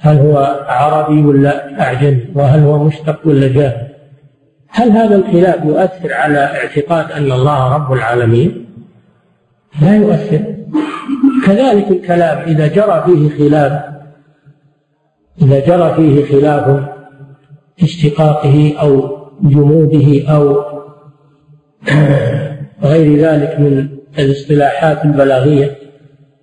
هل 0.00 0.16
هو 0.16 0.64
عربي 0.68 1.24
ولا 1.24 1.82
أعجمي؟ 1.82 2.24
وهل 2.34 2.60
هو 2.60 2.84
مشتق 2.84 3.20
ولا 3.24 3.48
جاهل؟ 3.48 3.88
هل 4.68 4.90
هذا 4.90 5.16
الخلاف 5.16 5.64
يؤثر 5.64 6.12
على 6.12 6.38
اعتقاد 6.38 7.12
أن 7.12 7.32
الله 7.32 7.74
رب 7.74 7.92
العالمين؟ 7.92 8.66
لا 9.82 9.96
يؤثر. 9.96 10.40
كذلك 11.46 11.90
الكلام 11.90 12.38
إذا 12.38 12.66
جرى 12.66 13.04
فيه 13.06 13.38
خلاف 13.38 13.82
إذا 15.42 15.60
جرى 15.66 15.94
فيه 15.94 16.24
خلاف 16.24 16.84
اشتقاقه 17.82 18.74
أو 18.80 19.18
جموده 19.42 20.32
أو 20.34 20.64
غير 22.82 23.18
ذلك 23.18 23.60
من 23.60 23.88
الاصطلاحات 24.18 25.04
البلاغية 25.04 25.78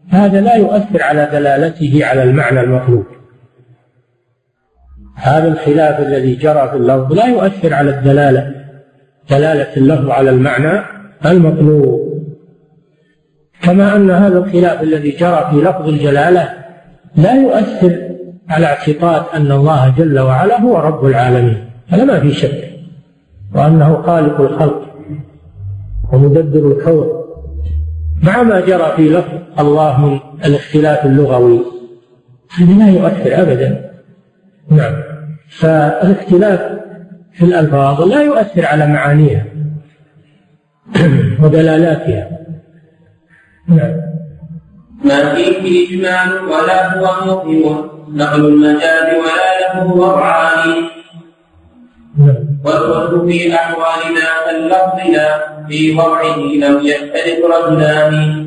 هذا 0.09 0.41
لا 0.41 0.55
يؤثر 0.55 1.03
على 1.03 1.29
دلالته 1.31 2.05
على 2.05 2.23
المعنى 2.23 2.61
المطلوب. 2.61 3.05
هذا 5.15 5.47
الخلاف 5.47 5.99
الذي 5.99 6.35
جرى 6.35 6.69
في 6.69 6.75
اللفظ 6.75 7.13
لا 7.13 7.25
يؤثر 7.25 7.73
على 7.73 7.89
الدلالة 7.89 8.55
دلالة 9.29 9.77
اللفظ 9.77 10.09
على 10.09 10.29
المعنى 10.29 10.85
المطلوب. 11.25 12.09
كما 13.61 13.95
أن 13.95 14.11
هذا 14.11 14.37
الخلاف 14.37 14.83
الذي 14.83 15.11
جرى 15.11 15.49
في 15.51 15.57
لفظ 15.57 15.87
الجلالة 15.87 16.53
لا 17.15 17.33
يؤثر 17.33 18.09
على 18.49 18.65
اعتقاد 18.65 19.23
أن 19.33 19.51
الله 19.51 19.89
جل 19.97 20.19
وعلا 20.19 20.61
هو 20.61 20.77
رب 20.77 21.05
العالمين 21.05 21.69
هذا 21.87 22.03
ما 22.03 22.19
في 22.19 22.33
شك. 22.33 22.69
وأنه 23.55 24.01
خالق 24.01 24.41
الخلق 24.41 24.95
ومدبر 26.13 26.71
الكون. 26.71 27.07
مع 28.23 28.43
ما 28.43 28.59
جرى 28.59 28.93
في 28.95 29.09
لفظ 29.09 29.59
الله 29.59 30.05
من 30.05 30.19
الاختلاف 30.45 31.05
اللغوي 31.05 31.59
هذا 32.57 32.73
لا 32.73 32.89
يؤثر 32.89 33.41
أبدا. 33.41 33.91
نعم. 34.69 34.93
فالاختلاف 35.49 36.59
في 37.33 37.45
الألفاظ 37.45 38.01
لا 38.01 38.21
يؤثر 38.21 38.65
على 38.65 38.87
معانيها 38.87 39.45
ودلالاتها. 41.43 42.29
نعم. 43.67 44.01
ما 45.03 45.35
فيه 45.35 45.87
إجمال 45.87 46.43
ولا 46.43 46.99
هو 46.99 47.05
مفهم 47.25 47.98
نقل 48.13 48.45
المجاز 48.45 49.07
ولا 49.15 49.59
له 49.61 49.93
وضعان 49.93 50.89
والرد 52.65 53.29
في 53.29 53.55
أحوالنا 53.55 54.27
كاللفظ 54.45 55.09
لا 55.13 55.29
في 55.67 55.95
وضعه 55.95 56.37
لم 56.37 56.87
يختلف 56.87 57.39
رجلان. 57.55 58.45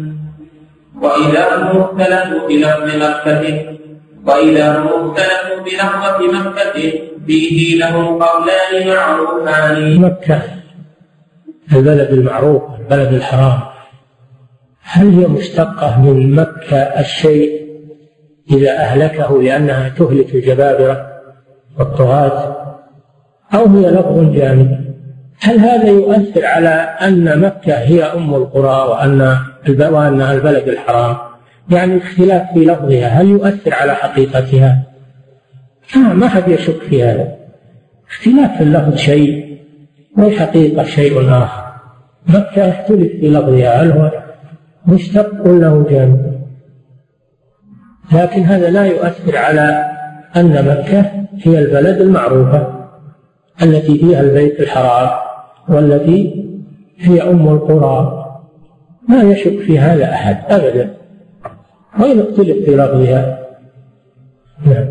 وإذا 1.03 1.57
هم 1.57 1.81
اختلفوا 1.81 2.49
بلفظ 2.49 2.97
مكة 2.97 3.77
وإذا 4.27 4.79
هم 4.79 4.87
اختلفوا 4.89 5.65
بلفظة 5.65 6.33
مكة 6.33 6.93
فيه 7.27 7.79
لهم 7.79 8.23
قولان 8.23 8.89
معروفان. 8.89 10.01
مكة 10.01 10.43
البلد 11.73 12.11
المعروف 12.11 12.63
البلد 12.81 13.13
الحرام. 13.13 13.61
هل 14.83 15.09
هي 15.09 15.27
مشتقة 15.27 16.01
من 16.01 16.35
مكة 16.35 16.77
الشيء 16.77 17.62
إذا 18.53 18.79
أهلكه 18.79 19.43
لأنها 19.43 19.89
تهلك 19.89 20.35
الجبابرة 20.35 21.07
والطغاة 21.79 22.57
أو 23.55 23.67
هي 23.67 23.91
لفظ 23.91 24.33
جامد. 24.33 24.93
هل 25.41 25.59
هذا 25.59 25.89
يؤثر 25.89 26.47
على 26.47 26.69
أن 27.01 27.41
مكة 27.41 27.75
هي 27.75 28.05
أم 28.05 28.35
القرى 28.35 28.89
وأن 28.91 29.37
وأنها 29.93 30.33
البلد 30.33 30.69
الحرام؟ 30.69 31.17
يعني 31.71 31.99
اختلاف 31.99 32.53
في 32.55 32.65
لفظها 32.65 33.09
هل 33.09 33.29
يؤثر 33.29 33.75
على 33.75 33.95
حقيقتها؟ 33.95 34.83
ما 35.97 36.29
حد 36.29 36.49
يشك 36.49 36.83
في 36.83 37.03
هذا. 37.05 37.29
اختلاف 38.11 38.57
في 38.57 38.63
اللفظ 38.63 38.97
شيء 38.97 39.59
والحقيقة 40.19 40.85
شيء 40.85 41.31
آخر. 41.31 41.63
مكة 42.29 42.69
اختلف 42.69 43.13
في 43.21 43.29
لفظها 43.29 43.83
هل 43.83 43.93
هو 43.93 44.11
مشتق 44.87 45.47
هو 45.47 45.83
جامد؟ 45.83 46.32
لكن 48.15 48.43
هذا 48.43 48.71
لا 48.71 48.85
يؤثر 48.85 49.37
على 49.37 49.85
أن 50.37 50.69
مكة 50.69 51.11
هي 51.43 51.59
البلد 51.59 52.01
المعروفة 52.01 52.67
التي 53.63 53.99
فيها 53.99 54.21
البيت 54.21 54.61
الحرام 54.61 55.11
والتي 55.69 56.47
هي 56.99 57.23
أم 57.23 57.49
القرى. 57.49 58.19
ما 59.09 59.23
يشك 59.23 59.59
في 59.59 59.79
هذا 59.79 60.11
أحد 60.11 60.39
أبدا. 60.49 60.95
وإن 62.01 62.21
اختلف 62.21 62.65
في 62.65 62.77
لفظها 62.77 63.39
نعم. 64.67 64.89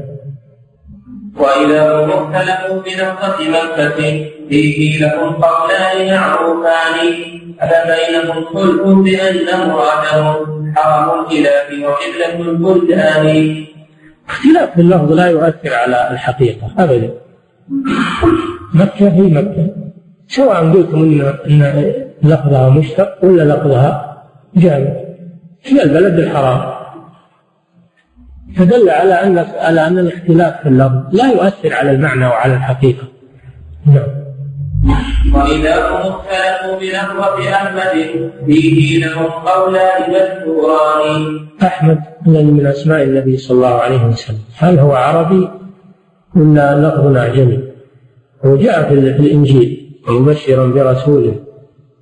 وإذا 1.38 2.06
هم 2.06 2.10
اختلفوا 2.10 2.82
بلفظة 2.82 3.50
مكة 3.50 4.26
فيه 4.52 5.00
لهم 5.00 5.34
قولان 5.34 6.20
معروفان 6.20 6.98
أفبينهم 7.60 8.46
خلق 8.46 8.84
بأن 8.88 9.70
مرادهم 9.70 10.74
حرم 10.76 11.20
الخلاف 11.20 11.68
وقبلة 11.84 12.52
البلدان؟ 12.52 13.66
اختلاف 14.30 14.80
اللفظ 14.80 15.12
لا 15.12 15.28
يؤثر 15.28 15.74
على 15.74 16.10
الحقيقة 16.12 16.68
أبدا. 16.80 17.14
مكة 18.74 19.08
هي 19.08 19.22
مكة. 19.22 19.68
سواء 20.28 20.72
قلتم 20.72 20.98
إن, 20.98 21.34
إن 21.48 21.94
لفظها 22.24 22.70
مشتق 22.70 23.18
ولا 23.24 23.44
لفظها 23.44 24.24
جامد 24.56 24.96
هي 25.64 25.84
البلد 25.84 26.20
الحرام. 26.20 26.74
فدل 28.58 28.90
على 28.90 29.14
أن 29.14 29.46
على 29.60 29.88
أن 29.88 30.00
الاختلاف 30.00 30.62
في 30.62 30.70
اللفظ 30.70 31.16
لا 31.16 31.32
يؤثر 31.32 31.74
على 31.74 31.92
المعنى 31.92 32.26
وعلى 32.26 32.54
الحقيقة. 32.54 33.04
نعم. 33.86 34.22
وإذا 35.34 35.90
هم 35.90 36.12
اختلفوا 36.12 36.80
بلفظة 36.80 37.50
أحمد 37.54 38.32
فيه 38.46 39.06
لهم 39.06 39.26
قولان 39.26 40.12
مذكوران 40.12 41.48
أحمد 41.64 42.00
من 42.26 42.66
أسماء 42.66 43.04
النبي 43.04 43.38
صلى 43.38 43.56
الله 43.56 43.82
عليه 43.82 44.06
وسلم. 44.06 44.38
هل 44.58 44.80
هو 44.80 44.92
عربي؟ 44.92 45.50
ولا 46.36 46.88
لفظ 46.88 47.18
أعجمي؟ 47.18 47.60
وجاء 48.44 48.90
في 48.90 48.94
الإنجيل 48.94 49.98
مبشرا 50.10 50.68
برسول 50.68 51.36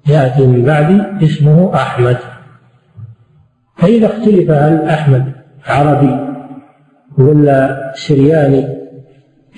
يأتي 0.07 0.47
من 0.47 0.63
بعدي 0.65 1.25
اسمه 1.25 1.75
أحمد. 1.75 2.17
فإذا 3.77 4.05
اختلف 4.05 4.51
هل 4.51 4.81
أحمد 4.89 5.33
عربي 5.67 6.19
ولا 7.17 7.91
سرياني 7.95 8.78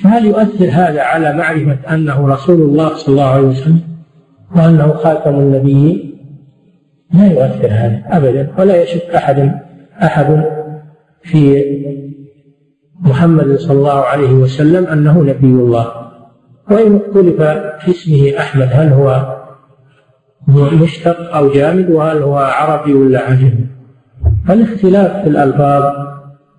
فهل 0.04 0.26
يؤثر 0.26 0.66
هذا 0.72 1.02
على 1.02 1.34
معرفة 1.34 1.96
أنه 1.96 2.28
رسول 2.28 2.62
الله 2.62 2.96
صلى 2.96 3.14
الله 3.14 3.26
عليه 3.26 3.48
وسلم 3.48 3.82
وأنه 4.56 4.94
خاتم 4.94 5.36
النبيين؟ 5.36 6.12
لا 7.14 7.26
يؤثر 7.26 7.68
هذا 7.68 8.04
أبدا 8.06 8.52
ولا 8.58 8.84
يشك 8.84 9.02
أحد 9.02 9.60
أحد 10.04 10.46
في 11.24 11.64
محمد 13.02 13.56
صلى 13.56 13.78
الله 13.78 14.00
عليه 14.02 14.32
وسلم 14.32 14.86
أنه 14.86 15.22
نبي 15.22 15.48
الله. 15.48 15.88
وإن 16.72 16.96
اختلف 16.96 17.42
في 17.80 17.92
اسمه 17.92 18.40
أحمد 18.40 18.70
هل 18.72 18.94
هو 18.94 19.38
مشتق 20.82 21.36
أو 21.36 21.52
جامد 21.52 21.90
وهل 21.90 22.18
هو 22.18 22.38
عربي 22.38 22.94
ولا 22.94 23.22
عجمي 23.22 23.68
فالاختلاف 24.48 25.24
في 25.24 25.30
الألفاظ 25.30 25.84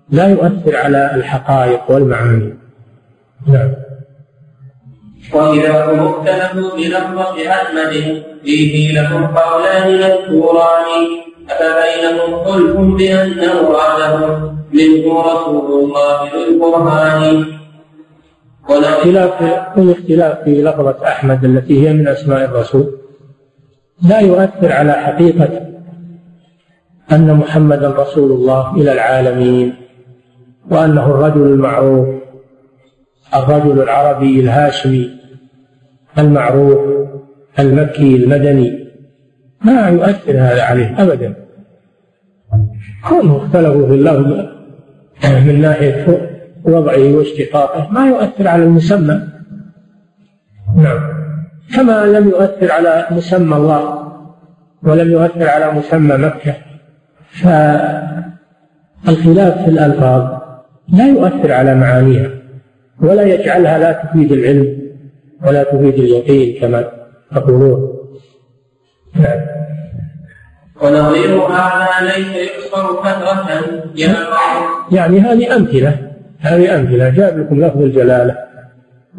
لا 0.09 0.27
يؤثر 0.27 0.75
على 0.75 1.15
الحقائق 1.15 1.91
والمعاني. 1.91 2.62
نعم. 3.47 3.73
وإذا 5.33 5.85
هم 5.85 6.07
اختلفوا 6.07 6.77
بلفظة 6.77 7.51
أحمد 7.51 8.23
فيه 8.43 9.01
لهم 9.01 9.25
قولان 9.25 9.93
مذكوران. 9.93 11.23
أفبينهم 11.49 12.43
خلف 12.43 12.75
بأن 12.97 13.63
مرادهم 13.63 14.57
منه 14.73 15.21
رسول 15.21 15.83
الله 15.83 16.29
ذو 16.33 16.43
القرآن 16.55 17.45
والاختلاف 18.69 19.43
الاختلاف 19.77 20.43
في 20.43 20.61
لفظة 20.61 21.07
أحمد 21.07 21.45
التي 21.45 21.87
هي 21.87 21.93
من 21.93 22.07
أسماء 22.07 22.45
الرسول 22.45 22.99
لا 24.09 24.19
يؤثر 24.19 24.71
على 24.71 24.93
حقيقة 24.93 25.49
أن 27.11 27.33
محمدا 27.33 27.89
رسول 27.89 28.31
الله 28.31 28.75
إلى 28.75 28.91
العالمين 28.91 29.75
وأنه 30.71 31.05
الرجل 31.05 31.41
المعروف 31.41 32.07
الرجل 33.35 33.81
العربي 33.81 34.39
الهاشمي 34.39 35.09
المعروف 36.17 36.79
المكي 37.59 38.15
المدني. 38.15 38.83
ما 39.61 39.89
يؤثر 39.89 40.31
هذا 40.31 40.63
عليه 40.63 41.03
أبدا. 41.03 41.35
كونه 43.09 43.37
اختلفوا 43.37 43.87
في 43.87 43.93
اللفظ 43.93 44.31
من 45.45 45.61
ناحية 45.61 46.29
وضعه 46.63 47.15
واشتقاقه 47.15 47.89
ما 47.91 48.07
يؤثر 48.07 48.47
على 48.47 48.63
المسمى. 48.63 49.21
نعم. 50.75 50.99
كما 51.75 52.05
لم 52.05 52.29
يؤثر 52.29 52.71
على 52.71 53.07
مسمى 53.11 53.55
الله 53.55 54.13
ولم 54.83 55.11
يؤثر 55.11 55.49
على 55.49 55.71
مسمى 55.71 56.17
مكة 56.17 56.55
فالخلاف 59.05 59.63
في 59.63 59.69
الألفاظ 59.69 60.41
لا 60.89 61.07
يؤثر 61.07 61.51
على 61.51 61.75
معانيها. 61.75 62.42
ولا 63.03 63.23
يجعلها 63.23 63.77
لا 63.77 63.91
تفيد 63.91 64.31
العلم 64.31 64.91
ولا 65.47 65.63
تفيد 65.63 65.93
اليقين 65.93 66.61
كما 66.61 66.91
تقولون. 67.35 67.93
نعم. 69.15 69.39
ونظير 70.81 71.37
هذا 71.37 71.87
ليس 72.01 72.49
يحصر 72.49 73.01
كثرة 73.03 73.49
يعني 74.91 75.19
هذه 75.19 75.55
أمثلة 75.55 75.97
هذه 76.39 76.79
أمثلة. 76.79 77.09
جاب 77.09 77.39
لكم 77.39 77.63
لفظ 77.65 77.81
الجلالة 77.81 78.37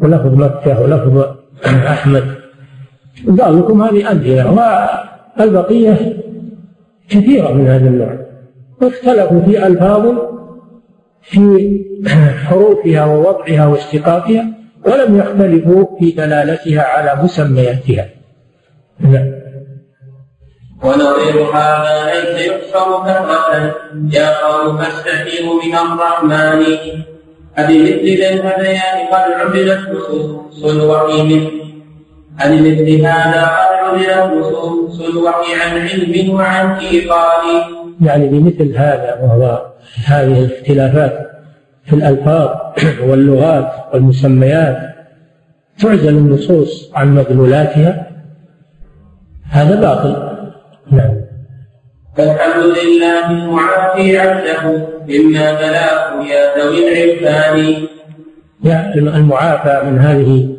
ولفظ 0.01 0.33
مكة 0.33 0.81
ولفظ 0.81 1.25
أحمد. 1.65 2.23
قال 3.41 3.59
لكم 3.59 3.81
هذه 3.81 4.11
أمثلة 4.11 4.51
والبقية 5.39 6.17
كثيرة 7.09 7.51
من 7.51 7.67
هذا 7.67 7.87
النوع. 7.87 8.19
واختلفوا 8.81 9.41
في 9.41 9.67
ألفاظ 9.67 10.34
في 11.25 11.85
حروفها 12.45 13.05
ووضعها 13.05 13.67
واشتقاقها 13.67 14.45
ولم 14.85 15.17
يختلفوا 15.19 15.85
في 15.99 16.11
دلالتها 16.11 16.81
على 16.81 17.23
مسمياتها. 17.23 18.09
نعم. 18.99 19.31
ونظير 20.83 21.41
هذا 21.53 22.11
ليس 22.13 22.47
يحصر 22.47 23.03
كثرة 23.03 23.75
يا 24.11 24.29
قوم 24.45 24.77
فاستعينوا 24.77 25.63
من 25.63 25.75
الرحمن. 25.75 26.63
أبمثل 27.57 28.17
ذا 28.19 28.29
الهذيان 28.29 28.97
قد 29.11 29.31
عبدت 29.31 29.89
نصوص 29.89 30.63
الوحي 30.65 31.23
منه. 31.23 31.49
أبمثل 32.41 33.05
هذا 33.05 33.43
قد 33.45 33.73
عبدت 33.83 34.33
نصوص 34.33 34.99
الوحي 35.09 35.53
عن 35.61 35.87
علم 35.87 36.33
وعن 36.35 36.75
إيقان. 36.75 37.45
يعني 38.01 38.27
بمثل 38.27 38.77
هذا 38.77 39.19
وهو 39.21 39.74
هذه 40.05 40.45
الاختلافات 40.45 41.31
في 41.85 41.93
الألفاظ 41.93 42.49
واللغات 43.07 43.71
والمسميات 43.93 44.77
تعزل 45.79 46.17
النصوص 46.17 46.91
عن 46.95 47.15
مدلولاتها 47.15 48.11
هذا 49.49 49.81
باطل. 49.81 50.37
نعم. 50.91 51.15
فالحمد 52.17 52.63
لله 52.63 53.31
المعافي 53.31 54.17
عبده 54.17 54.87
مما 55.07 55.53
بلاه 55.53 56.23
يا 56.23 56.57
ذوي 56.57 56.87
العرفان. 56.87 57.87
المعافى 59.15 59.89
من 59.89 59.99
هذه 59.99 60.55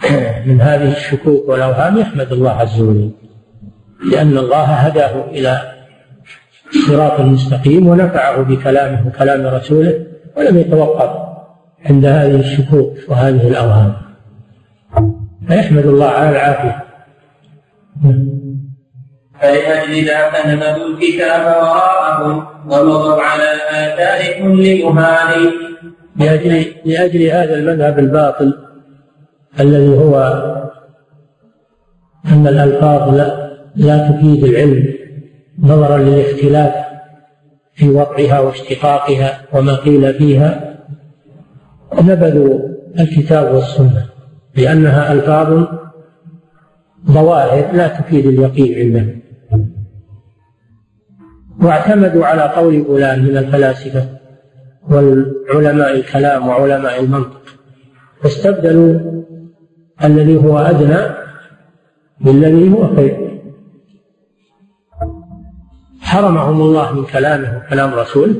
من 0.48 0.60
هذه 0.60 0.92
الشكوك 0.92 1.48
والأوهام 1.48 1.98
يحمد 1.98 2.32
الله 2.32 2.50
عز 2.50 2.80
وجل 2.80 3.10
لأن 4.12 4.38
الله 4.38 4.62
هداه 4.62 5.24
إلى 5.30 5.79
الصراط 6.74 7.20
المستقيم 7.20 7.86
ونفعه 7.88 8.42
بكلامه 8.42 9.06
وكلام 9.06 9.46
رسوله 9.46 10.06
ولم 10.36 10.58
يتوقف 10.58 11.10
عند 11.86 12.04
هذه 12.04 12.40
الشكوك 12.40 12.96
وهذه 13.08 13.48
الأوهام. 13.48 13.92
فيحمد 15.48 15.86
الله 15.86 16.06
على 16.06 16.30
العافية. 16.30 16.84
فلأجل 19.40 20.06
ذاك 20.06 20.46
نبذوا 20.46 20.88
الكتاب 20.88 21.46
وراءهم 21.46 22.46
ومضوا 22.66 23.22
على 23.22 23.44
آثار 23.70 24.42
كل 24.42 24.84
مهان. 24.84 25.50
لأجل 26.16 26.64
لأجل 26.84 27.22
هذا 27.22 27.54
المذهب 27.54 27.98
الباطل 27.98 28.54
الذي 29.60 29.98
هو 29.98 30.14
أن 32.26 32.46
الألفاظ 32.46 33.14
لا, 33.14 33.50
لا 33.76 34.08
تفيد 34.08 34.44
العلم. 34.44 34.99
نظرا 35.62 35.98
للاختلاف 35.98 36.74
في 37.74 37.88
وضعها 37.88 38.40
واشتقاقها 38.40 39.40
وما 39.52 39.74
قيل 39.74 40.14
فيها 40.14 40.76
نبذوا 42.02 42.60
الكتاب 43.00 43.54
والسنة 43.54 44.06
لأنها 44.56 45.12
ألفاظ 45.12 45.66
ظواهر 47.06 47.72
لا 47.72 47.88
تفيد 47.88 48.26
اليقين 48.26 48.78
عندهم 48.78 49.20
واعتمدوا 51.62 52.26
على 52.26 52.42
قول 52.42 52.84
فلان 52.84 53.24
من 53.24 53.36
الفلاسفة 53.36 54.08
والعلماء 54.90 55.94
الكلام 55.94 56.48
وعلماء 56.48 57.00
المنطق. 57.00 57.42
واستبدلوا 58.24 59.22
الذي 60.04 60.36
هو 60.36 60.58
أدنى 60.58 61.14
بالذي 62.20 62.72
هو 62.72 62.96
خير. 62.96 63.29
حرمهم 66.10 66.60
الله 66.60 66.92
من 66.92 67.04
كلامه 67.04 67.56
وكلام 67.56 67.94
رسوله 67.94 68.34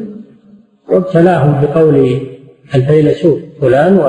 وابتلاهم 0.88 1.60
بقول 1.60 2.20
الفيلسوف 2.74 3.38
فلان 3.60 3.98
و 3.98 4.04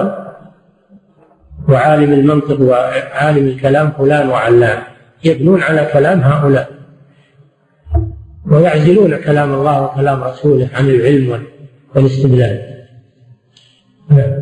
وعالم 1.69 2.13
المنطق 2.13 2.61
وعالم 2.61 3.47
الكلام 3.47 3.91
فلان 3.97 4.29
وعلان 4.29 4.79
يبنون 5.23 5.61
على 5.61 5.89
كلام 5.93 6.19
هؤلاء. 6.19 6.69
ويعزلون 8.51 9.17
كلام 9.17 9.53
الله 9.53 9.83
وكلام 9.83 10.23
رسوله 10.23 10.69
عن 10.73 10.85
العلم 10.89 11.43
والاستدلال. 11.95 12.57
نعم. 14.09 14.33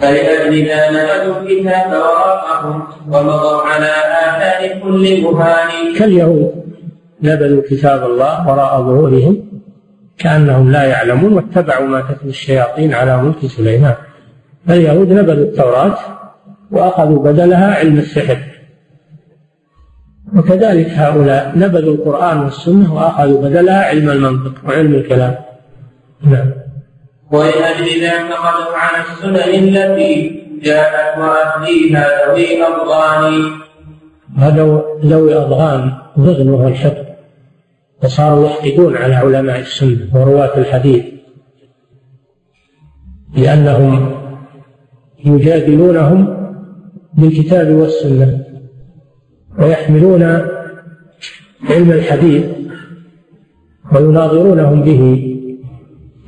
فلأجل 0.00 0.66
ذا 0.66 0.90
نبذوا 0.90 1.40
الكتاب 1.40 1.90
وراءهم 1.92 2.82
ومضوا 3.08 3.62
على 3.62 3.90
آثار 4.26 4.80
كل 4.82 5.22
مهان. 5.22 5.68
كاليهود. 5.98 6.59
نبذوا 7.22 7.62
كتاب 7.70 8.04
الله 8.04 8.48
وراء 8.48 8.82
ظهورهم 8.82 9.50
كأنهم 10.18 10.72
لا 10.72 10.84
يعلمون 10.84 11.32
واتبعوا 11.32 11.86
ما 11.86 12.00
تتلو 12.00 12.30
الشياطين 12.30 12.94
على 12.94 13.22
ملك 13.22 13.46
سليمان. 13.46 13.94
فاليهود 14.66 15.12
نبذوا 15.12 15.44
التوراة 15.44 15.96
وأخذوا 16.70 17.22
بدلها 17.24 17.74
علم 17.74 17.98
السحر. 17.98 18.38
وكذلك 20.36 20.90
هؤلاء 20.90 21.52
نبذوا 21.56 21.94
القرآن 21.94 22.38
والسنة 22.38 22.94
وأخذوا 22.94 23.42
بدلها 23.42 23.84
علم 23.84 24.10
المنطق 24.10 24.54
وعلم 24.68 24.94
الكلام. 24.94 25.34
نعم. 26.22 26.50
ولأجل 27.32 28.02
ذلك 28.02 28.32
قدوا 28.32 28.76
على 28.76 29.04
السنن 29.04 29.36
التي 29.36 30.40
جاءت 30.62 31.18
وأهليها 31.18 32.06
ذوي 32.28 32.62
أضغان. 32.62 33.50
هذا 34.38 34.82
ذوي 35.04 35.36
أضغان 35.36 35.92
ضغن 36.18 36.48
وهو 36.48 36.68
الحقد 36.68 37.09
وصاروا 38.04 38.46
يحقدون 38.46 38.96
على 38.96 39.14
علماء 39.14 39.60
السنة 39.60 40.08
ورواة 40.14 40.58
الحديث 40.58 41.04
لأنهم 43.36 44.14
يجادلونهم 45.24 46.36
بالكتاب 47.14 47.68
والسنة 47.74 48.44
ويحملون 49.58 50.22
علم 51.70 51.90
الحديث 51.90 52.44
ويناظرونهم 53.94 54.82
به 54.82 55.26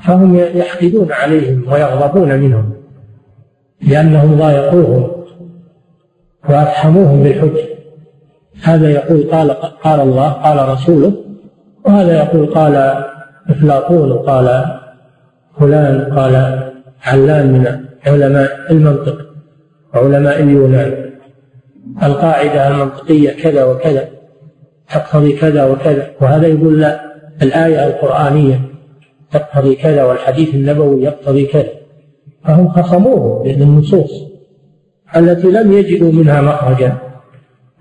فهم 0.03 0.37
يحقدون 0.37 1.13
عليهم 1.13 1.73
ويغضبون 1.73 2.41
منهم 2.41 2.73
لأنهم 3.83 4.39
ضايقوهم 4.39 5.11
وأفحموهم 6.49 7.23
بالحجة 7.23 7.69
هذا 8.63 8.91
يقول 8.91 9.23
قال 9.23 9.51
قال 9.53 10.01
الله 10.01 10.29
قال 10.29 10.69
رسوله 10.69 11.32
وهذا 11.87 12.17
يقول 12.17 12.47
قال 12.47 13.05
أفلاطون 13.51 14.13
وقال 14.13 14.65
فلان 15.61 16.19
قال 16.19 16.63
علان 17.03 17.53
من 17.53 17.85
علماء 18.07 18.73
المنطق 18.73 19.17
وعلماء 19.95 20.43
اليونان. 20.43 21.11
القاعدة 22.03 22.69
المنطقية 22.69 23.31
كذا 23.31 23.65
وكذا 23.65 24.09
تقتضي 24.91 25.33
كذا 25.33 25.65
وكذا 25.65 26.11
وهذا 26.21 26.47
يقول 26.47 26.81
لا 26.81 27.01
الآية 27.43 27.87
القرآنية 27.87 28.61
تقتضي 29.31 29.75
كذا 29.75 30.05
والحديث 30.05 30.55
النبوي 30.55 31.03
يقتضي 31.03 31.47
كذا. 31.47 31.71
فهم 32.45 32.69
خصموه 32.69 33.47
للنصوص 33.47 34.11
التي 35.17 35.49
لم 35.49 35.73
يجدوا 35.73 36.13
منها 36.13 36.41
مخرجا. 36.41 36.97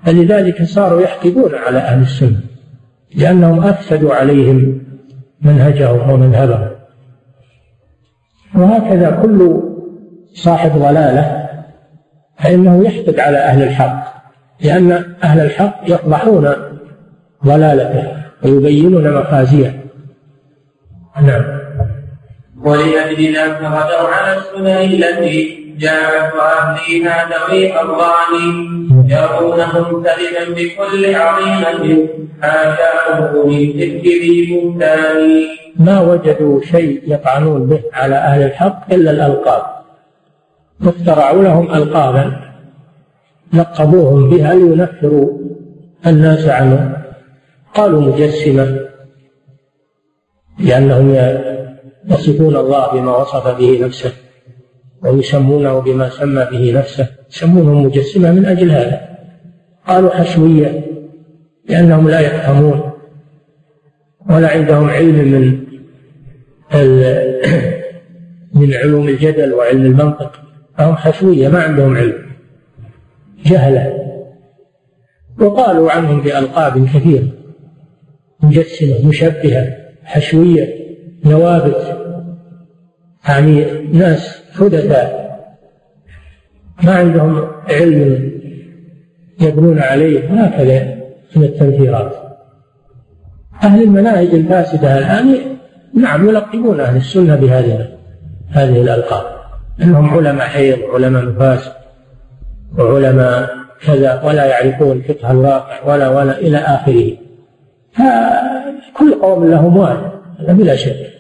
فلذلك 0.06 0.64
صاروا 0.64 1.02
يحقدون 1.02 1.56
على 1.56 1.78
أهل 1.78 2.02
السنة. 2.02 2.51
لأنهم 3.16 3.64
أفسدوا 3.64 4.14
عليهم 4.14 4.82
منهجهم 5.42 6.10
ومذهبهم. 6.10 6.70
وهكذا 8.56 9.20
كل 9.22 9.62
صاحب 10.34 10.72
ضلالة 10.72 11.50
فإنه 12.38 12.84
يحقد 12.86 13.20
على 13.20 13.38
أهل 13.38 13.64
الحق 13.64 14.12
لأن 14.62 14.92
أهل 15.24 15.40
الحق 15.40 15.82
يفضحون 15.88 16.54
ضلالته 17.46 18.22
ويبينون 18.44 19.14
مخازيه 19.14 19.84
نعم. 21.22 21.44
ولأجل 22.64 23.38
ذلك 23.38 23.62
غدوا 23.62 24.08
على 24.08 24.38
السنن 24.38 24.68
التي 24.68 25.61
جاءت 25.82 26.34
وأهليها 26.36 27.30
ذوي 27.32 27.80
أرضان 27.80 28.34
يرونهم 29.10 30.04
سلما 30.04 30.56
بكل 30.56 31.16
عظيمة. 31.16 31.84
من 33.46 33.74
تلك 33.80 34.06
ذي 34.06 34.46
بهتان 34.50 35.20
ما 35.76 36.00
وجدوا 36.02 36.62
شيء 36.62 37.02
يطعنون 37.08 37.66
به 37.66 37.82
على 37.94 38.16
أهل 38.16 38.42
الحق 38.44 38.94
إلا 38.94 39.12
الألقاب. 39.12 39.64
واخترعوا 40.86 41.44
لهم 41.44 41.74
ألقابا. 41.74 42.26
لقبوهم 43.54 44.30
بها 44.30 44.54
لينفروا 44.54 45.30
الناس 46.08 46.48
عنه 46.48 46.98
قالوا 47.74 48.02
مجسمة 48.02 48.80
لأنهم 50.60 51.16
يصفون 52.10 52.56
الله 52.56 52.92
بما 52.92 53.18
وصف 53.18 53.48
به 53.58 53.86
نفسه. 53.86 54.12
ويسمونه 55.04 55.80
بما 55.80 56.10
سمى 56.10 56.48
به 56.52 56.72
نفسه 56.80 57.08
يسمونهم 57.32 57.86
مجسمة 57.86 58.32
من 58.32 58.46
أجل 58.46 58.72
هذا. 58.72 59.02
قالوا 59.88 60.10
حشوية 60.10 60.86
لأنهم 61.70 62.10
لا 62.10 62.20
يفهمون 62.20 62.92
ولا 64.30 64.52
عندهم 64.52 64.90
علم 64.90 65.16
من 65.16 65.62
من 68.62 68.74
علوم 68.74 69.08
الجدل 69.08 69.54
وعلم 69.54 69.86
المنطق. 69.86 70.42
فهم 70.78 70.96
حشوية 70.96 71.50
ما 71.50 71.64
عندهم 71.64 71.98
علم. 71.98 72.26
جهلة. 73.46 73.94
وقالوا 75.40 75.92
عنهم 75.92 76.22
بألقاب 76.22 76.86
كثيرة. 76.86 77.28
مجسمة 78.44 79.08
مشبهة 79.08 79.78
حشوية 80.04 80.82
نوابت 81.26 81.98
يعني 83.28 83.66
ناس 83.94 84.41
حدثاء 84.60 85.22
ما 86.84 86.96
عندهم 86.96 87.48
علم 87.70 88.32
يبنون 89.42 89.80
عليه 89.80 90.44
هكذا 90.44 90.84
من 91.36 91.44
التنفيرات. 91.44 92.12
أهل 93.64 93.84
المناهج 93.84 94.28
الفاسدة 94.28 94.98
الآن 94.98 95.38
نعم 95.94 96.30
يلقبون 96.30 96.80
أهل 96.80 96.98
السنة 96.98 97.36
بهذه 97.36 97.88
هذه 98.50 98.82
الألقاب 98.82 99.24
أنهم 99.82 100.10
علماء 100.10 100.48
حيض 100.48 100.80
وعلماء 100.80 101.26
نفاس 101.26 101.72
وعلماء 102.78 103.50
كذا 103.86 104.22
ولا 104.26 104.46
يعرفون 104.46 105.02
فقه 105.02 105.32
الواقع 105.32 105.84
ولا 105.86 106.10
ولا 106.10 106.38
إلى 106.38 106.58
آخره. 106.58 107.18
فكل 107.94 109.14
قوم 109.22 109.48
لهم 109.48 109.78
وارث 109.78 110.12
هذا 110.40 110.54
بلا 110.54 110.76
شك. 110.76 111.11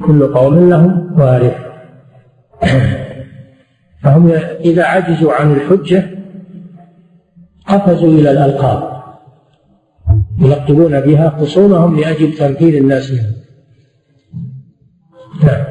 كل 0.00 0.34
قوم 0.34 0.70
لهم 0.70 1.20
وارث. 1.20 1.56
فهم 4.02 4.30
إذا 4.60 4.84
عجزوا 4.84 5.32
عن 5.32 5.52
الحجة 5.52 6.10
قفزوا 7.66 8.08
إلى 8.08 8.30
الألقاب 8.30 9.02
يلقبون 10.38 11.00
بها 11.00 11.30
خصومهم 11.40 12.00
لأجل 12.00 12.32
تنفيذ 12.32 12.74
الناس 12.74 13.10
منهم. 13.10 13.32
نعم 15.42 15.64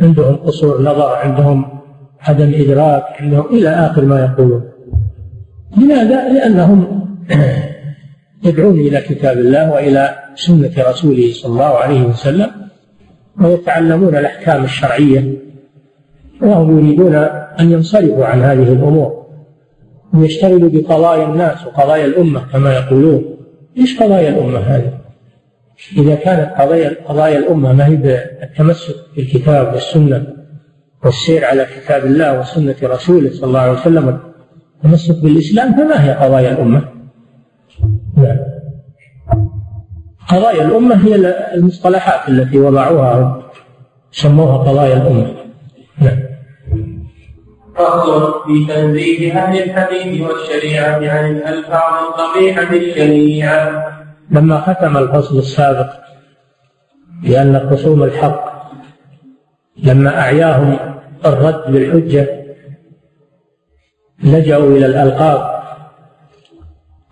عندهم 0.00 0.36
قصور 0.36 0.82
نظر 0.82 1.14
عندهم 1.14 1.80
عدم 2.20 2.52
إدراك 2.54 3.04
عندهم 3.20 3.46
إلى 3.46 3.68
آخر 3.68 4.04
ما 4.04 4.20
يقولون. 4.20 4.64
لماذا؟ 5.76 6.32
لأنهم 6.32 7.06
يدعون 8.44 8.80
إلى 8.80 9.00
كتاب 9.00 9.38
الله 9.38 9.72
وإلى 9.72 10.14
سنة 10.34 10.72
رسوله 10.78 11.32
صلى 11.32 11.52
الله 11.52 11.64
عليه 11.78 12.02
وسلم. 12.02 12.65
ويتعلمون 13.40 14.16
الأحكام 14.16 14.64
الشرعية 14.64 15.32
وهم 16.42 16.78
يريدون 16.78 17.14
أن 17.60 17.72
ينصرفوا 17.72 18.26
عن 18.26 18.42
هذه 18.42 18.72
الأمور 18.72 19.26
ويشتغلوا 20.14 20.70
بقضايا 20.72 21.26
الناس 21.26 21.66
وقضايا 21.66 22.06
الأمة 22.06 22.40
كما 22.52 22.74
يقولون 22.74 23.36
إيش 23.78 24.02
قضايا 24.02 24.28
الأمة 24.28 24.58
هذه؟ 24.58 24.98
إذا 25.96 26.14
كانت 26.14 26.60
قضايا 26.60 26.96
قضايا 27.08 27.38
الأمة 27.38 27.72
ما 27.72 27.86
هي 27.86 27.96
بالتمسك 27.96 28.94
بالكتاب 29.16 29.72
والسنة 29.74 30.26
والسير 31.04 31.44
على 31.44 31.66
كتاب 31.76 32.04
الله 32.04 32.40
وسنة 32.40 32.74
رسوله 32.82 33.30
صلى 33.30 33.44
الله 33.44 33.60
عليه 33.60 33.80
وسلم 33.80 34.20
والتمسك 34.84 35.22
بالإسلام 35.22 35.72
فما 35.72 36.04
هي 36.04 36.12
قضايا 36.12 36.52
الأمة؟ 36.52 36.82
نعم 38.16 38.55
قضايا 40.28 40.64
الأمة 40.64 41.06
هي 41.06 41.14
المصطلحات 41.54 42.28
التي 42.28 42.58
وضعوها 42.58 43.42
سموها 44.12 44.56
قضايا 44.56 44.96
الأمة. 44.96 45.34
نعم. 45.98 46.18
فصل 47.76 48.34
في 48.46 48.66
تنزيه 48.74 49.32
أهل 49.32 49.62
الحديث 49.62 50.22
والشريعة 50.22 50.94
عن 50.94 51.30
الألفاظ 51.30 51.92
القبيحة 52.08 52.72
الشنيعة. 52.72 53.86
لما 54.30 54.60
ختم 54.60 54.96
الفصل 54.96 55.38
السابق 55.38 55.88
بأن 57.22 57.70
خصوم 57.70 58.02
الحق 58.02 58.56
لما 59.76 60.20
أعياهم 60.20 60.78
الرد 61.26 61.72
بالحجة 61.72 62.46
لجأوا 64.22 64.76
إلى 64.76 64.86
الألقاب 64.86 65.62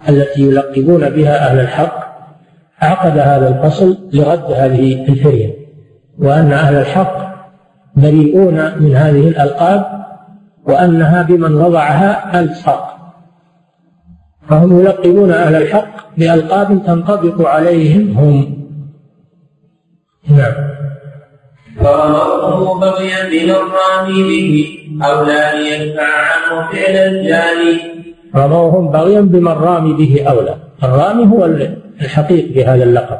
التي 0.08 0.42
يلقبون 0.42 1.10
بها 1.10 1.50
أهل 1.50 1.60
الحق 1.60 2.03
عقد 2.85 3.18
هذا 3.18 3.49
الفصل 3.49 3.99
لرد 4.12 4.53
هذه 4.53 5.09
الفرية 5.09 5.55
وأن 6.18 6.53
أهل 6.53 6.74
الحق 6.74 7.35
بريئون 7.97 8.55
من 8.80 8.97
هذه 8.97 9.28
الألقاب 9.28 10.05
وأنها 10.64 11.22
بمن 11.22 11.55
وضعها 11.55 12.41
ألصق. 12.41 12.95
فهم 14.49 14.80
يلقبون 14.80 15.30
أهل 15.30 15.55
الحق 15.55 16.18
بألقاب 16.18 16.82
تنطبق 16.87 17.49
عليهم 17.49 18.18
هم. 18.18 18.64
نعم. 20.28 20.53
فرموه 21.80 22.80
بغيا 22.80 23.30
بالرامي 23.30 24.22
به 24.22 24.66
أو 25.07 25.24
لا 25.24 25.55
ليدفع 25.55 26.03
عنه 26.03 26.72
فعل 26.72 26.97
الجاني 26.97 27.80
رموهم 28.37 28.91
بغيا 28.91 29.20
بمن 29.20 29.53
رامي 29.53 29.93
به 29.93 30.24
أولى. 30.28 30.57
الرامي 30.85 31.26
هو 31.26 31.45
الحقيق 32.01 32.53
بهذا 32.53 32.84
اللقب 32.84 33.18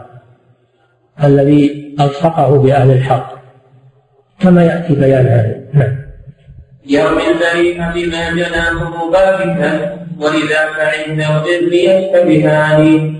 الذي 1.25 1.95
ألصقه 2.01 2.59
بأهل 2.59 2.91
الحق. 2.91 3.35
كما 4.41 4.65
يأتي 4.65 4.95
بيان 4.95 5.27
هذا. 5.27 5.61
نعم. 5.73 5.97
يوم 6.87 7.19
البريء 7.19 7.75
بما 7.77 8.31
جناه 8.31 9.11
باكتا 9.11 9.99
ولذاك 10.21 10.79
عند 10.79 11.21
الظل 11.21 11.75
يشتبهان 11.75 13.15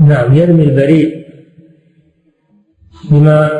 نعم 0.00 0.34
يرمي 0.34 0.64
البريء 0.64 1.26
بما 3.10 3.50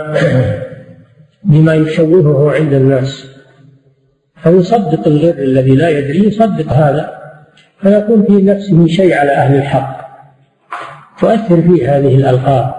بما 1.50 1.74
يشوهه 1.74 2.52
عند 2.54 2.72
الناس. 2.72 3.26
فيصدق 4.42 5.08
الغر 5.08 5.38
الذي 5.38 5.74
لا 5.74 5.88
يدري 5.88 6.26
يصدق 6.26 6.72
هذا 6.72 7.16
فيكون 7.82 8.24
في 8.26 8.32
نفسه 8.32 8.86
شيء 8.86 9.14
على 9.14 9.30
أهل 9.30 9.56
الحق. 9.56 9.95
تؤثر 11.20 11.62
فيه 11.62 11.96
هذه 11.96 12.14
الألقاب. 12.14 12.74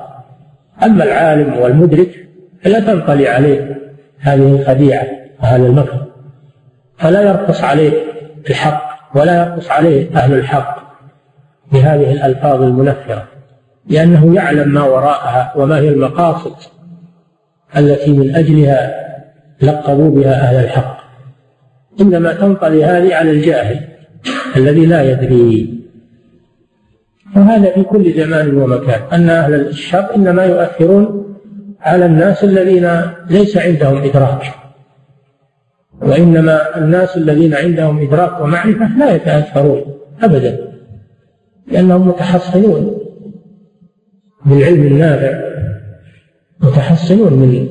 أما 0.84 1.04
العالم 1.04 1.58
والمدرك 1.58 2.28
فلا 2.62 2.80
تنطلي 2.80 3.28
عليه 3.28 3.78
هذه 4.20 4.56
الخديعة 4.56 5.08
وهذا 5.44 5.66
المكر. 5.66 6.06
فلا 6.98 7.22
يرقص 7.22 7.64
عليه 7.64 7.92
الحق 8.50 8.88
ولا 9.16 9.38
يرقص 9.38 9.72
عليه 9.72 10.16
أهل 10.16 10.34
الحق 10.34 10.78
بهذه 11.72 12.12
الألفاظ 12.12 12.62
المنفرة 12.62 13.28
لأنه 13.90 14.36
يعلم 14.36 14.70
ما 14.70 14.84
وراءها 14.84 15.54
وما 15.56 15.78
هي 15.78 15.90
المقاصد 15.90 16.56
التي 17.78 18.12
من 18.12 18.36
أجلها 18.36 19.08
لقبوا 19.62 20.10
بها 20.12 20.34
أهل 20.34 20.66
الحق. 20.66 20.98
إنما 22.02 22.34
تنطلي 22.34 22.86
هذه 22.86 23.16
على 23.16 23.32
الجاهل 23.32 23.88
الذي 24.56 24.86
لا 24.86 25.12
يدري 25.12 25.78
وهذا 27.38 27.72
في 27.72 27.84
كل 27.84 28.14
زمان 28.14 28.58
ومكان. 28.58 29.02
أن 29.14 29.30
أهل 29.30 29.54
الشر 29.54 30.16
إنما 30.16 30.46
يؤثرون 30.46 31.36
على 31.82 32.06
الناس 32.06 32.44
الذين 32.44 33.02
ليس 33.30 33.58
عندهم 33.58 33.98
إدراك. 33.98 34.54
وإنما 36.02 36.78
الناس 36.78 37.18
الذين 37.18 37.54
عندهم 37.54 38.08
إدراك 38.08 38.42
ومعرفة 38.42 38.98
لا 38.98 39.16
يتأثرون 39.16 39.82
أبدا 40.24 40.68
لأنهم 41.68 42.08
متحصنون 42.08 42.98
بالعلم 44.46 44.88
النافع 44.88 45.40
متحصنون 46.60 47.34
من 47.34 47.68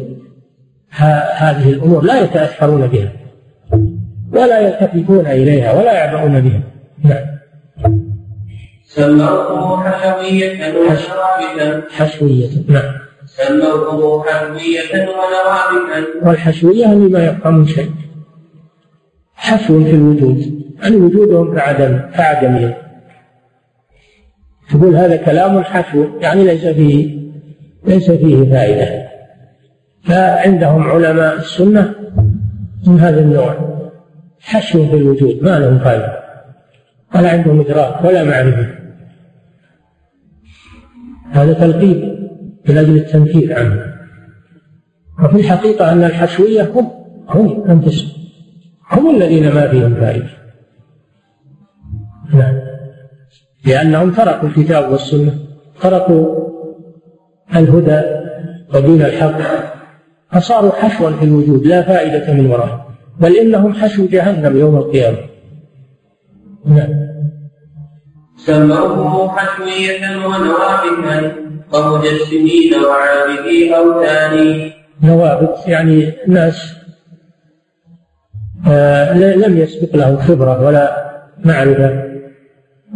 هذه 1.36 1.70
الأمور 1.70 2.04
لا 2.04 2.20
يتأثرون 2.20 2.86
بها 2.86 3.12
ولا 4.32 4.60
يلتفتون 4.60 5.26
إليها 5.26 5.72
ولا 5.72 5.92
يعبؤون 5.92 6.40
بها. 6.40 6.60
نعم. 7.04 7.36
سموه 8.97 9.90
حشوية 9.90 10.74
ونوابتا 10.76 11.82
حشوية 11.90 12.49
نعم. 12.68 12.92
سموه 13.26 14.24
حشوية 14.24 14.80
ونوابتا 14.92 16.26
والحشوية 16.26 16.92
اللي 16.92 17.09
ما 17.09 17.26
يبقى 17.26 17.53
من 17.53 17.66
شيء. 17.66 17.90
حشو 19.34 19.84
في 19.84 19.90
الوجود. 19.90 20.62
يعني 20.82 20.97
وجودهم 20.97 21.57
كعدم 21.57 22.01
كعدمهم 22.14 22.74
تقول 24.70 24.97
هذا 24.97 25.16
كلام 25.16 25.62
حشو 25.64 26.05
يعني 26.20 26.44
ليس 26.44 26.66
فيه 26.66 27.18
ليس 27.84 28.11
فيه 28.11 28.51
فائدة. 28.51 29.09
فعندهم 30.05 30.82
علماء 30.82 31.36
السنة 31.36 31.94
من 32.86 33.01
هذا 33.01 33.20
النوع. 33.20 33.57
حشو 34.40 34.86
في 34.90 34.97
الوجود 34.97 35.42
ما 35.42 35.59
لهم 35.59 35.78
فائدة. 35.78 36.18
ولا 37.14 37.30
عندهم 37.30 37.61
إدراك 37.61 38.05
ولا 38.05 38.24
معرفة. 38.24 38.76
هذا 41.37 41.53
تلقيب 41.53 42.16
من 42.68 42.78
أجل 42.78 42.97
التنفيذ 42.97 43.53
عنه. 43.53 43.95
وفي 45.24 45.37
الحقيقة 45.37 45.93
أن 45.93 46.05
الحشوية 46.05 46.70
هم 46.74 46.91
هم 47.28 47.70
أنفسهم 47.70 48.11
هم 48.91 49.16
الذين 49.16 49.55
ما 49.55 49.68
فيهم 49.68 49.95
فائدة. 49.95 50.28
نعم. 52.34 52.59
لأنهم 53.66 54.11
تركوا 54.11 54.49
الكتاب 54.49 54.93
والسنة 54.93 55.39
تركوا 55.80 56.47
الهدى 57.57 58.03
ودين 58.74 59.03
الحق 59.03 59.39
فصاروا 60.32 60.72
حشوا 60.72 61.11
في 61.11 61.24
الوجود 61.24 61.66
لا 61.66 61.82
فائدة 61.82 62.32
من 62.32 62.47
وراءه 62.47 62.87
بل 63.20 63.37
إنهم 63.37 63.72
حشو 63.72 64.07
جهنم 64.07 64.57
يوم 64.57 64.76
القيامة. 64.76 65.18
نعم. 66.64 67.05
سموه 68.47 69.28
حشوية 69.36 70.26
ونوابتا 70.26 71.32
ومجسمين 71.72 72.74
وعابدي 72.84 73.76
أوثان 73.76 74.70
نوابت 75.03 75.68
يعني 75.68 76.12
ناس 76.28 76.74
آه 78.68 79.12
لم 79.14 79.59
يسبق 79.59 79.97
له 79.97 80.16
خبرة 80.16 80.66
ولا 80.66 81.12
معرفة 81.44 82.05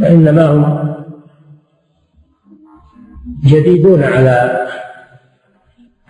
وإنما 0.00 0.46
هم 0.46 0.94
جديدون 3.44 4.02
على 4.02 4.66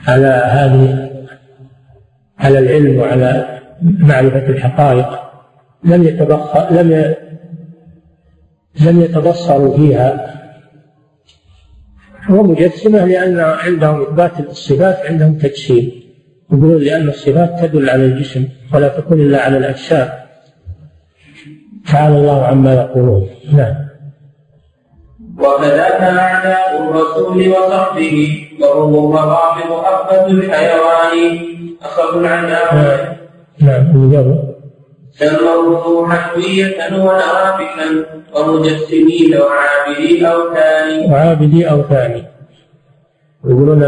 على 0.08 0.26
هذه 0.26 1.10
على 2.38 2.58
العلم 2.58 3.00
وعلى 3.00 3.58
معرفة 3.82 4.46
الحقائق. 4.46 5.20
لم 5.84 6.02
يتبخ 6.02 6.70
لم 6.70 7.14
لم 8.80 9.00
يتبصروا 9.00 9.76
فيها. 9.76 10.34
ومجسمة 12.30 13.04
لأن 13.04 13.40
عندهم 13.40 14.02
إثبات 14.02 14.40
الصفات 14.40 14.98
عندهم 15.06 15.38
تجسيم. 15.38 15.92
يقولون 16.52 16.82
لأن 16.82 17.08
الصفات 17.08 17.60
تدل 17.60 17.90
على 17.90 18.04
الجسم 18.04 18.48
ولا 18.74 18.88
تكون 18.88 19.20
إلا 19.20 19.42
على 19.42 19.58
الأجسام. 19.58 20.08
تعالى 21.92 22.16
الله 22.18 22.44
عما 22.44 22.74
يقولون. 22.74 23.28
نعم. 23.52 23.74
وكذاك 25.38 26.00
أعداء 26.02 26.82
الرسول 26.82 27.48
وصحبه 27.48 28.48
وهم 28.60 28.94
الروافض 28.94 29.72
أخبث 29.72 30.30
الحيوان. 30.30 31.38
أخذ 31.82 32.18
العذاب. 32.18 33.16
نعم. 33.60 34.04
الجو 34.04 34.49
سموه 35.20 36.14
حشوية 36.14 36.78
ونوافكا 36.92 37.88
ومجسمين 38.34 39.32
وعابدي 39.36 40.26
أوثان 40.26 41.12
وعابدي 41.12 41.70
أوثان 41.70 42.24
يقولون 43.44 43.78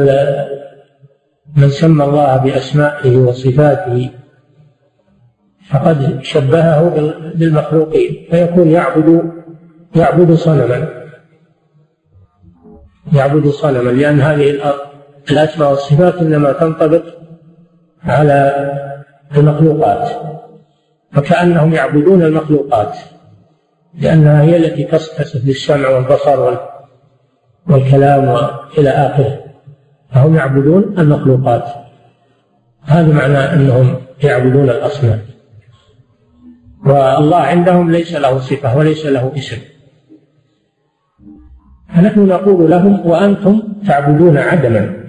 من 1.57 1.69
سمى 1.69 2.05
الله 2.05 2.37
بأسمائه 2.37 3.17
وصفاته 3.17 4.11
فقد 5.71 6.19
شبهه 6.23 6.81
بالمخلوقين 7.35 8.27
فيكون 8.31 8.69
يعبد 8.69 9.33
يعبد 9.97 10.35
صنما. 10.35 10.89
يعبد 13.13 13.49
صنما 13.49 13.91
لأن 13.91 14.21
هذه 14.21 14.61
الأسماء 15.31 15.71
والصفات 15.71 16.15
إنما 16.15 16.53
تنطبق 16.53 17.03
على 18.05 18.39
المخلوقات. 19.37 20.09
فكأنهم 21.13 21.73
يعبدون 21.73 22.23
المخلوقات 22.23 22.97
لأنها 24.01 24.43
هي 24.43 24.57
التي 24.57 24.85
تصف 24.85 25.47
للسمع 25.47 25.89
والبصر 25.89 26.59
والكلام 27.69 28.29
وإلى 28.29 28.91
آخره. 28.91 29.39
فهم 30.15 30.35
يعبدون 30.35 30.95
المخلوقات. 30.99 31.65
هذا 32.83 33.13
معنى 33.13 33.39
أنهم 33.39 33.97
يعبدون 34.25 34.71
الأصنام. 34.71 35.19
والله 36.87 37.37
عندهم 37.37 37.91
ليس 37.91 38.15
له 38.15 38.39
صفة 38.39 38.77
وليس 38.77 39.07
له 39.07 39.33
اسم. 39.37 39.57
فنحن 41.95 42.27
نقول 42.27 42.71
لهم 42.71 43.07
وأنتم 43.07 43.63
تعبدون 43.87 44.39
عدما 44.39 45.03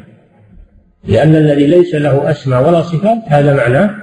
لأن 1.03 1.35
الذي 1.35 1.67
ليس 1.67 1.95
له 1.95 2.31
أسماء 2.31 2.67
ولا 2.67 2.81
صفات 2.81 3.17
هذا 3.27 3.53
معناه 3.53 3.95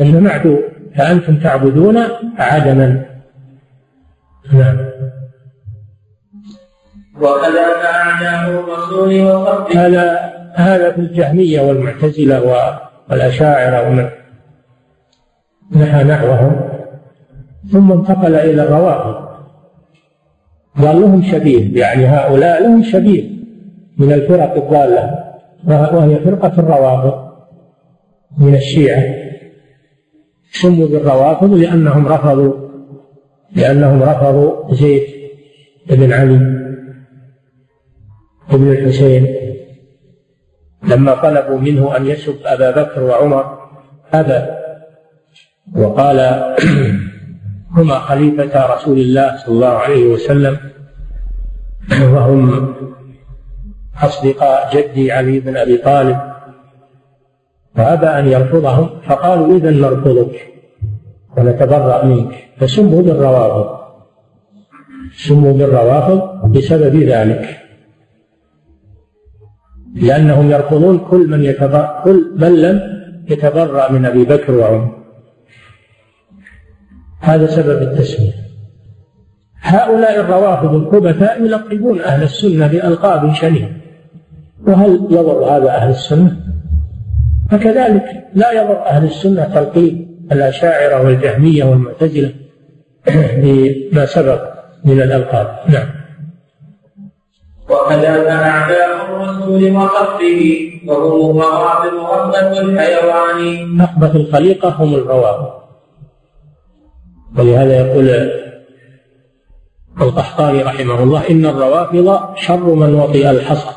أنه 0.00 0.20
معدوم. 0.20 0.75
فأنتم 0.96 1.36
تعبدون 1.36 1.98
عدما. 2.38 3.04
نعم. 4.52 4.76
وكذا 7.16 7.64
أعداء 7.84 8.50
الرسول 8.50 9.22
وصحبه 9.22 9.86
هذا 9.86 10.32
هذا 10.54 10.92
في 10.92 10.98
الجهمية 10.98 11.60
والمعتزلة 11.60 12.66
والأشاعرة 13.10 13.88
ومن 13.88 14.08
نحى 15.72 16.04
نحوهم. 16.04 16.60
ثم 17.72 17.92
انتقل 17.92 18.34
إلى 18.34 18.62
الروافض 18.62 19.26
قال 20.78 21.00
لهم 21.00 21.22
شبيه 21.22 21.80
يعني 21.80 22.06
هؤلاء 22.06 22.62
لهم 22.62 22.82
شبيه 22.82 23.30
من 23.98 24.12
الفرق 24.12 24.54
الضالة. 24.56 25.26
وهي 25.66 26.16
فرقة 26.16 26.52
الروافض 26.58 27.26
من 28.38 28.54
الشيعة. 28.54 29.25
سموا 30.62 30.88
بالروافض 30.88 31.54
لأنهم 31.54 32.08
رفضوا 32.08 32.52
لأنهم 33.52 34.02
رفضوا 34.02 34.74
زيد 34.74 35.02
بن 35.90 36.12
علي 36.12 36.38
بن 38.52 38.70
الحسين. 38.72 39.26
لما 40.82 41.14
طلبوا 41.14 41.58
منه 41.58 41.96
أن 41.96 42.06
يسب 42.06 42.36
أبا 42.44 42.70
بكر 42.70 43.02
وعمر 43.02 43.58
أبى 44.12 44.46
وقال 45.76 46.18
هما 47.76 47.98
خليفة 47.98 48.74
رسول 48.74 48.98
الله 48.98 49.36
صلى 49.36 49.54
الله 49.54 49.68
عليه 49.68 50.06
وسلم 50.06 50.58
وهم 51.90 52.74
أصدقاء 54.02 54.76
جدي 54.76 55.12
علي 55.12 55.40
بن 55.40 55.56
أبي 55.56 55.76
طالب. 55.76 56.35
فأبى 57.76 58.06
أن 58.06 58.28
يرفضهم 58.28 58.88
فقالوا 59.02 59.56
إذا 59.56 59.70
نرفضك 59.70 60.52
ونتبرأ 61.36 62.04
منك. 62.04 62.32
فسموا 62.58 63.02
بالروافض. 63.02 63.76
سموا 65.16 65.52
بالروافض 65.52 66.52
بسبب 66.52 66.96
ذلك. 66.96 67.58
لأنهم 69.94 70.50
يرفضون 70.50 70.98
كل 70.98 71.30
من 71.30 71.44
يتبرأ 71.44 72.02
كل 72.04 72.32
من 72.36 72.62
لم 72.62 72.80
يتبرأ 73.28 73.92
من 73.92 74.04
أبي 74.04 74.24
بكر 74.24 74.52
وعمر. 74.52 74.96
هذا 77.20 77.46
سبب 77.46 77.82
التسمية. 77.82 78.32
هؤلاء 79.60 80.20
الروافض 80.20 80.74
الخبثاء 80.74 81.42
يلقبون 81.42 82.00
أهل 82.00 82.22
السنة 82.22 82.66
بألقاب 82.66 83.34
شنيعة. 83.34 83.70
وهل 84.66 85.06
يضر 85.10 85.44
هذا 85.44 85.70
أهل 85.70 85.90
السنة؟ 85.90 86.45
فكذلك 87.50 88.24
لا 88.34 88.52
يضر 88.52 88.86
أهل 88.86 89.04
السنة 89.04 89.44
تلقيب 89.44 90.06
الأشاعرة 90.32 91.06
والجهمية 91.06 91.64
والمعتزلة 91.64 92.32
بما 93.42 94.06
سبق 94.06 94.42
من 94.84 95.02
الألقاب. 95.02 95.58
نعم. 95.68 95.86
وكذا 97.70 98.32
أعداء 98.32 99.04
الرسول 99.04 99.76
وصفه 99.76 100.70
وهم 100.86 101.40
الروافض 101.40 101.94
أخبث 101.96 102.58
الحيوان. 102.58 103.80
أخبث 103.80 104.16
الخليقة 104.16 104.68
هم 104.68 104.94
الروافض 104.94 105.50
ولهذا 107.38 107.76
يقول 107.76 108.30
القحطاني 110.00 110.62
رحمه 110.62 111.02
الله 111.02 111.30
إن 111.30 111.46
الروافض 111.46 112.36
شر 112.36 112.74
من 112.74 112.94
وطئ 112.94 113.30
الحصى 113.30 113.76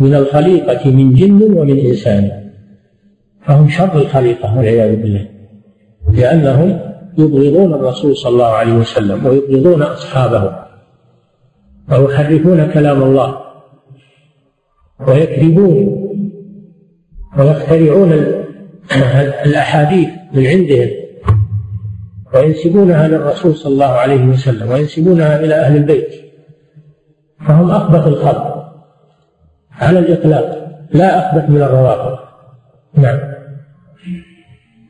من 0.00 0.14
الخليقة 0.14 0.90
من 0.90 1.14
جن 1.14 1.42
ومن 1.42 1.78
إنسان. 1.78 2.41
فهم 3.46 3.68
شر 3.68 3.96
الخليقة 3.96 4.56
والعياذ 4.56 4.96
بالله 4.96 5.28
لأنهم 6.12 6.80
يبغضون 7.18 7.74
الرسول 7.74 8.16
صلى 8.16 8.32
الله 8.32 8.46
عليه 8.46 8.72
وسلم 8.72 9.26
ويبغضون 9.26 9.82
أصحابه 9.82 10.52
ويحرفون 11.90 12.66
كلام 12.66 13.02
الله 13.02 13.38
ويكذبون 15.08 16.02
ويخترعون 17.38 18.12
الأحاديث 19.46 20.08
من 20.32 20.46
عندهم 20.46 20.90
وينسبونها 22.34 23.08
للرسول 23.08 23.56
صلى 23.56 23.72
الله 23.72 23.86
عليه 23.86 24.24
وسلم 24.26 24.70
وينسبونها 24.70 25.40
إلى 25.40 25.54
أهل 25.54 25.76
البيت 25.76 26.14
فهم 27.46 27.70
أخبث 27.70 28.06
الخلق 28.06 28.72
على 29.72 29.98
الإطلاق 29.98 30.68
لا 30.92 31.18
أخبث 31.18 31.50
من 31.50 31.62
الروافض. 31.62 32.31
نعم. 32.94 33.18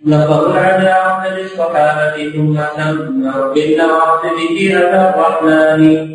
لقد 0.07 0.51
العداوة 0.51 1.39
للصحابة 1.39 2.31
ثم 2.33 2.61
سموا 2.77 3.55
بالنواصب 3.55 4.37
دينة 4.59 4.81
الرحمن. 4.81 6.13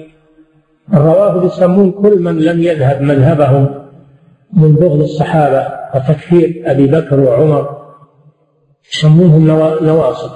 الروافض 0.93 1.45
يسمون 1.45 1.91
كل 1.91 2.19
من 2.19 2.39
لم 2.39 2.63
يذهب 2.63 3.01
مذهبهم 3.01 3.87
من 4.53 4.75
بغض 4.75 4.99
الصحابة 4.99 5.67
وتكفير 5.95 6.63
أبي 6.65 6.87
بكر 6.87 7.19
وعمر. 7.19 7.77
يسمونهم 8.93 9.47
نواصب. 9.81 10.31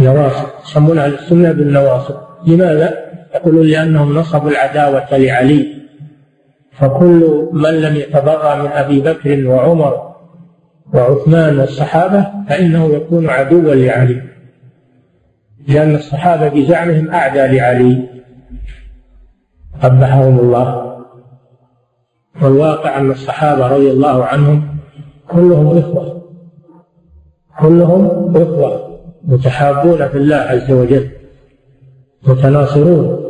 نواصب. 0.00 0.46
يسمون 0.64 0.98
أهل 0.98 1.14
السنة 1.14 1.52
بالنواصب. 1.52 2.14
لماذا؟ 2.46 2.94
يقولون 3.34 3.66
لأنهم 3.66 4.18
نصبوا 4.18 4.50
العداوة 4.50 5.16
لعلي. 5.16 5.77
فكل 6.78 7.48
من 7.52 7.70
لم 7.70 7.96
يتبرأ 7.96 8.54
من 8.54 8.66
أبي 8.66 9.00
بكر 9.00 9.46
وعمر 9.46 10.14
وعثمان 10.94 11.58
والصحابة 11.58 12.26
فإنه 12.48 12.86
يكون 12.86 13.28
عدوا 13.28 13.74
لعلي. 13.74 14.22
لأن 15.68 15.94
الصحابة 15.94 16.48
بزعمهم 16.48 17.10
أعدى 17.10 17.56
لعلي. 17.56 18.08
قبحهم 19.82 20.38
الله. 20.38 20.98
والواقع 22.42 22.98
أن 22.98 23.10
الصحابة 23.10 23.66
رضي 23.66 23.90
الله 23.90 24.24
عنهم 24.24 24.68
كلهم 25.28 25.78
إخوة. 25.78 26.22
كلهم 27.60 28.36
إخوة. 28.36 28.98
متحابون 29.24 30.08
في 30.08 30.18
الله 30.18 30.36
عز 30.36 30.70
وجل. 30.70 31.08
متناصرون. 32.26 33.27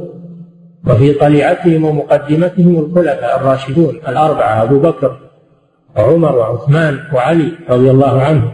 وفي 0.87 1.13
طليعتهم 1.13 1.85
ومقدمتهم 1.85 2.79
الخلفاء 2.79 3.41
الراشدون 3.41 4.01
الأربعة 4.09 4.63
أبو 4.63 4.79
بكر 4.79 5.19
وعمر 5.97 6.37
وعثمان 6.37 6.99
وعلي 7.15 7.53
رضي 7.71 7.91
الله 7.91 8.23
عنهم 8.23 8.53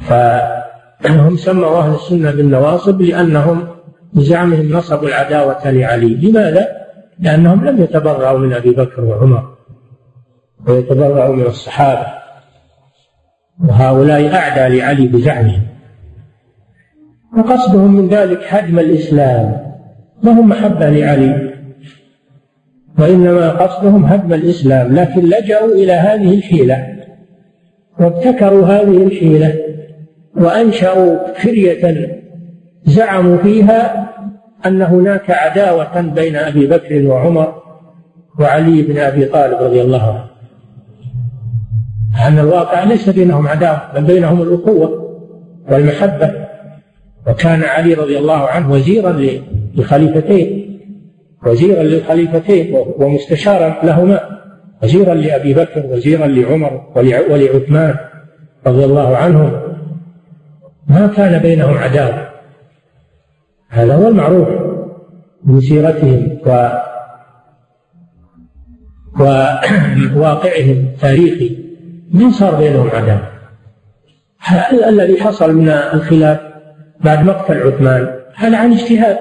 فهم 0.00 1.36
سموا 1.36 1.78
أهل 1.78 1.94
السنة 1.94 2.30
بالنواصب 2.30 3.02
لأنهم 3.02 3.66
بزعمهم 4.12 4.72
نصبوا 4.72 5.08
العداوة 5.08 5.70
لعلي. 5.70 6.14
لماذا؟ 6.14 6.68
لأنهم 7.18 7.64
لم 7.64 7.82
يتبرعوا 7.82 8.38
من 8.38 8.52
أبي 8.52 8.70
بكر 8.70 9.04
وعمر 9.04 9.54
ويتبرعوا 10.68 11.34
من 11.34 11.46
الصحابة. 11.46 12.06
وهؤلاء 13.64 14.34
أعدى 14.34 14.78
لعلي 14.78 15.06
بزعمهم. 15.06 15.73
وقصدهم 17.36 17.96
من 17.96 18.08
ذلك 18.08 18.40
هدم 18.48 18.78
الإسلام. 18.78 19.74
ما 20.22 20.32
هم 20.32 20.48
محبة 20.48 20.90
لعلي. 20.90 21.54
وإنما 22.98 23.50
قصدهم 23.50 24.04
هدم 24.04 24.32
الإسلام. 24.34 24.94
لكن 24.94 25.20
لجأوا 25.20 25.74
إلى 25.74 25.92
هذه 25.92 26.34
الحيلة. 26.34 26.86
وابتكروا 28.00 28.66
هذه 28.66 29.06
الحيلة. 29.06 29.54
وأنشأوا 30.36 31.34
فرية 31.34 32.08
زعموا 32.84 33.36
فيها 33.36 34.10
أن 34.66 34.82
هناك 34.82 35.30
عداوة 35.30 36.00
بين 36.00 36.36
أبي 36.36 36.66
بكر 36.66 37.06
وعمر 37.06 37.62
وعلي 38.40 38.82
بن 38.82 38.98
أبي 38.98 39.24
طالب 39.24 39.62
رضي 39.62 39.82
الله 39.82 40.12
عنه. 40.12 40.24
أن 42.28 42.38
الواقع 42.38 42.84
ليس 42.84 43.10
بينهم 43.10 43.48
عداوة 43.48 43.92
بل 43.94 44.04
بينهم 44.04 44.42
الأخوة 44.42 45.18
والمحبة. 45.70 46.43
وكان 47.26 47.62
علي 47.62 47.94
رضي 47.94 48.18
الله 48.18 48.48
عنه 48.48 48.72
وزيرا 48.72 49.20
لخليفتين 49.74 50.64
وزيرا 51.46 51.82
للخليفتين 51.82 52.76
ومستشارا 52.98 53.76
لهما 53.82 54.20
وزيرا 54.82 55.14
لأبي 55.14 55.54
بكر 55.54 55.86
وزيرا 55.86 56.26
لعمر 56.26 56.92
ولعثمان 56.96 57.94
رضي 58.66 58.84
الله 58.84 59.16
عنهم. 59.16 59.52
ما 60.86 61.06
كان 61.06 61.42
بينهم 61.42 61.78
عداوة. 61.78 62.28
هذا 63.68 63.94
هو 63.94 64.08
المعروف 64.08 64.48
من 65.44 65.60
سيرتهم 65.60 66.38
و 66.46 66.70
وواقعهم 69.20 70.70
التاريخي. 70.70 71.58
ما 72.10 72.30
صار 72.30 72.54
بينهم 72.54 72.88
عداوة؟ 72.88 73.28
الذي 74.88 75.20
حصل 75.20 75.54
من 75.56 75.68
الخلاف؟ 75.68 76.53
بعد 77.00 77.26
مقتل 77.26 77.62
عثمان. 77.62 78.08
هذا 78.34 78.56
عن 78.56 78.72
اجتهاد؟ 78.72 79.18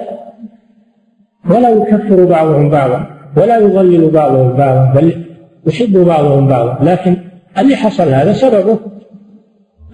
ولا 1.49 1.69
يكفر 1.69 2.25
بعضهم 2.25 2.69
بعضا 2.69 3.07
ولا 3.37 3.57
يضلل 3.57 4.09
بعضهم 4.09 4.53
بعضا 4.53 4.93
بل 4.95 5.25
يحب 5.67 5.97
بعضهم 5.97 6.47
بعضا. 6.47 6.77
لكن 6.83 7.17
اللي 7.57 7.75
حصل 7.75 8.09
هذا 8.09 8.33
سببه 8.33 8.79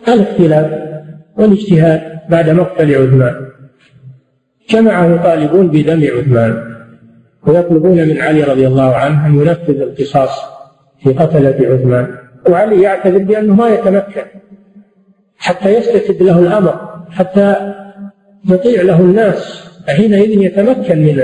الاختلاف 0.08 0.72
والاجتهاد 1.38 2.02
بعد 2.30 2.50
مقتل 2.50 2.96
عثمان. 2.96 3.36
جمع 4.70 5.06
يطالبون 5.06 5.68
بدم 5.68 6.04
عثمان 6.18 6.64
ويطلبون 7.48 8.08
من 8.08 8.22
علي 8.22 8.44
رضي 8.44 8.68
الله 8.68 8.96
عنه 8.96 9.28
أن 9.28 9.36
ينفذ 9.36 9.82
القصاص 9.82 10.46
في 11.04 11.14
قتلة 11.14 11.56
عثمان. 11.74 12.08
وعلي 12.50 12.82
يعتذر 12.82 13.18
بأنه 13.18 13.54
ما 13.54 13.70
يتمكن 13.70 14.22
حتى 15.38 15.76
يستتب 15.76 16.24
له 16.24 16.40
الأمر. 16.40 16.89
حتى 17.12 17.74
يطيع 18.50 18.82
له 18.82 19.00
الناس 19.00 19.70
حينئذ 19.88 20.44
يتمكن 20.44 20.98
من 20.98 21.16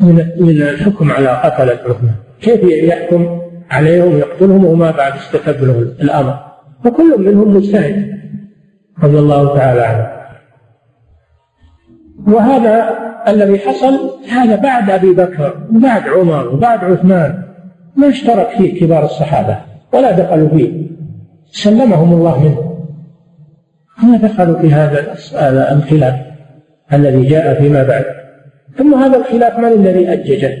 من 0.00 0.30
من 0.38 0.62
الحكم 0.62 1.12
على 1.12 1.28
قتلة 1.28 1.72
عثمان 1.72 2.14
كيف 2.40 2.60
يحكم 2.62 3.42
عليهم 3.70 4.18
يقتلهم 4.18 4.64
وما 4.64 4.90
بعد 4.90 5.12
استتب 5.12 5.64
له 5.64 5.78
الأمر. 5.78 6.38
وكل 6.86 7.14
منهم 7.18 7.56
مجتهد 7.56 8.12
رضي 9.02 9.18
الله 9.18 9.56
تعالى 9.56 9.80
عنه. 9.80 10.08
وهذا 12.34 12.90
الذي 13.28 13.58
حصل 13.58 14.10
هذا 14.30 14.56
بعد 14.56 14.90
أبي 14.90 15.12
بكر 15.12 15.66
وبعد 15.74 16.08
عمر 16.08 16.48
وبعد 16.48 16.84
عثمان. 16.84 17.42
ما 17.96 18.08
اشترك 18.08 18.48
فيه 18.48 18.80
كبار 18.80 19.04
الصحابة 19.04 19.58
ولا 19.94 20.10
دخلوا 20.10 20.48
فيه. 20.48 20.90
سلمهم 21.50 22.12
الله 22.12 22.44
منه. 22.44 22.71
ما 24.02 24.16
دخلوا 24.16 24.58
في 24.58 24.72
هذا 24.72 25.14
الخلاف 25.72 26.14
الذي 26.92 27.22
جاء 27.22 27.62
فيما 27.62 27.82
بعد. 27.82 28.04
ثم 28.78 28.94
هذا 28.94 29.16
الخلاف 29.16 29.58
من 29.58 29.64
الذي 29.64 30.12
أججه؟ 30.12 30.58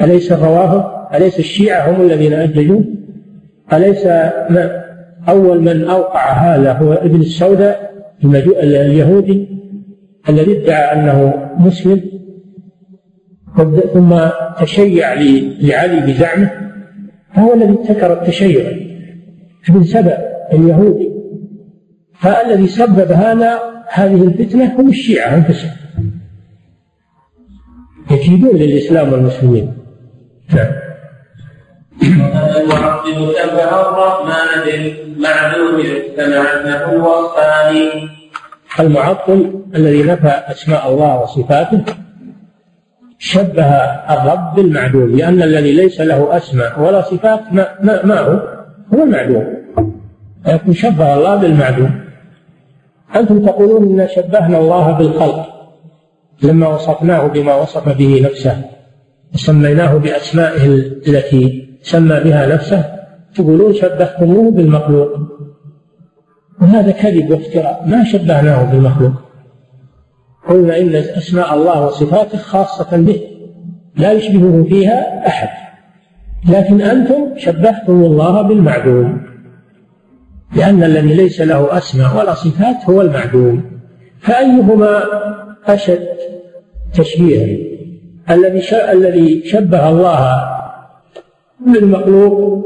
أليس 0.00 0.32
الروافض 0.32 1.14
أليس 1.14 1.38
الشيعة 1.38 1.90
هم 1.90 2.06
الذين 2.06 2.32
أججوا؟ 2.32 2.80
أليس 3.72 4.06
أول 5.28 5.60
من 5.60 5.84
أوقع 5.84 6.32
هذا 6.32 6.72
هو 6.72 6.92
ابن 6.92 7.20
السوداء 7.20 7.94
اليهودي 8.62 9.48
الذي 10.28 10.62
ادعى 10.62 11.00
أنه 11.00 11.34
مسلم؟ 11.58 12.00
ثم 13.94 14.18
تشيع 14.60 15.12
لعلي 15.60 16.00
بزعمه. 16.06 16.50
فهو 17.34 17.54
الذي 17.54 17.70
ابتكر 17.72 18.12
التشيع. 18.12 18.70
ابن 19.68 19.82
سبأ 19.82 20.18
اليهودي 20.52 21.13
فالذي 22.24 22.68
سبب 22.68 23.12
هذا 23.12 23.60
هذه 23.88 24.24
الفتنة 24.24 24.80
هم 24.80 24.88
الشيعة 24.88 25.34
أنفسهم 25.34 25.70
يكيدون 28.10 28.56
للإسلام 28.56 29.12
والمسلمين. 29.12 29.72
نعم. 30.54 30.72
المعطل 32.56 33.34
شبه 33.42 33.80
الرحمن 33.80 34.64
بالمعدوم 34.64 35.80
اجتمعت 35.80 36.64
له 36.64 36.94
وصفان 36.94 38.08
المعطل 38.80 39.62
الذي 39.74 40.02
نفى 40.02 40.28
أسماء 40.28 40.88
الله 40.88 41.20
وصفاته 41.20 41.84
شبه 43.18 43.64
الرب 44.10 44.54
بالمعدوم 44.56 45.16
لأن 45.16 45.42
الذي 45.42 45.72
ليس 45.72 46.00
له 46.00 46.36
أسماء 46.36 46.80
ولا 46.80 47.00
صفات 47.00 47.40
ما, 47.52 47.68
ما, 47.82 48.04
ما 48.06 48.20
هو؟ 48.20 48.40
هو 48.94 49.02
المعدوم. 49.02 49.54
يكون 50.46 50.74
شبه 50.74 51.14
الله 51.14 51.36
بالمعدوم 51.36 52.03
أنتم 53.16 53.46
تقولون 53.46 54.00
إن 54.00 54.08
شبهنا 54.08 54.58
الله 54.58 54.92
بالخلق 54.92 55.46
لما 56.42 56.68
وصفناه 56.68 57.26
بما 57.26 57.54
وصف 57.54 57.88
به 57.98 58.20
نفسه 58.24 58.64
وسميناه 59.34 59.94
بأسمائه 59.94 60.66
التي 61.08 61.68
سمى 61.82 62.20
بها 62.20 62.46
نفسه 62.46 62.84
تقولون 63.34 63.74
شبهتموه 63.74 64.50
بالمخلوق. 64.50 65.08
وهذا 66.62 66.90
كذب 66.90 67.30
وافتراء 67.30 67.84
ما 67.86 68.04
شبهناه 68.04 68.72
بالمخلوق. 68.72 69.12
قلنا 70.48 70.78
إن 70.78 70.94
أسماء 70.94 71.54
الله 71.54 71.86
وصفاته 71.86 72.38
خاصة 72.38 72.96
به 72.96 73.20
لا 73.96 74.12
يشبهه 74.12 74.64
فيها 74.68 75.26
أحد. 75.26 75.48
لكن 76.48 76.80
أنتم 76.80 77.28
شبهتم 77.36 77.92
الله 77.92 78.42
بالمعدوم. 78.42 79.33
لأن 80.56 80.82
الذي 80.84 81.14
ليس 81.14 81.40
له 81.40 81.78
أسماء 81.78 82.16
ولا 82.18 82.34
صفات 82.34 82.76
هو 82.90 83.00
المعدوم. 83.02 83.62
فأيهما 84.20 85.02
أشد 85.66 86.08
تشبيها؟ 86.94 87.58
الذي 88.30 88.62
الذي 88.92 89.42
شبه 89.44 89.88
الله 89.88 90.44
بالمخلوق 91.66 92.64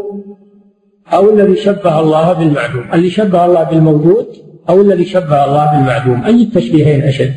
أو 1.13 1.31
الذي 1.31 1.57
شبه 1.57 2.01
الله 2.01 2.33
بالمعدوم؟ 2.33 2.85
اللي 2.95 3.11
شبه 3.11 3.47
الله 3.47 3.63
بالموجود 3.63 4.27
أو 4.69 4.81
الذي 4.81 5.05
شبه 5.05 5.45
الله 5.45 5.65
بالمعدوم؟ 5.73 6.25
أي 6.25 6.43
التشبيهين 6.43 7.03
أشد؟ 7.03 7.35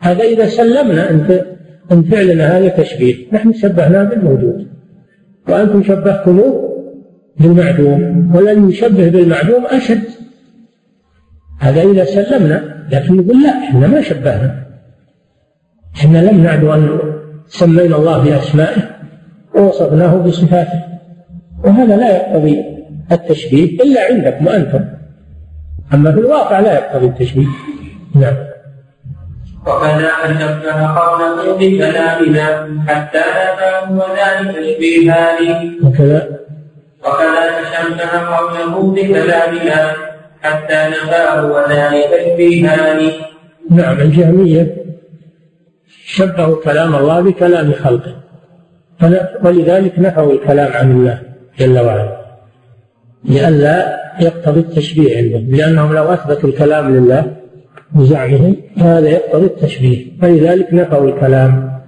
هذا 0.00 0.24
إذا 0.24 0.46
سلمنا 0.46 1.10
أن 1.10 1.44
أن 1.92 2.02
فعلنا 2.02 2.58
هذا 2.58 2.68
تشبيه. 2.68 3.14
نحن 3.32 3.52
شبهناه 3.52 4.04
بالموجود. 4.04 4.66
وأنتم 5.48 5.82
شبهتموه 5.82 6.67
بالمعدوم 7.40 8.30
والذي 8.34 8.72
يشبه 8.72 9.08
بالمعدوم 9.08 9.66
أشد. 9.66 10.02
هذا 11.60 11.82
إذا 11.82 12.04
سلمنا 12.04 12.86
لكن 12.92 13.16
نقول 13.16 13.42
لا 13.42 13.50
إحنا 13.50 13.86
ما 13.86 14.00
شبهنا. 14.00 14.66
إحنا 15.96 16.30
لم 16.30 16.42
نعد 16.42 16.64
أن 16.64 16.98
سمينا 17.48 17.96
الله 17.96 18.24
بأسمائه 18.24 18.82
ووصفناه 19.54 20.16
بصفاته. 20.16 20.82
وهذا 21.64 21.96
لا 21.96 22.16
يقتضي 22.16 22.64
التشبيه 23.12 23.82
إلا 23.82 24.00
عندكم 24.10 24.46
وأنتم 24.46 24.84
أما 25.94 26.12
في 26.12 26.18
الواقع 26.18 26.60
لا 26.60 26.74
يقتضي 26.74 27.06
التشبيه. 27.06 27.46
نعم. 28.14 28.34
وكذا 29.66 30.10
شبه 30.26 30.86
قوله 30.86 31.56
بكلامنا 31.58 32.68
حتى 32.86 33.18
نفاه 33.18 33.92
وذلك 33.92 34.56
تشبيهان 34.56 35.74
وكذا. 35.84 36.38
وكذا 37.08 37.42
تشبه 37.60 38.18
قوله 38.36 38.92
بكلامنا 38.94 39.92
حتى 40.42 40.74
نفاه 40.74 41.46
وذلك 41.52 42.10
تشبيهان 42.10 43.10
نعم 43.70 44.00
الجهمية 44.00 44.76
شبهوا 46.06 46.62
كلام 46.64 46.94
الله 46.96 47.20
بكلام 47.20 47.72
خلقه. 47.72 48.14
ولذلك 49.44 49.98
نفوا 49.98 50.32
الكلام 50.32 50.72
عن 50.72 50.90
الله 50.90 51.22
جل 51.58 51.78
وعلا. 51.78 52.18
لئلا 53.24 54.00
يقتضي 54.20 54.60
التشبيه 54.60 55.16
عندهم. 55.16 55.56
لأنهم 55.56 55.94
لو 55.94 56.04
أثبتوا 56.04 56.48
الكلام 56.48 56.96
لله 56.96 57.36
بزعمهم 57.92 58.56
هذا 58.78 59.08
يقتضي 59.08 59.46
التشبيه. 59.46 60.06
فلذلك 60.20 60.74
نفوا 60.74 61.08
الكلام 61.08 61.80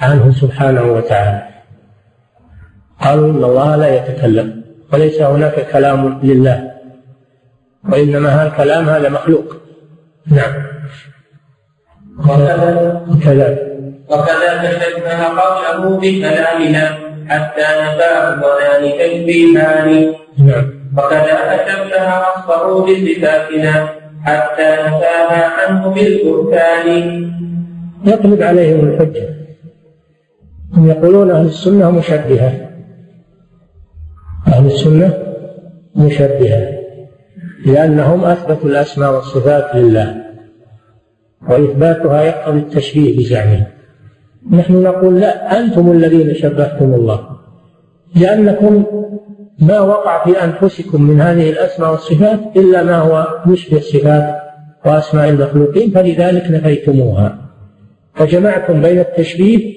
عنه 0.00 0.32
سبحانه 0.32 0.82
وتعالى. 0.82 1.42
قالوا 3.00 3.30
إن 3.30 3.44
الله 3.44 3.76
لا 3.76 3.96
يتكلم. 3.96 4.63
وليس 4.94 5.22
هناك 5.22 5.66
كلام 5.72 6.20
لله. 6.22 6.70
وإنما 7.92 8.28
هذا 8.28 8.48
الكلام 8.48 8.88
هذا 8.88 9.08
مخلوق. 9.08 9.56
نعم. 10.26 10.52
وكذا؟ 13.10 13.70
وكذا 14.08 14.50
تشبه 14.62 15.24
قوله 15.40 15.96
بكلامنا 15.96 16.98
حتى 17.28 17.66
نفاه 17.82 18.40
وذلك 18.44 18.94
تشبيهان 19.00 20.14
نعم. 20.38 20.66
وكذا 20.96 21.36
تشبه 21.56 22.06
وصفه 22.20 22.84
بصفاتنا 22.84 23.88
حتى 24.24 24.68
نفاها 24.86 25.50
عنه 25.58 25.88
بالبهتان 25.88 26.88
يقلب 28.04 28.42
عليهم 28.42 28.88
الحجة. 28.88 29.28
يقولون 30.78 31.30
أهل 31.30 31.46
السنة 31.46 31.90
مشبهة. 31.90 32.63
أهل 34.48 34.66
السنة 34.66 35.18
مشبهة 35.96 36.68
لأنهم 37.66 38.24
أثبتوا 38.24 38.70
الأسماء 38.70 39.14
والصفات 39.14 39.76
لله 39.76 40.24
وإثباتها 41.48 42.22
يقتضي 42.22 42.58
التشبيه 42.58 43.18
بزعمهم. 43.18 43.64
نحن 44.50 44.82
نقول 44.82 45.20
لا 45.20 45.58
أنتم 45.58 45.92
الذين 45.92 46.34
شبهتم 46.34 46.94
الله 46.94 47.28
لأنكم 48.16 48.84
ما 49.58 49.80
وقع 49.80 50.24
في 50.24 50.44
أنفسكم 50.44 51.02
من 51.02 51.20
هذه 51.20 51.50
الأسماء 51.50 51.90
والصفات 51.90 52.40
إلا 52.56 52.82
ما 52.82 52.96
هو 52.96 53.28
يشبه 53.46 53.76
الصفات 53.76 54.34
وأسماء 54.86 55.28
المخلوقين 55.28 55.90
فلذلك 55.90 56.50
نفيتموها. 56.50 57.38
فجمعتم 58.14 58.82
بين 58.82 58.98
التشبيه 58.98 59.74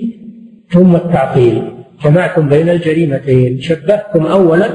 ثم 0.70 0.96
التعطيل. 0.96 1.77
جمعتم 2.04 2.50
بين 2.50 2.70
الجريمتين 2.70 3.62
شبهتم 3.62 4.26
أولا 4.26 4.70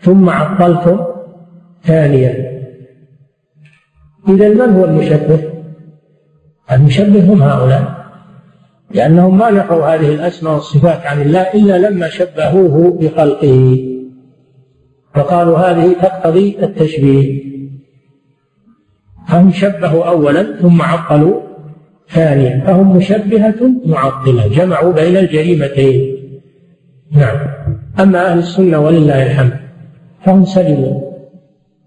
ثم 0.00 0.30
عطلتم 0.30 1.04
ثانيا. 1.84 2.62
إذا 4.28 4.48
من 4.48 4.60
هو 4.60 4.84
المشبه؟ 4.84 5.40
المشبه 6.72 7.32
هم 7.32 7.42
هؤلاء 7.42 8.06
لأنهم 8.90 9.38
ما 9.38 9.50
نفوا 9.50 9.94
هذه 9.94 10.14
الأسماء 10.14 10.54
والصفات 10.54 11.06
عن 11.06 11.22
الله 11.22 11.40
إلا 11.40 11.88
لما 11.88 12.08
شبهوه 12.08 12.98
بخلقه. 13.00 13.78
فقالوا 15.14 15.58
هذه 15.58 15.92
تقتضي 15.92 16.56
التشبيه. 16.62 17.42
فهم 19.28 19.52
شبهوا 19.52 20.04
أولا 20.04 20.56
ثم 20.60 20.82
عطلوا 20.82 21.40
ثانيا 22.08 22.64
فهم 22.66 22.96
مشبهة 22.96 23.72
معطلة 23.86 24.48
جمعوا 24.48 24.92
بين 24.92 25.16
الجريمتين. 25.16 26.25
نعم. 27.12 27.36
أما 28.00 28.26
أهل 28.26 28.38
السنة 28.38 28.78
ولله 28.78 29.26
الحمد 29.26 29.56
فهم 30.24 30.44
سلموا 30.44 31.12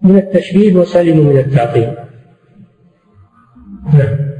من 0.02 0.16
التشبيه 0.16 0.74
وسلموا 0.76 1.32
من 1.32 1.38
التعطيل. 1.38 1.94
نعم. 3.92 4.30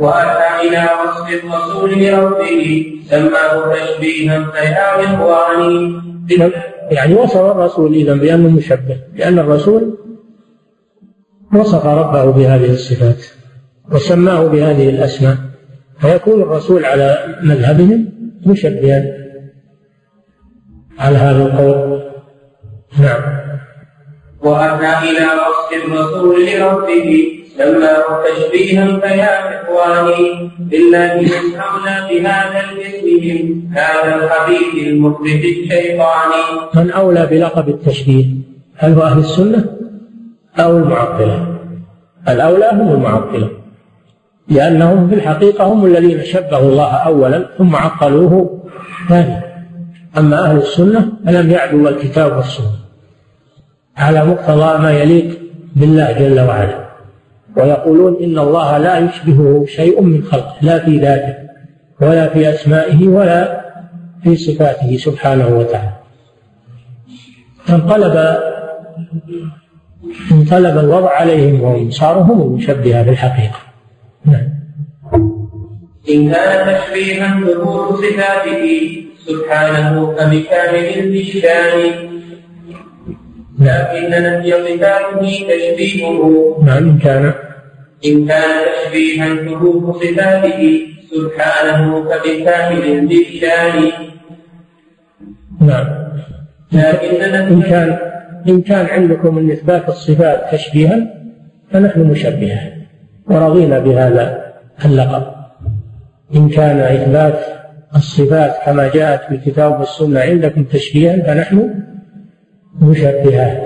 وأتى 0.00 0.68
إلى 0.68 0.88
وصف 1.04 1.44
الرسول 1.44 2.04
لربه 2.04 2.86
سماه 3.10 3.74
تشبيها 3.74 4.50
فيا 4.50 5.04
إخواني 5.04 6.02
يعني 6.90 7.14
وصف 7.14 7.36
الرسول 7.36 7.94
إذا 7.94 8.14
بأنه 8.14 8.48
مشبه 8.48 8.96
لأن 9.14 9.38
الرسول 9.38 9.98
وصف 11.54 11.86
ربه 11.86 12.30
بهذه 12.30 12.72
الصفات 12.72 13.24
وسماه 13.92 14.46
بهذه 14.46 14.88
الأسماء 14.88 15.36
فيكون 16.00 16.42
الرسول 16.42 16.84
على 16.84 17.18
مذهبهم 17.42 18.12
مشبها. 18.46 19.25
على 20.98 21.16
هذا 21.16 21.42
القول؟ 21.42 22.02
نعم. 23.00 23.22
وأتى 24.42 25.10
إلى 25.10 25.26
وصف 25.26 25.84
الرسول 25.84 26.46
لربه 26.46 27.36
سماه 27.58 28.04
تشبيها 28.24 29.00
فيا 29.00 29.62
إخواني 29.62 30.50
بالله 30.58 31.14
يسمعنا 31.14 32.08
بهذا 32.08 32.64
الاسم 32.70 33.06
من 33.26 33.72
هذا 33.72 34.14
الخبيث 34.14 34.86
المخرج 34.86 35.44
الشيطاني 35.44 36.44
من 36.74 36.90
أولى 36.90 37.26
بلقب 37.26 37.68
التشبيه؟ 37.68 38.24
هل 38.76 38.92
هو 38.92 39.02
أهل 39.02 39.18
السنة 39.18 39.64
أو 40.58 40.76
المعطلة؟ 40.76 41.58
الأولى 42.28 42.70
هم 42.72 42.92
المعطلة 42.92 43.50
لأنهم 44.48 45.08
في 45.08 45.14
الحقيقة 45.14 45.64
هم 45.64 45.86
الذين 45.86 46.24
شبهوا 46.24 46.68
الله 46.68 46.94
أولا 46.94 47.48
ثم 47.58 47.76
عقلوه 47.76 48.62
ثانيا. 49.08 49.55
أما 50.18 50.44
أهل 50.44 50.56
السنة 50.56 51.12
فلم 51.26 51.50
يعدوا 51.50 51.88
الكتاب 51.88 52.36
والسنة. 52.36 52.70
على 53.96 54.24
مقتضى 54.24 54.82
ما 54.82 54.92
يليق 54.92 55.38
بالله 55.76 56.12
جل 56.12 56.40
وعلا. 56.40 56.86
ويقولون 57.56 58.16
إن 58.22 58.38
الله 58.38 58.78
لا 58.78 58.98
يشبهه 58.98 59.64
شيء 59.68 60.02
من 60.02 60.22
خلقه 60.24 60.56
لا 60.62 60.78
في 60.78 60.98
ذاته 60.98 61.34
ولا 62.00 62.28
في 62.28 62.50
أسمائه 62.50 63.08
ولا 63.08 63.60
في 64.22 64.36
صفاته 64.36 64.96
سبحانه 64.96 65.48
وتعالى. 65.48 65.92
فانقلب 67.64 68.36
انقلب 70.32 70.78
الوضع 70.78 71.10
عليهم 71.10 71.62
وهم 71.62 71.90
صاروا 71.90 72.22
هم 72.22 72.42
المشبهة 72.42 73.02
بالحقيقة 73.02 73.58
نعم. 74.24 74.56
إن 76.10 76.32
كان 76.32 76.78
تشبيها 76.78 77.40
ظهور 77.40 77.96
صفاته 77.96 79.05
سبحانه 79.28 80.14
فبكامل 80.16 81.16
الشان 81.16 82.06
لكن 83.58 84.10
نفي 84.10 84.52
صفاته 84.52 85.46
تشبيهه 85.48 86.62
نعم 86.64 86.88
إن 86.88 86.98
كان. 86.98 87.32
إن 88.06 88.26
كان 88.26 88.64
تشبيها 88.76 89.34
ثبوت 89.34 90.02
صفاته 90.02 90.80
سبحانه 91.14 92.04
فبكامل 92.04 93.06
بالشان 93.06 93.90
نعم. 95.60 95.86
لكن 96.72 97.22
إن 97.22 97.62
كان 97.62 97.98
إن 98.48 98.62
كان 98.62 98.86
عندكم 98.86 99.34
من 99.34 99.50
إثبات 99.50 99.88
الصفات 99.88 100.54
تشبيها 100.54 100.98
فنحن 101.70 102.00
مشبهة 102.00 102.72
ورضينا 103.26 103.78
بهذا 103.78 104.52
اللقب. 104.84 105.22
إن 106.34 106.48
كان 106.48 106.78
إثبات 106.78 107.55
الصفات 107.96 108.56
كما 108.66 108.88
جاءت 108.88 109.28
في 109.28 109.34
الكتاب 109.34 109.80
والسنة 109.80 110.20
عندكم 110.20 110.64
تشبيها 110.64 111.16
فنحن 111.16 111.74
مشبهات 112.80 113.62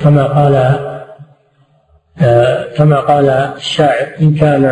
كما 0.00 0.24
قال 0.24 0.54
آه، 2.20 2.74
كما 2.76 3.00
قال 3.00 3.28
الشاعر 3.28 4.06
إن 4.20 4.34
كان 4.34 4.64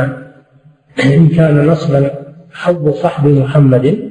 إن 1.05 1.29
كان 1.29 1.67
نصبا 1.67 2.11
حب 2.53 2.91
صحب 2.91 3.27
محمد 3.27 4.11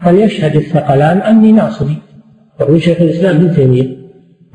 فليشهد 0.00 0.56
الثقلان 0.56 1.18
أني 1.18 1.52
ناصبي. 1.52 1.98
يقول 2.60 2.82
شيخ 2.82 3.00
الإسلام 3.00 3.36
ابن 3.36 3.54
تيمية 3.54 3.96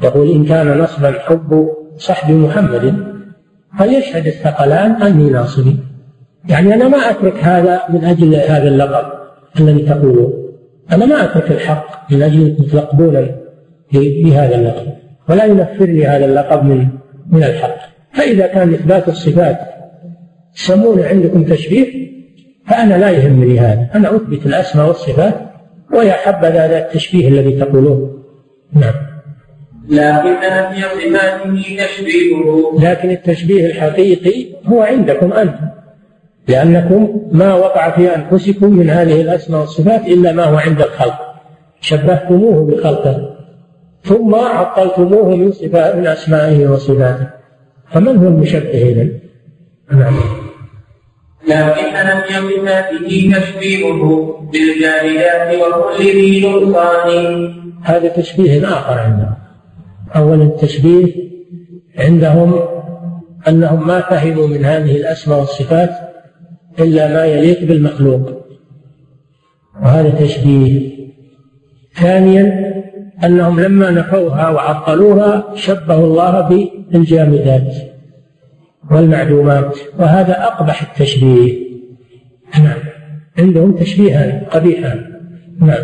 يقول 0.03 0.31
إن 0.31 0.45
كان 0.45 0.77
نصبا 0.77 1.11
حب 1.11 1.69
صحب 1.97 2.31
محمد 2.31 3.07
فليشهد 3.79 4.27
الثقلان 4.27 4.91
أني 4.91 5.29
ناصبي. 5.29 5.77
يعني 6.49 6.73
أنا 6.73 6.87
ما 6.87 6.97
أترك 6.97 7.43
هذا 7.43 7.81
من 7.89 8.05
أجل 8.05 8.35
هذا 8.35 8.67
اللقب 8.67 9.05
الذي 9.59 9.79
تقولون 9.79 10.33
أنا 10.91 11.05
ما 11.05 11.23
أترك 11.23 11.51
الحق 11.51 12.11
من 12.11 12.21
أجل 12.21 12.55
أن 12.59 12.67
تلقبون 12.67 13.27
بهذا 13.93 14.55
اللقب 14.55 14.87
ولا 15.29 15.45
ينفر 15.45 15.85
لي 15.85 16.05
هذا 16.05 16.25
اللقب 16.25 16.65
من 16.65 16.87
من 17.31 17.43
الحق. 17.43 17.77
فإذا 18.13 18.47
كان 18.47 18.73
إثبات 18.73 19.07
الصفات 19.07 19.59
يسمون 20.55 21.01
عندكم 21.01 21.43
تشبيه 21.43 22.07
فأنا 22.67 22.97
لا 22.97 23.09
يهمني 23.09 23.59
هذا. 23.59 23.89
أنا 23.95 24.15
أثبت 24.15 24.45
الأسماء 24.45 24.87
والصفات 24.87 25.33
ويا 25.93 26.13
حبذا 26.13 26.65
هذا 26.65 26.77
التشبيه 26.77 27.27
الذي 27.27 27.51
تقولون 27.51 28.23
نعم. 28.73 28.93
لكن 29.89 30.29
نفي 30.29 30.81
صفاته 30.81 31.85
تشبيهه 31.85 32.79
لكن 32.79 33.09
التشبيه 33.09 33.65
الحقيقي 33.65 34.45
هو 34.65 34.81
عندكم 34.81 35.33
أنتم. 35.33 35.67
لأنكم 36.47 37.27
ما 37.31 37.53
وقع 37.53 37.91
في 37.91 38.15
أنفسكم 38.15 38.73
من 38.73 38.89
هذه 38.89 39.21
الأسماء 39.21 39.59
والصفات 39.61 40.07
إلا 40.07 40.31
ما 40.31 40.43
هو 40.43 40.55
عند 40.55 40.81
الخلق. 40.81 41.19
شبهتموه 41.81 42.65
بخلقه. 42.65 43.37
ثم 44.03 44.35
عطلتموه 44.35 45.35
من 45.35 45.51
صفات 45.51 45.95
من 45.95 46.07
أسمائه 46.07 46.67
وصفاته. 46.67 47.27
فمن 47.91 48.17
هو 48.17 48.27
المشبه 48.27 48.69
إذن؟ 48.69 49.19
نعم. 49.91 50.13
لكن 51.47 51.95
نفي 51.95 52.39
صفاته 52.39 53.31
تشبيهه 53.31 54.33
بالجاريات 54.51 55.55
وكل 55.61 56.03
ذي 56.03 56.47
نقصان. 56.47 57.53
هذا 57.83 58.07
تشبيه 58.07 58.67
آخر 58.67 58.99
عندهم. 58.99 59.33
أولا 60.15 60.43
التشبيه 60.43 61.13
عندهم 61.97 62.59
أنهم 63.47 63.87
ما 63.87 64.01
فهموا 64.01 64.47
من 64.47 64.65
هذه 64.65 64.95
الأسماء 64.95 65.39
والصفات 65.39 66.06
إلا 66.79 67.13
ما 67.13 67.25
يليق 67.25 67.63
بالمخلوق. 67.63 68.47
وهذا 69.83 70.09
تشبيه. 70.09 70.97
ثانيا 71.93 72.73
أنهم 73.23 73.59
لما 73.59 73.91
نفوها 73.91 74.49
وعطلوها 74.49 75.55
شبهوا 75.55 76.05
الله 76.05 76.41
بالجامدات 76.91 77.75
والمعدومات. 78.91 79.77
وهذا 79.99 80.43
أقبح 80.43 80.81
التشبيه. 80.81 81.67
نعم. 82.63 82.79
عندهم 83.37 83.75
تشبيهان 83.75 84.45
قبيحان. 84.51 85.05
نعم. 85.61 85.83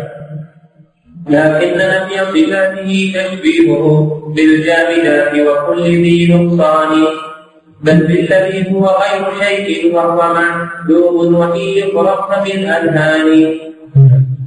لكن 1.28 1.78
نفي 1.78 2.14
صفاته 2.24 3.12
تشبيهه 3.12 4.32
بالجامدات 4.36 5.32
وكل 5.32 5.82
ذي 5.82 6.34
نقصان. 6.34 7.06
بل 7.84 7.98
بالذي 8.06 8.72
هو 8.72 8.84
غير 9.02 9.24
شيء 9.42 9.94
وهو 9.94 10.20
معدوم 10.34 11.34
وإن 11.34 11.60
يقرأ 11.60 12.44
بالأذهان 12.44 13.54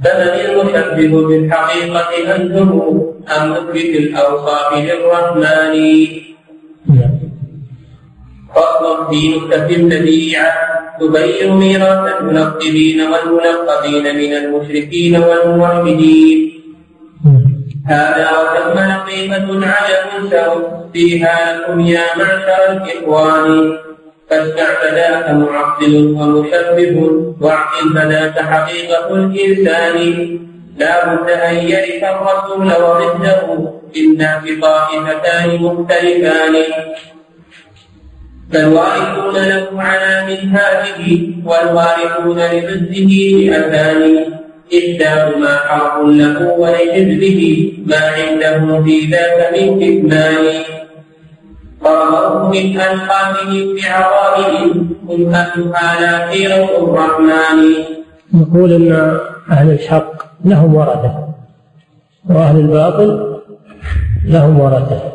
فمن 0.04 0.34
المشبه 0.46 1.28
بالحقيقة 1.28 2.36
أنتم 2.36 2.70
أم 3.36 3.50
مثبت 3.52 3.92
الأوصاف 4.02 4.70
للرحمن. 4.78 5.74
فصل 8.54 9.10
في 9.10 9.20
نكتة 9.28 9.76
بديعة 9.76 10.52
تبين 11.00 11.52
ميراث 11.52 12.20
الملقبين 12.20 13.00
والملقبين 13.00 14.16
من 14.16 14.32
المشركين 14.32 15.16
والموحدين 15.16 16.57
هذا 17.88 18.28
وتم 18.38 18.76
نقيمة 18.78 19.66
عجب 19.66 20.30
سوء 20.30 20.62
فيها 20.92 21.56
لكم 21.56 21.80
يا 21.80 22.04
معشر 22.16 22.72
الإخوان. 22.72 23.78
فاستعبداك 24.30 25.30
معطل 25.30 25.94
ومشبه 26.18 26.94
واعقل 27.40 27.86
فذاك 27.94 28.38
حقيقة 28.38 29.14
الإنسان. 29.14 29.96
لا 30.78 31.14
بد 31.14 31.30
أن 31.30 31.54
يرث 31.54 32.02
الرسول 32.04 32.72
إنا 33.96 34.40
في 34.40 34.56
طائفتان 34.56 35.62
مختلفان. 35.62 36.54
فالوارثون 38.52 39.34
له 39.34 39.82
على 39.82 40.26
منهاجه 40.28 40.98
والوارثون 41.44 42.38
لضده 42.38 43.10
مئتان 43.38 44.24
إحداهما 44.78 45.56
حرف 45.56 46.06
له 46.06 46.52
ولحزبه 46.52 47.72
ما 47.86 47.96
عنده 47.96 48.82
في 48.82 49.00
ذاك 49.10 49.38
من 49.54 49.80
كتمان 49.80 50.44
قرره 51.84 52.48
من 52.48 52.80
ألقابهم 52.80 53.76
بعطائهم 53.76 54.90
هم 55.08 55.34
أهلها 55.34 56.00
لا 56.00 56.26
خيرة 56.26 56.68
الرحمن. 56.82 57.58
نقول 58.34 58.72
أن 58.72 59.18
أهل 59.50 59.70
الحق 59.70 60.12
لهم 60.44 60.74
ورثة 60.74 61.28
وأهل 62.30 62.56
الباطل 62.56 63.40
لهم 64.24 64.60
ورثة 64.60 65.12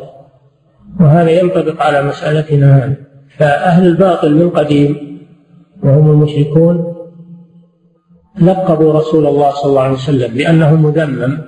وهذا 1.00 1.30
ينطبق 1.30 1.82
على 1.82 2.02
مسألتنا 2.02 2.94
فأهل 3.38 3.86
الباطل 3.86 4.34
من 4.34 4.50
قديم 4.50 5.18
وهم 5.82 6.10
المشركون 6.10 6.93
لقبوا 8.40 8.92
رسول 8.92 9.26
الله 9.26 9.50
صلى 9.50 9.70
الله 9.70 9.82
عليه 9.82 9.94
وسلم 9.94 10.34
بأنه 10.34 10.74
مذمم 10.74 11.38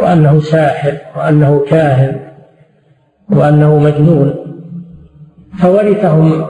وأنه 0.00 0.40
ساحر 0.40 0.98
وأنه 1.16 1.64
كاهن 1.68 2.20
وأنه 3.30 3.78
مجنون 3.78 4.34
فورثهم 5.58 6.44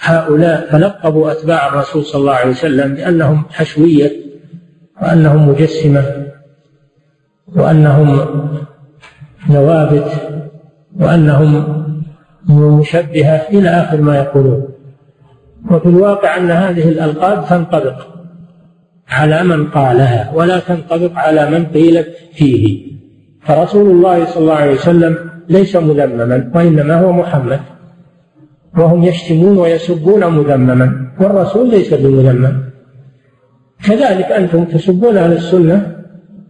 هؤلاء 0.00 0.70
فلقبوا 0.70 1.32
أتباع 1.32 1.68
الرسول 1.68 2.04
صلى 2.04 2.20
الله 2.20 2.34
عليه 2.34 2.50
وسلم 2.50 2.94
بأنهم 2.94 3.44
حشوية 3.50 4.12
وأنهم 5.02 5.48
مجسمة 5.48 6.26
وأنهم 7.56 8.20
نوابت 9.50 10.10
وأنهم 11.00 11.80
مشبهة 12.48 13.48
إلى 13.48 13.68
آخر 13.68 14.00
ما 14.00 14.16
يقولون. 14.16 14.68
وفي 15.70 15.86
الواقع 15.86 16.36
أن 16.36 16.50
هذه 16.50 16.88
الألقاب 16.88 17.44
تنطبق 17.48 18.06
على 19.08 19.42
من 19.44 19.66
قالها 19.66 20.32
ولا 20.34 20.58
تنطبق 20.58 21.18
على 21.18 21.50
من 21.50 21.64
قيلت 21.64 22.08
فيه. 22.32 22.90
فرسول 23.40 23.90
الله 23.90 24.24
صلى 24.24 24.42
الله 24.42 24.54
عليه 24.54 24.72
وسلم 24.72 25.18
ليس 25.48 25.76
مذمما 25.76 26.50
وإنما 26.54 27.00
هو 27.00 27.12
محمد. 27.12 27.60
وهم 28.78 29.02
يشتمون 29.02 29.58
ويسبون 29.58 30.26
مذمما 30.26 31.06
والرسول 31.20 31.70
ليس 31.70 31.94
بمذمم. 31.94 32.62
كذلك 33.84 34.24
أنتم 34.24 34.64
تسبون 34.64 35.16
أهل 35.16 35.32
السنة 35.32 35.96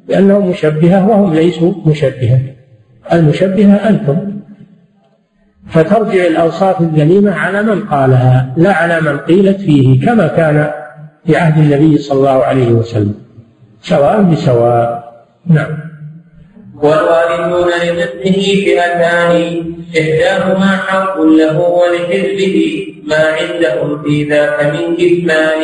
بأنهم 0.08 0.50
مشبهة 0.50 1.08
وهم 1.08 1.34
ليسوا 1.34 1.72
مشبهة 1.86 2.40
المشبهة 3.12 3.74
أنتم. 3.74 4.39
فترجع 5.70 6.26
الأوصاف 6.26 6.80
الذميمة 6.80 7.34
على 7.34 7.62
من 7.62 7.84
قالها 7.84 8.54
لا 8.56 8.72
على 8.72 9.00
من 9.00 9.18
قيلت 9.18 9.60
فيه 9.60 10.06
كما 10.06 10.26
كان 10.26 10.70
في 11.26 11.36
عهد 11.36 11.58
النبي 11.58 11.98
صلى 11.98 12.18
الله 12.18 12.44
عليه 12.44 12.68
وسلم. 12.68 13.14
سواء 13.82 14.22
بسواء. 14.22 15.12
نعم. 15.46 15.78
والوارثون 16.82 17.68
لمثله 17.68 18.64
فئتان 18.64 19.64
إحداهما 19.98 20.76
حق 20.76 21.20
له 21.20 21.58
ولحزبه 21.58 22.86
ما 23.04 23.24
عندهم 23.38 24.02
في 24.02 24.24
ذاك 24.24 24.74
من 24.74 24.96
كتمان 24.96 25.60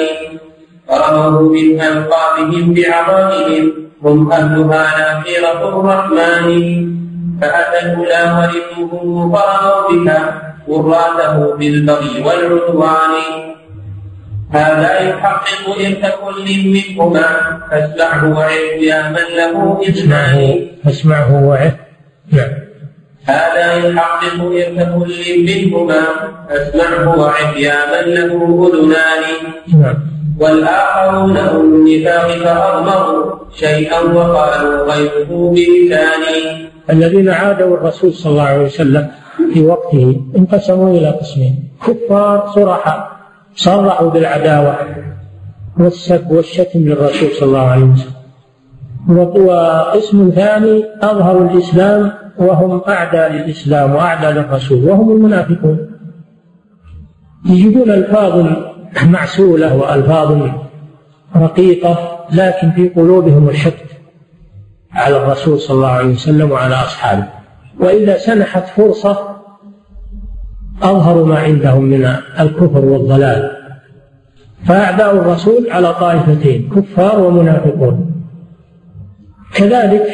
رموا 0.91 1.53
من 1.53 1.81
ألقابهم 1.81 2.75
بعظائهم 2.75 3.73
هم 4.03 4.33
أهلها 4.33 5.25
لا 5.43 5.69
الرحمن. 5.69 7.06
فأتى 7.41 7.79
الأولى 7.87 8.23
ورثه 8.37 8.91
فرموا 9.33 9.79
بها 9.91 10.21
وراته 10.69 11.57
بالبغي 11.57 12.23
والعدوان. 12.25 13.15
هذا 14.53 15.01
يحقق 15.01 15.69
إرث 15.69 16.03
كل 16.25 16.47
منهما 16.77 17.27
فاسمعه 17.71 18.39
وعظ 18.39 18.83
يا 18.91 19.09
من 19.09 19.27
له 19.37 19.81
إذنان 19.89 20.67
فاسمعه 20.85 21.45
وعظ 21.49 21.73
نعم. 22.33 22.53
هذا 23.25 23.73
يحقق 23.75 24.39
إرث 24.41 24.79
كل 24.95 25.23
منهما 25.49 26.03
فاسمعه 26.49 27.19
وعظ 27.19 27.57
يا 27.57 27.79
من 27.93 28.15
له 28.15 28.33
أذنان. 28.69 29.23
نعم. 29.83 29.97
والآخرون 30.41 31.37
هم 31.37 31.75
النفاق 31.75 32.29
فأضمروا 32.29 33.35
شيئا 33.57 34.01
وقالوا 34.01 34.93
غيره 34.93 35.55
بلسان 35.55 36.23
الذين 36.91 37.29
عادوا 37.29 37.77
الرسول 37.77 38.13
صلى 38.13 38.33
الله 38.33 38.43
عليه 38.43 38.65
وسلم 38.65 39.07
في 39.55 39.67
وقته 39.67 40.21
انقسموا 40.37 40.91
إلى 40.91 41.09
قسمين. 41.11 41.69
كفار 41.87 42.47
صرحاء 42.55 43.11
صرحوا 43.55 44.11
بالعداوة 44.11 44.77
والسب 45.79 46.31
والشتم 46.31 46.81
للرسول 46.81 47.29
صلى 47.31 47.49
الله 47.49 47.67
عليه 47.67 47.85
وسلم. 47.85 48.17
وقسم 49.09 50.31
ثاني 50.35 50.85
أظهروا 51.03 51.51
الإسلام 51.51 52.13
وهم 52.39 52.81
أعدى 52.89 53.35
للإسلام 53.35 53.95
وأعدى 53.95 54.27
للرسول 54.39 54.89
وهم 54.89 55.11
المنافقون. 55.13 55.79
يجدون 57.47 57.91
ألفاظ 57.91 58.47
معسولة 59.07 59.77
وألفاظ 59.77 60.49
رقيقة 61.37 62.19
لكن 62.33 62.71
في 62.71 62.89
قلوبهم 62.89 63.49
الحقد. 63.49 63.87
على 64.97 65.17
الرسول 65.17 65.61
صلى 65.61 65.75
الله 65.75 65.89
عليه 65.89 66.13
وسلم 66.13 66.51
وعلى 66.51 66.75
أصحابه. 66.75 67.27
وإذا 67.81 68.19
سنحت 68.19 68.67
فرصة 68.67 69.37
أظهروا 70.83 71.27
ما 71.27 71.39
عندهم 71.39 71.85
من 71.85 72.05
الكفر 72.41 72.85
والضلال. 72.85 73.51
فأعداء 74.65 75.15
الرسول 75.15 75.71
على 75.71 75.95
طائفتين 75.95 76.71
كفار 76.77 77.21
ومنافقون. 77.21 78.13
كذلك 79.55 80.07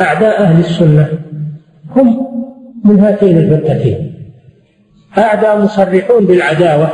أعداء 0.00 0.42
أهل 0.42 0.60
السنة 0.60 1.08
هم 1.96 2.26
من 2.84 3.00
هاتين 3.00 3.38
الفرقتين. 3.38 4.14
أعداء 5.18 5.58
مصرحون 5.58 6.24
بالعداوة 6.26 6.88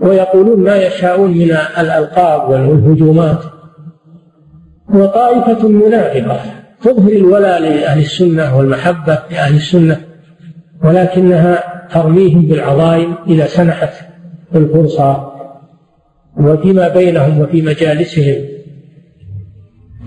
ويقولون 0.00 0.60
ما 0.60 0.76
يشاءون 0.76 1.30
من 1.30 1.56
الألقاب 1.78 2.50
والهجومات. 2.50 3.59
وطائفة 4.94 5.68
منافقة. 5.68 6.40
تظهر 6.82 7.12
الولاء 7.12 7.60
لأهل 7.60 7.98
السنة 7.98 8.56
والمحبة 8.56 9.18
لأهل 9.30 9.56
السنة 9.56 10.00
ولكنها 10.84 11.64
ترميهم 11.92 12.42
بالعظائم 12.42 13.14
إذا 13.28 13.46
سنحت 13.46 13.92
الفرصة 14.54 15.32
وفيما 16.36 16.88
بينهم 16.88 17.40
وفي 17.40 17.62
مجالسهم. 17.62 18.44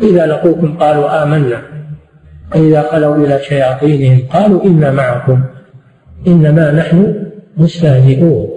إذا 0.01 0.25
لقوكم 0.25 0.77
قالوا 0.77 1.23
آمنا 1.23 1.61
وإذا 2.55 2.81
خلوا 2.81 3.15
إلى 3.15 3.39
شياطينهم 3.39 4.27
قالوا 4.29 4.63
إنا 4.63 4.91
معكم 4.91 5.43
إنما 6.27 6.71
نحن 6.71 7.25
مستهزئون. 7.57 8.47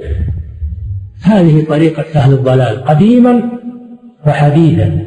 هذه 1.22 1.64
طريقة 1.68 2.04
أهل 2.14 2.32
الضلال 2.32 2.84
قديما 2.84 3.42
وحديثا. 4.26 5.00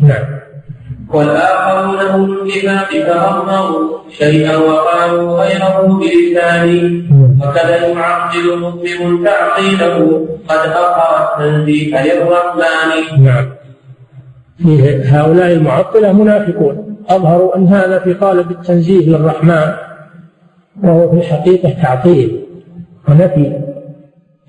نعم. 0.00 0.35
والآخرون 1.16 2.00
هم 2.06 2.24
النفاق 2.24 2.90
فأظهروا 3.06 3.98
شيئا 4.10 4.56
وقالوا 4.56 5.40
غيره 5.42 6.00
بلسان 6.00 7.02
وكذا 7.42 7.86
يعقل 7.86 8.58
مسلم 8.58 9.24
تعقيله 9.24 10.26
قد 10.48 10.58
أظهر 10.68 11.12
التنزيه 11.24 12.02
للرحمن. 12.02 13.24
نعم. 13.24 13.46
هؤلاء 15.04 15.52
المعطلة 15.52 16.12
منافقون. 16.12 16.96
أظهروا 17.08 17.56
أن 17.56 17.66
هذا 17.66 17.98
في 17.98 18.12
قالب 18.12 18.50
التنزيه 18.50 19.08
للرحمن 19.08 19.72
وهو 20.82 21.10
في 21.10 21.16
الحقيقة 21.16 21.82
تعطيل 21.82 22.40
ونفي 23.08 23.60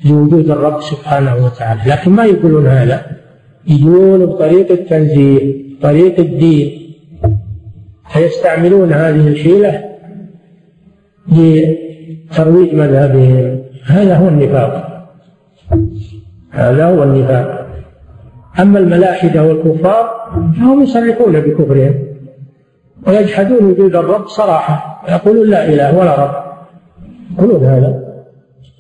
لوجود 0.06 0.50
الرب 0.50 0.82
سبحانه 0.82 1.36
وتعالى. 1.46 1.82
لكن 1.92 2.12
ما 2.12 2.26
يقولون 2.26 2.68
هذا؟ 2.68 3.06
يقولون 3.68 4.26
بطريق 4.26 4.72
التنزيه. 4.72 5.67
طريق 5.82 6.20
الدين. 6.20 6.94
فيستعملون 8.14 8.94
هذه 8.94 9.28
الحيلة 9.28 9.84
لترويج 11.28 12.74
مذهبهم. 12.74 13.62
هذا 13.86 14.16
هو 14.16 14.28
النفاق. 14.28 15.04
هذا 16.52 16.86
هو 16.86 17.04
النفاق. 17.04 17.68
أما 18.60 18.80
الملاحدة 18.80 19.44
والكفار 19.44 20.10
فهم 20.60 20.84
يصرحون 20.84 21.40
بكفرهم 21.40 21.94
ويجحدون 23.08 23.64
وجود 23.64 23.96
الرب 23.96 24.28
صراحة. 24.28 25.04
ويقولون 25.08 25.50
لا 25.50 25.70
إله 25.70 25.98
ولا 25.98 26.24
رب. 26.24 26.36
يقولون 27.34 27.66
هذا. 27.66 28.08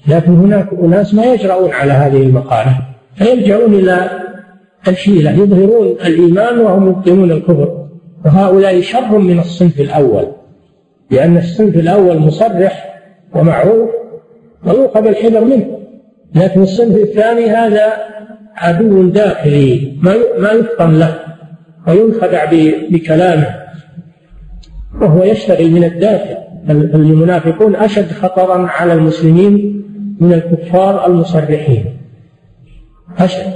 لكن 0.08 0.32
هناك 0.32 0.68
أناس 0.84 1.14
ما 1.14 1.26
يجرؤون 1.26 1.72
على 1.72 1.92
هذه 1.92 2.24
المقالة. 2.24 2.78
فيلجؤون 3.16 3.74
إلى 3.74 4.10
الحيلة 4.88 5.32
يظهرون 5.32 5.88
الإيمان 6.06 6.60
وهم 6.60 6.90
يبطنون 6.90 7.32
الكفر. 7.32 7.88
وهؤلاء 8.26 8.82
شر 8.82 9.18
من 9.18 9.40
الصنف 9.40 9.80
الأول 9.80 10.28
لأن 11.12 11.38
الصنف 11.38 11.76
الأول 11.76 12.18
مصرح 12.18 13.00
ومعروف 13.36 13.90
ويؤخذ 14.66 15.08
الحذر 15.08 15.44
منه. 15.46 15.80
لكن 16.36 16.62
الصنف 16.62 16.96
الثاني 16.96 17.46
هذا 17.46 17.94
عدو 18.56 19.08
داخلي 19.10 19.98
ما 20.02 20.16
ما 20.40 20.52
يفطن 20.52 21.00
له 21.00 21.20
وينخدع 21.88 22.46
بكلامه. 22.90 23.56
وهو 25.02 25.24
يشتغل 25.24 25.72
من 25.72 25.84
الداخل 25.84 26.38
المنافقون 26.70 27.76
أشد 27.76 28.12
خطرا 28.12 28.68
على 28.68 28.94
المسلمين 28.94 29.84
من 30.20 30.34
الكفار 30.34 31.08
المصرحين. 31.08 31.86
أشد. 33.20 33.54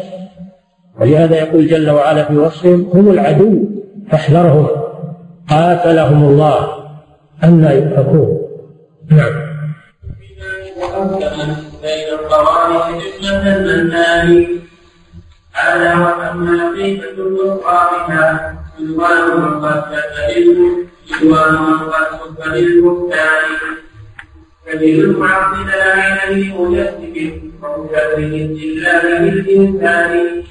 ولهذا 0.99 1.35
يقول 1.35 1.67
جل 1.67 1.89
وعلا 1.89 2.23
في 2.23 2.37
وصفهم 2.37 2.89
هم 2.93 3.11
العدو. 3.11 3.69
فاحذرهم. 4.11 4.67
قاتلهم 5.49 6.23
الله. 6.23 6.67
أن 7.43 7.63
يؤفكون. 7.63 8.41
نعم. 9.11 9.51
بين 11.81 12.13
القوانين 12.13 13.01
جملة 13.21 13.55
المنان 13.55 14.47
على 15.55 15.93
وأما 16.03 16.73
الوقافها 17.17 18.55
سلوان 18.77 19.41
من 19.41 19.65
قد 19.65 19.83
سلوان 21.05 21.53
من 21.53 21.79
قد 21.79 22.07
سب 22.19 22.53
للبهتان 22.53 23.43
فللمعبد 24.65 25.67
لا 25.67 26.25
يليق 26.25 26.55
يثبت 26.71 27.41
ومكبر 27.63 28.17
لله 28.17 29.19
بالإنسان 29.19 30.43